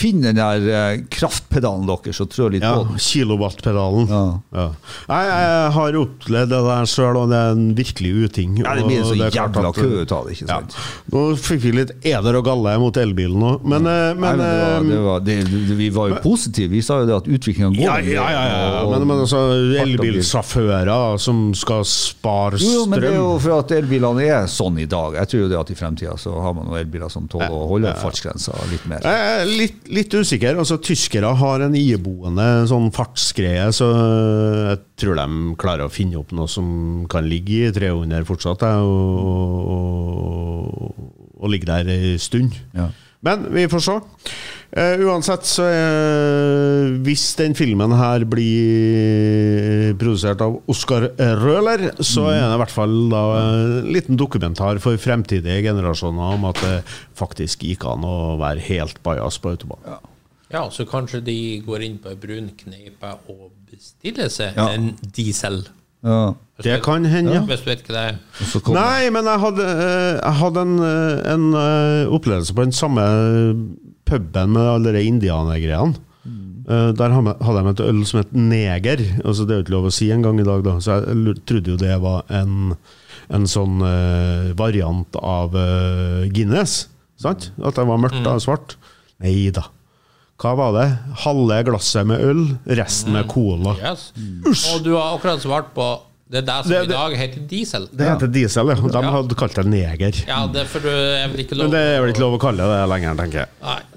finn 0.00 0.22
den 0.24 0.38
der 0.40 0.64
eh, 0.72 1.02
kraftpedalen 1.12 1.86
deres 1.90 2.20
og 2.24 2.30
trå 2.32 2.48
litt 2.52 2.64
Ja, 2.64 2.72
på 2.80 2.86
den. 2.88 3.00
kilowattpedalen. 3.04 4.08
Ja. 4.10 4.22
Ja. 4.56 4.66
Jeg, 5.10 5.30
jeg 5.30 5.72
har 5.76 5.98
opplevd 6.00 6.52
det 6.54 6.60
der 6.66 6.88
sjøl, 6.90 7.18
og 7.20 7.28
det 7.32 7.38
er 7.40 7.54
en 7.56 7.66
virkelig 7.78 8.12
uting. 8.30 8.56
Ja, 8.64 8.74
det 8.78 8.86
blir 8.88 9.02
en 9.02 9.08
så 9.10 9.16
er 9.18 9.34
jævla 9.36 9.72
kø 9.76 9.88
ut 10.02 10.14
av 10.16 10.26
det, 10.28 10.36
ikke 10.38 10.48
sant? 10.50 10.76
Ja. 10.78 10.88
Nå 11.14 11.24
fikk 11.40 11.62
vi 11.66 11.72
litt 11.78 11.92
eder 12.06 12.38
og 12.40 12.46
galle 12.48 12.74
mot 12.80 12.96
elbilen 13.00 13.38
nå, 13.40 13.52
men, 13.64 13.86
eh, 13.90 14.10
Nei, 14.14 14.32
men, 14.36 14.42
men 14.42 14.90
det 14.90 15.00
var, 15.04 15.20
det 15.26 15.36
eh, 15.36 15.44
var, 15.44 15.54
det, 15.54 15.66
det, 15.70 15.76
vi 15.80 15.90
var 15.94 16.10
jo 16.14 16.20
positive. 16.24 16.70
Vi 16.74 16.82
sa 16.86 17.00
jo 17.02 17.08
det 17.10 17.16
at 17.20 17.28
utviklingen 17.30 17.76
går. 17.76 17.84
ja, 17.84 17.98
ja, 18.00 18.26
ja, 18.32 18.44
ja. 18.50 18.82
og- 18.84 18.94
Men, 18.96 19.06
men 19.08 19.20
altså, 19.26 19.40
elbilsjåfører 19.84 21.18
som 21.20 21.50
skal 21.56 21.84
spare 21.88 22.58
Jo, 22.60 22.70
jo, 22.80 22.86
men 22.90 23.00
det 23.02 23.10
er 23.12 23.18
jo 23.18 23.34
for 23.42 23.58
at 23.60 23.72
elbilene 23.76 24.24
er 24.26 24.46
sånn 24.50 24.78
i 24.82 24.86
dag. 24.90 25.14
Jeg 25.20 25.30
tror 25.32 25.42
jo 25.44 25.48
det 25.52 25.58
at 25.60 25.70
i 25.72 25.76
fremtida 25.78 26.16
så 26.20 26.34
har 26.42 26.54
man 26.56 26.68
noen 26.68 26.80
elbiler 26.82 27.10
som 27.12 27.28
tåler 27.30 27.50
å 27.54 27.66
holde 27.70 27.92
fartsgrensa 28.00 28.54
litt 28.70 28.86
mer. 28.90 29.04
Er 29.06 29.44
litt, 29.48 29.80
litt 29.94 30.14
usikker. 30.14 30.58
Altså, 30.60 30.78
tyskere 30.82 31.32
har 31.40 31.64
en 31.64 31.76
iboende 31.78 32.46
sånn 32.70 32.90
fartsgreie, 32.94 33.68
så 33.74 33.90
jeg 34.70 34.80
tror 35.02 35.20
de 35.20 35.54
klarer 35.60 35.86
å 35.86 35.92
finne 35.92 36.20
opp 36.20 36.34
noe 36.36 36.50
som 36.50 37.04
kan 37.10 37.28
ligge 37.28 37.68
i 37.68 37.74
300 37.76 38.26
fortsatt, 38.28 38.64
og, 38.84 39.70
og, 39.74 40.80
og, 40.80 41.06
og 41.40 41.52
ligge 41.52 41.70
der 41.70 41.90
ei 41.94 42.16
stund. 42.22 42.56
Ja. 42.76 42.90
Men 43.26 43.44
vi 43.52 43.66
får 43.68 43.82
se. 43.84 43.98
Uh, 44.70 45.00
uansett, 45.02 45.42
så 45.50 45.64
uh, 45.66 46.92
Hvis 47.02 47.24
den 47.40 47.56
filmen 47.58 47.90
her 47.98 48.22
blir 48.30 49.96
produsert 49.98 50.44
av 50.44 50.60
Oskar 50.70 51.08
Røhler, 51.40 51.88
så 51.98 52.28
er 52.30 52.44
det 52.44 52.54
i 52.54 52.60
hvert 52.62 52.74
fall 52.74 52.94
da 53.10 53.22
en 53.40 53.90
liten 53.90 54.20
dokumentar 54.20 54.78
for 54.82 55.00
fremtidige 55.02 55.64
generasjoner 55.66 56.36
om 56.36 56.46
at 56.52 56.62
det 56.62 56.76
faktisk 57.18 57.66
gikk 57.66 57.88
an 57.90 58.06
å 58.06 58.38
være 58.40 58.62
helt 58.70 59.02
bajas 59.06 59.40
på 59.42 59.56
autobahn. 59.56 60.00
Ja, 60.50 60.64
så 60.74 60.86
kanskje 60.88 61.20
de 61.26 61.36
går 61.66 61.84
inn 61.86 61.98
på 62.02 62.10
ei 62.10 62.18
brun 62.18 62.48
kneipe 62.58 63.12
og 63.30 63.50
bestiller 63.70 64.30
seg 64.32 64.56
Ja. 64.58 64.70
en 64.74 64.92
diesel. 65.14 65.64
Ja. 66.06 66.34
Det 66.64 66.76
kan 66.84 67.04
hende, 67.08 67.34
ja. 67.38 67.42
Hvis 67.48 67.64
du 67.64 67.70
vet 67.70 67.82
hva 67.86 67.94
det 67.96 68.04
er. 68.10 68.20
Nei, 68.76 69.10
men 69.14 69.28
jeg 69.30 69.42
hadde, 69.46 69.66
eh, 69.86 70.12
jeg 70.20 70.36
hadde 70.42 70.64
en, 70.66 70.76
eh, 70.84 71.32
en 71.34 71.48
eh, 71.54 72.12
opplevelse 72.18 72.54
på 72.56 72.66
den 72.66 72.76
samme 72.76 73.04
puben 74.08 74.54
med 74.56 74.70
alle 74.76 74.94
de 74.96 75.04
indianergreiene. 75.08 75.98
Eh, 76.70 76.92
Der 76.94 77.14
hadde 77.16 77.62
de 77.64 77.70
et 77.72 77.80
øl 77.82 78.04
som 78.06 78.20
het 78.20 78.32
Neger. 78.36 79.00
Altså 79.24 79.46
Det 79.46 79.54
er 79.54 79.60
jo 79.60 79.64
ikke 79.64 79.76
lov 79.76 79.88
å 79.90 79.94
si 79.94 80.10
engang 80.14 80.40
i 80.40 80.46
dag, 80.46 80.62
da. 80.66 80.76
Så 80.78 81.00
jeg 81.00 81.36
trodde 81.48 81.74
jo 81.74 81.80
det 81.80 81.96
var 82.02 82.24
en, 82.28 82.76
en 83.30 83.46
sånn 83.50 83.80
uh, 83.82 84.52
variant 84.58 85.18
av 85.22 85.56
uh, 85.56 86.28
Guinness. 86.30 86.88
Sant? 87.20 87.50
At 87.58 87.76
det 87.76 87.86
var 87.88 88.00
mørkt 88.00 88.26
og 88.26 88.42
svart. 88.42 88.76
Nei 89.20 89.50
da. 89.54 89.66
Hva 90.40 90.54
var 90.56 90.70
det? 90.72 90.86
Halve 91.26 91.58
glasset 91.68 92.06
med 92.08 92.22
øl, 92.24 92.44
resten 92.78 93.12
med 93.12 93.26
cola. 93.28 93.74
Yes. 93.76 94.06
Og 94.72 94.86
du 94.86 94.94
har 94.94 95.18
akkurat 95.18 95.42
svart 95.42 95.74
på 95.76 95.88
det 96.30 96.38
er 96.38 96.46
det 96.46 96.56
som 96.62 96.70
Det- 96.70 96.82
i 96.84 96.92
dag 96.92 97.16
heter 97.18 97.40
diesel. 97.50 97.88
Det 97.92 98.06
heter 98.06 98.28
diesel, 98.30 98.68
ja. 98.68 98.74
De 98.74 99.00
Ja. 99.02 99.10
hadde 99.10 99.34
kalt 99.34 99.54
det 99.54 99.64
neger. 99.66 100.14
Ja, 100.28 100.46
det 100.46 100.60
er 100.62 100.64
for 100.70 100.78
du 100.80 100.88
ikke 101.42 101.56
lov 101.58 101.64
Men 101.66 101.70
det 101.74 101.80
er 101.96 102.00
vel 102.02 102.10
ikke 102.12 102.20
lov 102.22 102.34
å 102.38 102.40
kalle 102.40 102.62
det 102.62 102.70
det 102.70 102.88
lenger, 102.92 103.14
tenker 103.18 103.38
jeg. 103.40 103.48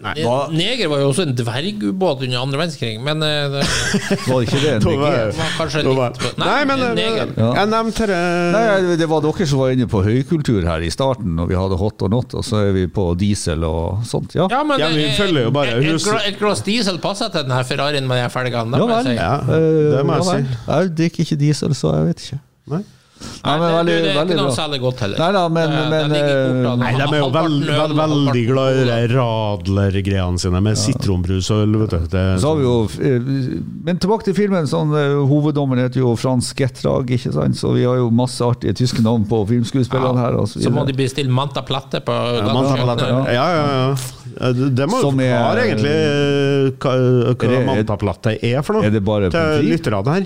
Nei. 0.03 0.13
hva- 0.25 0.49
Neger 0.51 0.89
var 0.89 0.97
jo 0.99 1.09
også 1.11 1.21
en 1.27 1.35
dvergubåt 1.35 2.23
under 2.23 2.37
andre 2.41 2.57
verdenskrig, 2.59 2.99
men 2.99 3.21
eh, 3.23 3.47
det 3.53 3.63
Var 4.27 4.39
det 4.41 4.47
ikke 4.49 4.61
det? 4.61 4.83
Var 4.83 5.31
kanskje 5.59 5.83
litt 5.83 5.95
var- 5.95 6.09
litt 6.17 6.37
Nei, 6.37 6.65
men 6.65 6.79
en 6.81 6.97
eh, 6.97 7.03
neger. 7.03 7.27
Ja. 7.37 7.53
jeg 7.53 7.69
nevnte 7.69 8.07
det 8.07 8.17
Nei, 8.57 8.95
det 8.97 9.07
var 9.09 9.21
dere 9.21 9.47
som 9.47 9.59
var 9.59 9.69
inne 9.77 9.87
på 9.87 10.03
høykultur 10.03 10.63
her 10.65 10.81
i 10.81 10.89
starten, 10.89 11.35
når 11.37 11.47
vi 11.47 11.55
hadde 11.55 11.77
hot 11.77 12.01
og 12.01 12.09
not, 12.09 12.33
og 12.33 12.43
så 12.43 12.67
er 12.67 12.73
vi 12.73 12.87
på 12.87 13.15
diesel 13.15 13.63
og 13.63 14.03
sånt. 14.09 14.33
Ja, 14.33 14.47
Ja, 14.49 14.63
men 14.63 14.79
Ja, 14.79 14.89
vi 14.89 15.05
eh, 15.05 15.13
følger 15.15 15.43
jo 15.45 15.51
bare 15.51 15.67
et, 15.77 15.83
et, 15.85 15.91
hus- 15.93 16.07
et 16.27 16.39
glass 16.39 16.61
diesel 16.65 16.97
passer 16.97 17.29
til 17.29 17.43
den 17.43 17.51
her 17.51 17.63
Ferrarien 17.63 18.07
med 18.07 18.17
de 18.23 18.29
felgene. 18.33 18.75
Ja 18.77 18.85
vel. 18.89 19.07
Eh, 19.13 19.97
det 19.97 20.05
må 20.05 20.17
jeg 20.17 20.23
si. 20.23 20.57
Jeg 20.67 20.95
drikker 20.97 21.19
ikke 21.27 21.37
diesel, 21.39 21.69
så 21.77 21.93
jeg 21.95 22.05
vet 22.07 22.17
ikke. 22.17 22.22
Nei. 22.73 22.83
Nei, 23.23 23.51
men 23.59 23.61
det, 23.63 23.75
veldig- 23.75 23.93
det, 23.93 24.03
det 24.03 24.15
er 24.19 24.25
ikke 24.25 24.35
noe 24.35 24.51
særlig 24.55 24.77
godt 24.83 24.99
heller. 25.03 25.19
Nei 25.21 25.31
da, 25.31 25.41
men- 25.47 25.69
men, 25.93 26.11
eh, 26.11 26.75
Nei, 26.75 26.91
de 26.97 27.03
er 27.03 27.19
jo 27.21 27.29
veld, 27.31 27.63
veld, 27.69 27.93
veldig 27.95 28.41
glad 28.49 28.79
i 28.81 28.83
de 28.89 29.13
radlergreiene 29.13 30.39
sine 30.41 30.59
med 30.65 30.75
sitronbrus 30.81 31.47
og 31.53 31.61
øl, 31.63 31.77
vet 31.83 31.93
du. 31.93 31.99
Det, 32.11 32.23
Så 32.41 32.47
har 32.51 32.57
vi 32.59 32.65
sånn- 32.65 32.65
jo, 32.65 32.75
eh, 32.99 33.61
men 33.85 33.97
tilbake 33.97 34.23
til 34.27 34.33
filmen. 34.33 34.65
Sånn, 34.67 34.91
eh, 34.91 35.15
hoveddommeren 35.29 35.83
heter 35.85 36.01
jo 36.03 36.15
Frans 36.19 36.51
Gettrag, 36.53 37.05
ikke 37.15 37.31
sant? 37.31 37.55
så 37.55 37.73
vi 37.73 37.83
har 37.85 37.95
jo 38.01 38.09
masse 38.11 38.41
artige 38.41 38.73
tyske 38.75 39.01
navn 39.01 39.23
på 39.25 39.45
filmskuespillerne 39.47 40.17
her. 40.19 40.35
Og 40.39 40.47
så 40.47 40.61
Så 40.61 40.69
må 40.73 40.85
de 40.85 40.93
bestille 40.93 41.29
Manta 41.29 41.61
Platte 41.61 42.01
på 42.03 42.11
ja, 42.11 42.53
Manta 42.53 42.75
platte. 42.83 43.07
ja, 43.07 43.25
ja, 43.31 43.67
ja. 43.67 43.95
Ja, 44.41 44.51
Det 44.51 44.87
må 44.89 44.99
jo 44.99 45.11
forklare 45.11 45.63
egentlig 45.63 45.95
eh, 45.95 46.71
hva, 46.81 47.35
hva 47.37 47.65
Manta 47.65 47.95
Platte 47.97 48.37
er 48.43 48.61
for 48.63 48.73
noe. 48.73 48.83
Er 48.83 48.89
det 48.89 49.03
bare 49.05 49.29
til 49.29 49.63
lytterne 49.69 50.07
her. 50.13 50.25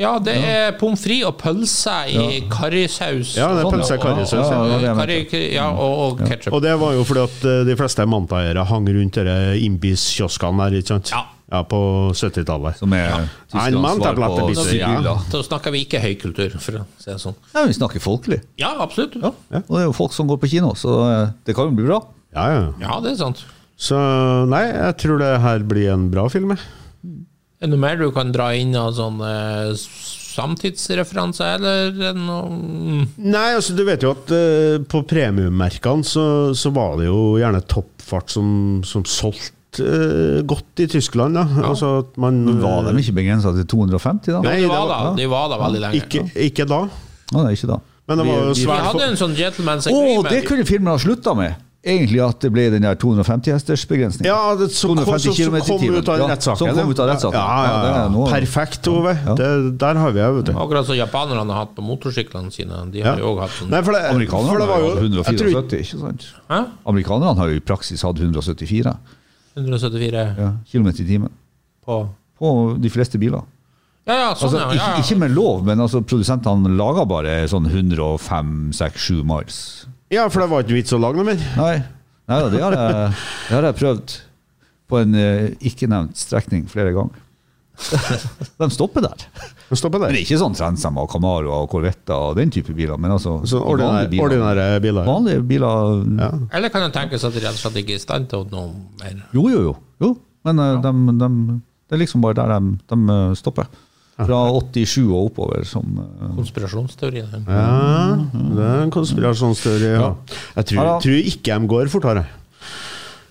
Ja, 0.00 0.14
det 0.24 0.32
er 0.40 0.70
pommes 0.80 1.02
frites 1.04 1.26
og 1.28 1.34
pølse 1.40 1.94
i 2.08 2.38
karrisaus. 2.48 3.34
Ja, 3.36 3.50
det 3.52 3.66
er 3.66 3.74
pølse 3.74 3.98
i 3.98 4.00
karrisaus, 4.00 4.48
ja. 4.48 4.78
Ja, 4.80 4.94
Karri, 4.96 5.18
ja, 5.52 5.66
og, 5.68 5.98
og 6.06 6.22
ketsjup. 6.24 6.54
Og 6.56 6.62
det 6.64 6.72
var 6.80 6.94
jo 6.96 7.04
fordi 7.04 7.24
at 7.26 7.44
eh, 7.50 7.60
de 7.68 7.76
fleste 7.76 8.06
mantaeiere 8.08 8.64
hang 8.70 8.88
rundt 8.88 9.18
disse 9.20 9.36
Imbis-kioskene 9.66 10.64
der, 10.64 10.78
ikke 10.80 10.94
sant? 10.94 11.12
Ja. 11.12 11.60
på 11.68 11.82
70-tallet. 12.16 12.78
Som 12.80 12.96
er 12.96 13.04
Ja, 13.10 13.18
en 13.20 13.28
Tysklands 13.52 14.00
på 14.16 14.72
ja. 14.78 14.92
Da 15.04 15.16
Så 15.28 15.42
snakker 15.44 15.74
vi 15.74 15.84
ikke 15.84 16.00
høykultur, 16.00 16.56
for 16.56 16.80
å 16.80 16.84
si 16.96 17.10
det 17.12 17.20
sånn. 17.20 17.36
Ja, 17.52 17.66
vi 17.68 17.76
snakker 17.76 18.00
folkelig. 18.00 18.40
Ja, 18.56 18.72
absolutt. 18.80 19.18
Ja. 19.20 19.34
Og 19.60 19.74
det 19.76 19.82
er 19.82 19.90
jo 19.90 19.96
folk 20.00 20.16
som 20.16 20.30
går 20.32 20.40
på 20.40 20.48
kino, 20.54 20.72
så 20.72 20.96
eh, 21.10 21.26
det 21.44 21.58
kan 21.58 21.68
jo 21.68 21.76
bli 21.76 21.90
bra. 21.90 22.00
Ja, 22.32 22.48
ja. 22.48 22.62
Ja, 22.80 23.00
det 23.04 23.12
er 23.12 23.20
sant. 23.26 23.44
Så 23.76 23.98
nei, 24.48 24.70
jeg 24.70 24.96
tror 25.04 25.20
det 25.20 25.34
her 25.42 25.68
blir 25.68 25.92
en 25.92 26.08
bra 26.12 26.30
film. 26.32 26.56
jeg. 26.56 26.64
Er 27.62 27.70
det 27.70 27.76
noe 27.76 27.82
mer 27.84 28.00
du 28.00 28.08
kan 28.10 28.32
dra 28.34 28.48
inn 28.58 28.74
av 28.74 28.90
sånne 28.96 29.30
eh, 29.70 29.86
samtidsreferanser, 30.32 31.62
eller 31.62 32.16
noe. 32.18 33.04
Nei, 33.22 33.48
altså 33.54 33.76
du 33.76 33.84
vet 33.86 34.02
jo 34.02 34.14
at 34.16 34.32
uh, 34.34 34.78
på 34.88 35.02
premiummerkene 35.06 36.06
så, 36.06 36.24
så 36.58 36.72
var 36.74 36.96
det 37.00 37.06
jo 37.10 37.36
gjerne 37.38 37.62
toppfart 37.70 38.32
som, 38.32 38.48
som 38.88 39.04
solgte 39.06 39.86
eh, 39.86 40.40
godt 40.48 40.82
i 40.82 40.88
Tyskland. 40.90 41.38
Da. 41.38 41.46
Altså 41.70 41.92
at 42.02 42.18
man 42.20 42.42
Var 42.62 42.90
de 42.90 43.04
ikke 43.04 43.18
begrensa 43.20 43.54
til 43.56 43.68
250, 43.76 44.32
da? 44.32 44.42
Nei, 44.48 44.58
de, 44.64 44.70
var 44.72 44.88
da, 44.90 45.00
de 45.20 45.28
var 45.30 45.50
da 45.52 45.60
veldig 45.62 45.84
lenge. 45.86 46.02
ikke, 46.02 46.26
ikke 46.48 46.68
da, 46.70 46.84
Nei, 47.32 47.50
ikke 47.56 47.70
da. 47.70 47.78
men 48.10 48.20
det 48.20 48.26
var 48.28 48.48
jo 48.48 48.56
svært 48.58 48.82
vi- 48.82 48.88
hadde 48.90 49.10
en 49.12 49.20
sånn 49.20 49.36
gentleman's 49.38 49.86
Å, 49.86 49.92
agreement. 49.94 50.32
det 50.34 50.42
kunne 50.48 50.66
filmen 50.68 50.92
ha 50.92 50.98
slutta 51.00 51.36
med! 51.38 51.60
Egentlig 51.82 52.20
at 52.22 52.38
det 52.44 52.52
ble 52.54 52.68
den 52.70 52.84
der 52.86 52.94
250 52.94 53.50
hesters 53.56 53.82
begrensning. 53.90 54.26
Ja, 54.28 54.54
det, 54.54 54.68
så, 54.70 54.86
250 54.92 55.18
så, 55.18 55.32
så 55.34 55.56
i 55.58 55.62
kom 55.66 55.80
timen. 55.82 55.96
ut 55.98 56.08
av 56.12 56.20
Ja, 56.20 56.36
som 56.38 56.54
kom 56.60 56.90
ut 56.92 57.00
av 57.02 57.08
rettssaken. 57.10 57.34
Ja, 57.34 57.56
ja, 57.58 57.72
Ja, 57.72 57.78
det 57.82 57.88
ja. 57.90 58.02
er 58.22 58.30
Perfekt, 58.30 58.86
Ove. 58.92 59.14
Ja. 59.26 59.34
Det, 59.34 59.48
der 59.80 59.98
har 59.98 60.12
vi 60.14 60.20
det, 60.20 60.28
vet 60.36 60.46
du. 60.46 60.52
Akkurat 60.62 60.86
som 60.86 60.94
japanerne 60.94 61.50
har 61.50 61.64
hatt 61.66 61.72
på 61.74 61.82
motorsyklene 61.82 62.52
sine. 62.54 62.78
De 62.92 62.98
Ja. 63.02 63.16
har 63.16 63.18
jo 63.18 63.32
også 63.32 63.40
hatt 63.42 63.56
sånn 63.58 63.70
Nei, 63.74 63.82
for 63.82 63.92
det, 63.98 64.02
for 64.06 64.14
Amerikanerne 64.14 64.60
det 64.62 64.68
var 64.68 64.78
har 64.78 64.86
jo 64.86 64.94
174, 65.02 65.66
tror 65.66 65.80
ikke 65.82 65.98
sant? 66.04 66.28
Hæ? 66.52 66.60
Amerikanerne 66.86 67.34
har 67.42 67.48
jo 67.50 67.56
i 67.58 67.64
praksis 67.72 68.02
hatt 68.06 68.18
174 68.22 68.94
174 69.56 70.22
ja, 70.38 70.52
km 70.70 70.86
i 70.88 70.92
timen 71.04 71.30
på 71.84 71.98
på 72.38 72.76
de 72.80 72.90
fleste 72.90 73.18
biler. 73.18 73.42
Ja, 74.06 74.14
ja, 74.14 74.30
sånn, 74.34 74.48
Altså, 74.54 74.58
ja. 74.58 74.70
ikke, 74.74 74.86
ja. 74.96 75.02
ikke 75.02 75.16
med 75.18 75.30
lov, 75.34 75.64
men 75.66 75.78
altså, 75.80 76.00
produsentene 76.02 76.72
lager 76.78 77.04
bare 77.06 77.34
sånn 77.50 77.66
105-6-7 77.70 79.22
miles. 79.26 79.86
Ja, 80.12 80.26
for 80.28 80.44
det 80.44 80.50
var 80.52 80.64
ikke 80.64 80.76
vits 80.76 80.92
å 80.92 81.00
lage 81.00 81.16
noe 81.18 81.30
mer. 81.32 81.42
Nei, 81.56 81.74
Nei 82.28 82.38
da, 82.38 82.48
det, 82.52 82.60
har 82.62 82.76
jeg, 82.76 83.10
det 83.48 83.56
har 83.56 83.66
jeg 83.70 83.78
prøvd 83.80 84.14
på 84.92 84.98
en 85.00 85.14
eh, 85.18 85.46
ikke-nevnt 85.72 86.18
strekning 86.20 86.66
flere 86.70 86.92
ganger. 86.94 87.20
De 88.60 88.68
stopper 88.70 89.02
der. 89.06 89.22
Men 89.70 89.78
Stopp 89.80 89.94
Men 89.96 90.02
der. 90.04 90.12
det 90.12 90.20
er 90.20 90.26
ikke 90.26 90.38
sånn 90.42 90.54
Transam 90.54 90.98
og 91.00 91.08
Camaro 91.10 91.54
og 91.56 91.70
Corvette 91.72 92.12
og 92.14 92.36
den 92.36 92.52
type 92.52 92.74
biler, 92.76 92.98
men 93.00 93.14
altså 93.14 93.38
Så 93.48 93.62
ordinære, 93.64 94.10
biler. 94.12 94.26
ordinære 94.26 94.66
biler. 94.84 95.08
Vanlige 95.08 95.44
biler 95.48 96.02
Ja. 96.20 96.28
Eller 96.58 96.72
kan 96.74 96.84
det 96.84 96.92
tenkes 96.98 97.24
at 97.24 97.32
de 97.34 97.40
rett 97.42 97.56
og 97.56 97.62
slett 97.62 97.80
ikke 97.80 97.96
er 97.96 98.02
i 98.02 98.04
stand 98.04 98.28
til 98.30 98.44
noe 98.52 98.68
mer? 99.00 99.24
Jo, 99.32 99.46
jo, 99.48 99.62
jo. 99.70 99.74
jo. 100.04 100.12
Men 100.44 100.60
ja. 100.60 100.76
de, 100.84 100.92
de, 101.22 101.30
det 101.88 101.96
er 101.96 102.02
liksom 102.04 102.22
bare 102.24 102.36
der 102.38 102.52
de, 102.52 102.76
de 102.92 103.00
eh, 103.16 103.32
stopper. 103.40 103.72
Fra 104.28 104.38
87 104.52 105.02
og 105.08 105.18
oppover. 105.30 105.66
Som, 105.68 105.98
uh, 105.98 106.30
Konspirasjonsteori? 106.38 107.24
Ja, 107.24 107.34
det 108.32 108.68
er 108.68 108.86
en 108.86 108.94
konspirasjonsteori. 108.94 109.92
Ja. 109.96 110.14
Jeg 110.60 110.70
tror, 110.72 110.82
Ja 110.84 110.96
tror 111.06 111.20
ikke 111.34 111.58
de 111.58 111.74
går 111.74 111.92
fortere. 111.92 112.24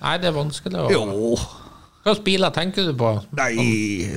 Nei, 0.01 0.15
det 0.21 0.32
er 0.32 0.38
vanskelig 0.38 0.80
å 0.82 0.88
jo 0.91 1.34
Hvilke 2.01 2.23
biler 2.25 2.54
tenker 2.54 2.88
du 2.89 2.95
på? 2.97 3.12
Nei, 3.38 3.51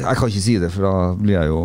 jeg 0.00 0.16
kan 0.16 0.30
ikke 0.30 0.40
si 0.40 0.54
det, 0.56 0.70
for 0.72 0.86
da 0.86 0.92
blir 1.18 1.36
jeg 1.36 1.50
jo 1.52 1.64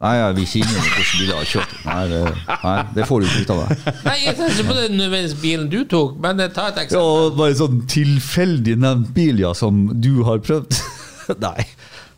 Nei, 0.00 0.14
jeg 0.16 0.36
vil 0.36 0.46
ikke 0.46 0.60
innrømme 0.62 0.92
hvilke 0.94 1.18
biler 1.18 1.34
har 1.36 1.48
kjørt. 1.50 1.72
Nei 1.84 2.04
det, 2.08 2.20
nei, 2.62 2.76
det 2.96 3.04
får 3.04 3.18
du 3.20 3.26
ikke 3.26 3.40
ut 3.42 3.50
av 3.52 3.58
meg. 3.58 3.82
Nei, 4.06 4.14
jeg 4.22 4.36
tenker 4.38 4.54
ikke 4.54 4.68
på 4.70 4.76
den 4.78 4.94
nødvendigvis 4.96 5.34
bilen 5.42 5.66
du 5.68 5.76
tok, 5.92 6.14
men 6.24 6.40
ta 6.56 6.70
et 6.70 6.78
eksempel. 6.86 7.10
Ja, 7.20 7.34
bare 7.36 7.58
sånn 7.58 7.82
tilfeldig 7.92 8.78
nevnt 8.80 9.10
bil, 9.18 9.42
ja, 9.44 9.50
som 9.58 9.82
du 10.00 10.22
har 10.24 10.40
prøvd. 10.46 10.78
Nei. 11.44 11.66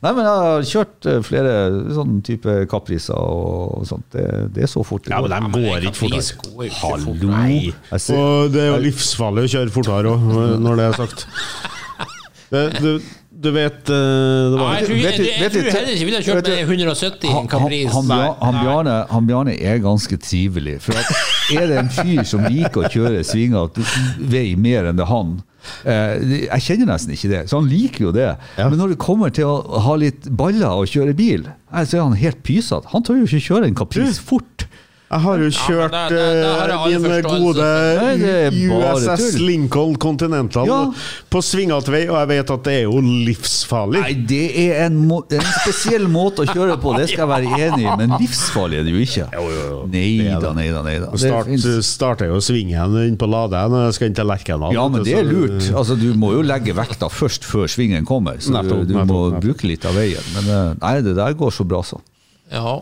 Nei, 0.03 0.11
men 0.17 0.27
jeg 0.27 0.39
har 0.43 0.65
kjørt 0.67 1.07
eh, 1.07 1.21
flere 1.23 1.53
sånn 1.95 2.17
type 2.27 2.55
Capricer 2.71 3.15
og 3.15 3.85
sånt. 3.87 4.09
Det, 4.11 4.25
det 4.57 4.65
er 4.67 4.71
så 4.73 4.83
fort 4.87 5.05
det 5.07 5.15
Ja, 5.15 5.21
men 5.23 5.53
de 5.55 5.63
går 5.63 5.87
ikke 5.87 6.01
fortere. 6.01 6.39
Går 6.43 6.73
Hallo! 6.81 7.15
Og 8.19 8.51
det 8.51 8.65
er 8.65 8.71
jo 8.73 8.81
livsfarlig 8.83 9.47
å 9.47 9.53
kjøre 9.55 9.75
fortere 9.75 10.17
òg, 10.17 10.25
når 10.65 10.81
det 10.83 10.89
er 10.91 10.99
sagt. 11.05 11.27
Det, 12.53 12.67
du, 12.85 12.89
du 13.33 13.49
vet 13.55 13.89
eh, 13.89 14.51
det 14.53 14.59
Ja, 14.59 14.61
var, 14.61 14.75
jeg 14.77 14.85
tror, 14.85 14.97
jeg, 14.97 15.05
vet 15.07 15.17
du- 15.17 15.25
jeg, 15.25 15.53
tror 15.55 15.77
heller 15.79 15.95
ikke 15.95 16.09
ville 16.11 16.19
kjørt 16.27 16.49
med 16.51 16.59
170 16.67 17.23
i 17.25 17.31
en 17.31 17.33
Han, 17.33 17.47
han, 17.49 17.63
han, 18.13 18.35
han, 18.43 18.59
Bjarne, 18.61 18.97
han 19.09 19.31
Bjarne 19.31 19.55
er 19.57 19.79
ganske 19.81 20.19
trivelig. 20.21 20.75
For 20.85 20.93
at 21.01 21.57
er 21.57 21.71
det 21.71 21.79
en 21.81 21.89
fyr 21.97 22.21
som 22.29 22.45
liker 22.45 22.85
å 22.85 22.91
kjøre 22.93 23.25
svinger 23.25 23.73
vei 24.35 24.53
mer 24.61 24.91
enn 24.91 25.01
det 25.01 25.09
han 25.09 25.39
eh, 25.39 25.52
Jeg 25.85 26.65
kjenner 26.67 26.93
nesten 26.93 27.15
ikke 27.15 27.31
det, 27.31 27.43
så 27.51 27.61
han 27.61 27.69
liker 27.71 28.09
jo 28.09 28.13
det. 28.15 28.29
Ja. 28.59 28.69
Men 28.69 28.79
når 28.81 28.95
det 28.95 29.01
kommer 29.03 29.33
til 29.35 29.49
å 29.49 29.83
ha 29.87 29.97
litt 30.01 30.29
baller 30.31 30.83
og 30.83 30.91
kjøre 30.91 31.15
bil, 31.19 31.47
eh, 31.73 31.85
så 31.87 31.99
er 31.99 32.05
han 32.07 32.19
helt 32.19 32.43
pysete. 32.47 32.91
Han 32.93 33.07
tør 33.07 33.23
jo 33.23 33.29
ikke 33.29 33.47
kjøre 33.49 33.71
en 33.71 33.79
Caprice 33.79 34.23
fort. 34.23 34.52
Jeg 35.13 35.21
har 35.21 35.39
jo 35.43 35.49
kjørt 35.53 35.93
det- 35.93 36.09
det- 36.09 36.35
det 36.41 36.53
har 36.57 36.69
jeg 36.69 36.79
all 36.79 36.93
eh, 36.93 36.99
min 36.99 37.23
gode 37.23 37.65
Nei, 38.01 38.49
USS 38.73 39.33
tull. 39.37 39.43
Lincoln 39.47 39.97
Continental 40.01 40.67
Ja. 40.67 40.79
på 41.31 41.43
svingete 41.45 41.91
vei, 41.93 42.07
og 42.09 42.17
jeg 42.17 42.29
vet 42.29 42.51
at 42.51 42.63
det 42.65 42.73
er 42.73 42.83
jo 42.87 43.01
livsfarlig. 43.03 44.01
Nei, 44.01 44.13
det 44.15 44.57
er 44.71 44.87
en, 44.87 44.97
må 45.09 45.21
en 45.31 45.41
spesiell 45.61 46.07
måte 46.09 46.47
å 46.47 46.49
kjøre 46.49 46.79
på, 46.81 46.95
det 46.97 47.11
skal 47.11 47.29
jeg 47.29 47.33
være 47.35 47.61
enig 47.61 47.85
i, 47.85 47.97
men 48.01 48.11
livsfarlig 48.19 48.79
er 48.81 48.85
det 48.89 48.93
jo 48.95 49.03
ikke. 49.05 49.27
Nei 49.93 50.29
er 50.29 50.41
da, 50.41 50.49
det. 50.49 50.57
nei 50.57 50.69
da. 50.73 50.83
Nei 50.83 50.99
da. 50.99 51.07
Og 51.13 51.19
Det 51.19 51.29
Start, 51.29 51.85
starter 51.85 52.27
jo 52.33 52.41
svingen 52.41 52.97
inn 53.07 53.17
på 53.21 53.29
Laderen 53.29 53.71
når 53.71 53.85
jeg 53.91 53.95
skal 53.99 54.07
inn 54.09 54.15
til 54.15 54.27
Lerkendal. 54.27 54.73
Ja, 54.73 54.89
men 54.89 55.05
det 55.05 55.13
er 55.19 55.25
lurt. 55.29 55.69
Altså, 55.77 55.99
du 55.99 56.15
må 56.15 56.33
jo 56.33 56.43
legge 56.43 56.73
vekta 56.75 57.09
først 57.13 57.45
før 57.45 57.69
svingen 57.69 58.07
kommer, 58.09 58.39
så 58.41 58.51
Nettopp, 58.57 58.87
du, 58.87 58.93
du 58.93 58.95
nettopp, 58.95 59.07
må 59.13 59.31
nettopp. 59.31 59.45
bruke 59.45 59.69
litt 59.69 59.85
av 59.85 59.93
veien. 59.95 60.25
Men 60.35 60.49
eh, 60.49 60.75
nei, 60.81 60.95
det 61.03 61.17
der 61.17 61.35
går 61.35 61.51
så 61.53 61.65
bra, 61.69 61.83
så. 61.83 62.01
Ja. 62.53 62.75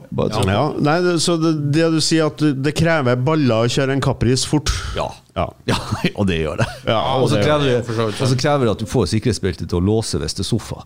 Ja, 0.51 0.64
nei, 0.83 0.97
så 1.23 1.37
det, 1.39 1.53
det 1.75 1.87
du 1.95 2.01
sier 2.03 2.27
at 2.31 2.43
det 2.43 2.73
krever 2.75 3.21
baller 3.23 3.68
å 3.68 3.71
kjøre 3.71 3.95
en 3.95 4.03
Capris 4.05 4.43
fort? 4.51 4.73
Ja. 4.97 5.07
Ja. 5.37 5.47
Ja, 5.71 5.79
og 6.18 6.27
det 6.27 6.41
gjør 6.41 6.61
det. 6.61 6.66
Ja, 6.91 6.99
og 7.21 7.31
så 7.31 7.39
krever, 7.39 7.79
er 7.79 8.37
krever 8.41 8.66
det 8.66 8.75
at 8.75 8.83
du 8.83 8.91
får 8.91 9.12
sikkerhetsbeltet 9.14 9.71
til 9.71 9.79
å 9.79 9.85
låse 9.93 10.18
hvis 10.21 10.37
det 10.37 10.45
er 10.45 10.51
sofa. 10.51 10.83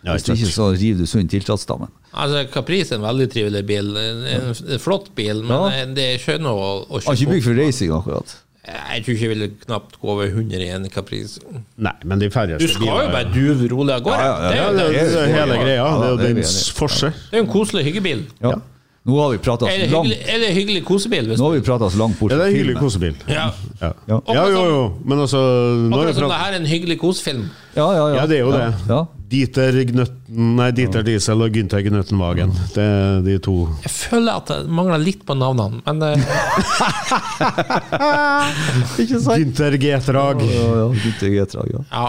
Ja, 0.00 0.14
Hvis 0.16 0.30
ikke 0.32 0.48
så 0.48 0.70
river 0.72 1.02
du 1.02 1.08
sund 1.10 1.28
tiltatsstammen. 1.28 1.90
Altså, 2.16 2.46
Caprice 2.54 2.94
er 2.94 3.02
en 3.02 3.04
veldig 3.04 3.26
trivelig 3.34 3.60
bil. 3.68 3.90
En, 4.00 4.22
en, 4.32 4.78
flott 4.80 5.10
bil, 5.18 5.42
men 5.44 5.66
Ja. 5.74 5.82
det 5.96 6.06
er 6.14 6.22
skjønn 6.22 6.48
å, 6.48 6.54
å 6.88 7.02
Har 7.04 7.18
ikke 7.18 7.26
kjøre 7.26 7.34
bygd 7.34 7.44
for 7.50 7.60
racing, 7.60 7.92
akkurat. 7.92 8.32
Jeg 8.66 9.02
tror 9.04 9.14
ikke 9.14 9.24
jeg 9.24 9.28
ville 9.32 9.48
knapt 9.64 9.94
gå 10.00 10.08
over 10.12 10.26
100 10.28 10.60
i 10.60 10.68
en 10.76 10.84
Caprice. 10.92 11.40
Nei, 11.80 11.92
men 12.04 12.18
de 12.20 12.28
færreste 12.30 12.58
Du 12.60 12.68
skal 12.68 12.86
jo 12.86 12.92
biler- 12.92 13.12
bare 13.14 13.30
duve 13.32 13.68
rolig 13.72 13.94
av 13.94 14.02
gårde. 14.04 14.18
Ja, 14.20 14.26
ja, 14.26 14.42
ja, 14.42 14.50
Det 14.50 14.56
Ja, 14.56 14.66
jo- 14.66 14.76
det, 14.76 14.76
det 14.76 15.00
er- 15.00 15.10
det 15.10 15.20
er 15.22 15.32
hele 15.38 15.56
greia. 15.64 15.86
Det 16.00 16.04
er 16.04 16.10
jo 16.10 16.16
din 16.16 16.26
enige 16.36 16.42
Det 16.42 17.32
er 17.32 17.38
jo 17.38 17.44
en 17.44 17.46
koselig 17.50 17.84
hyggebil. 17.84 18.26
Ja. 18.42 18.52
Nå 19.06 19.16
har 19.22 19.30
vi 19.32 19.38
prata 19.38 19.64
oss 19.64 19.72
så 19.72 19.78
langt 19.88 20.06
hyggelig, 20.06 20.18
er 20.28 20.38
det 20.38 20.48
hyggelig 20.54 20.84
kosebil? 20.84 21.24
Nå 21.38 21.44
har 21.48 21.52
vi 21.56 21.60
pratet 21.64 21.92
så 21.92 21.98
langt 21.98 22.18
bort 22.20 22.32
Er 22.32 22.36
det 22.36 22.42
fra 22.44 22.48
en 22.50 22.54
hyggelig 22.56 22.76
kosebil. 22.76 23.14
ja. 23.28 23.46
Ja. 23.80 23.92
Ja. 24.08 24.20
ja, 24.28 24.44
jo, 24.50 24.64
jo, 24.68 24.82
men 25.04 25.18
altså 25.18 25.38
Akkurat 25.88 26.14
som 26.14 26.28
det 26.28 26.36
her 26.36 26.52
er 26.52 26.56
en 26.60 26.66
hyggelig 26.66 26.98
kosefilm. 27.00 27.48
Ja, 27.74 27.92
ja, 27.92 28.08
ja. 28.08 28.14
Ja, 28.20 28.26
det 28.26 28.36
er 28.36 28.40
jo 28.44 28.52
det. 28.52 28.74
Dieter 29.30 29.76
Gnøtten 29.86 30.54
Nei, 30.58 30.70
Dieter 30.74 31.04
Diesel 31.06 31.42
og 31.44 31.54
Gynter 31.54 31.82
Gnøtten 31.84 32.18
Wagen. 32.20 32.52
Det 32.74 32.82
er 32.82 33.20
de 33.26 33.36
to. 33.42 33.54
Jeg 33.84 33.92
føler 33.94 34.40
at 34.40 34.50
det 34.50 34.58
mangler 34.70 35.02
litt 35.02 35.22
på 35.26 35.36
navnene, 35.38 35.80
men 35.86 36.02
eh, 36.06 36.18
Ikke 39.02 39.20
sant? 39.22 39.36
Gynter 39.36 39.78
G-Trag. 39.82 40.42
Ja, 40.46 40.66
ja, 40.82 40.88
Gynter 40.96 41.34
G-Trag, 41.34 41.70
ja. 41.74 41.84
ja. 41.90 42.08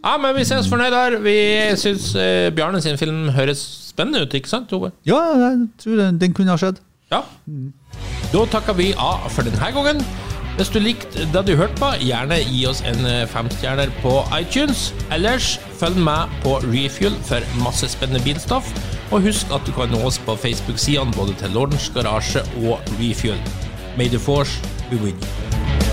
ja. 0.00 0.16
Men 0.20 0.36
vi 0.36 0.44
ses 0.48 0.68
fornøyd 0.72 0.96
her. 0.96 1.18
Vi 1.24 1.36
syns 1.80 2.10
eh, 2.20 2.50
Bjarne 2.56 2.82
sin 2.84 3.00
film 3.00 3.30
høres 3.36 3.64
spennende 3.94 4.24
ut, 4.24 4.36
ikke 4.36 4.50
sant, 4.50 4.68
Tove? 4.72 4.92
Ja, 5.08 5.20
jeg 5.46 5.64
tror 5.80 6.00
den, 6.02 6.20
den 6.20 6.36
kunne 6.36 6.52
ha 6.52 6.60
skjedd. 6.60 6.80
Ja. 7.12 7.22
Da 8.32 8.46
takker 8.50 8.76
vi 8.76 8.92
av 8.98 9.28
for 9.32 9.46
denne 9.46 9.72
gangen. 9.76 10.00
Hvis 10.54 10.68
du 10.70 10.78
likte 10.78 11.24
det 11.34 11.40
du 11.48 11.56
hørte 11.58 11.74
på, 11.80 11.88
gjerne 11.98 12.36
gi 12.46 12.60
oss 12.70 12.82
en 12.86 13.00
eh, 13.10 13.24
femstjerner 13.26 13.90
på 14.04 14.12
iTunes. 14.38 14.92
Ellers 15.14 15.56
følg 15.80 15.98
med 15.98 16.30
på 16.44 16.60
Refuel 16.62 17.16
for 17.26 17.42
masse 17.64 17.90
spennende 17.90 18.22
bilstoff. 18.22 18.70
Og 19.10 19.26
husk 19.26 19.50
at 19.54 19.66
du 19.66 19.74
kan 19.74 19.90
nå 19.90 20.04
oss 20.06 20.20
på 20.22 20.36
Facebook-sidene 20.38 21.14
både 21.18 21.34
til 21.42 21.58
Lordens 21.58 21.90
Garasje 21.94 22.46
og 22.62 22.94
Refuel. 23.00 23.40
May 23.98 24.06
the 24.08 24.18
force 24.18 24.62
be 24.90 24.96
with 24.96 25.18
you. 25.18 25.83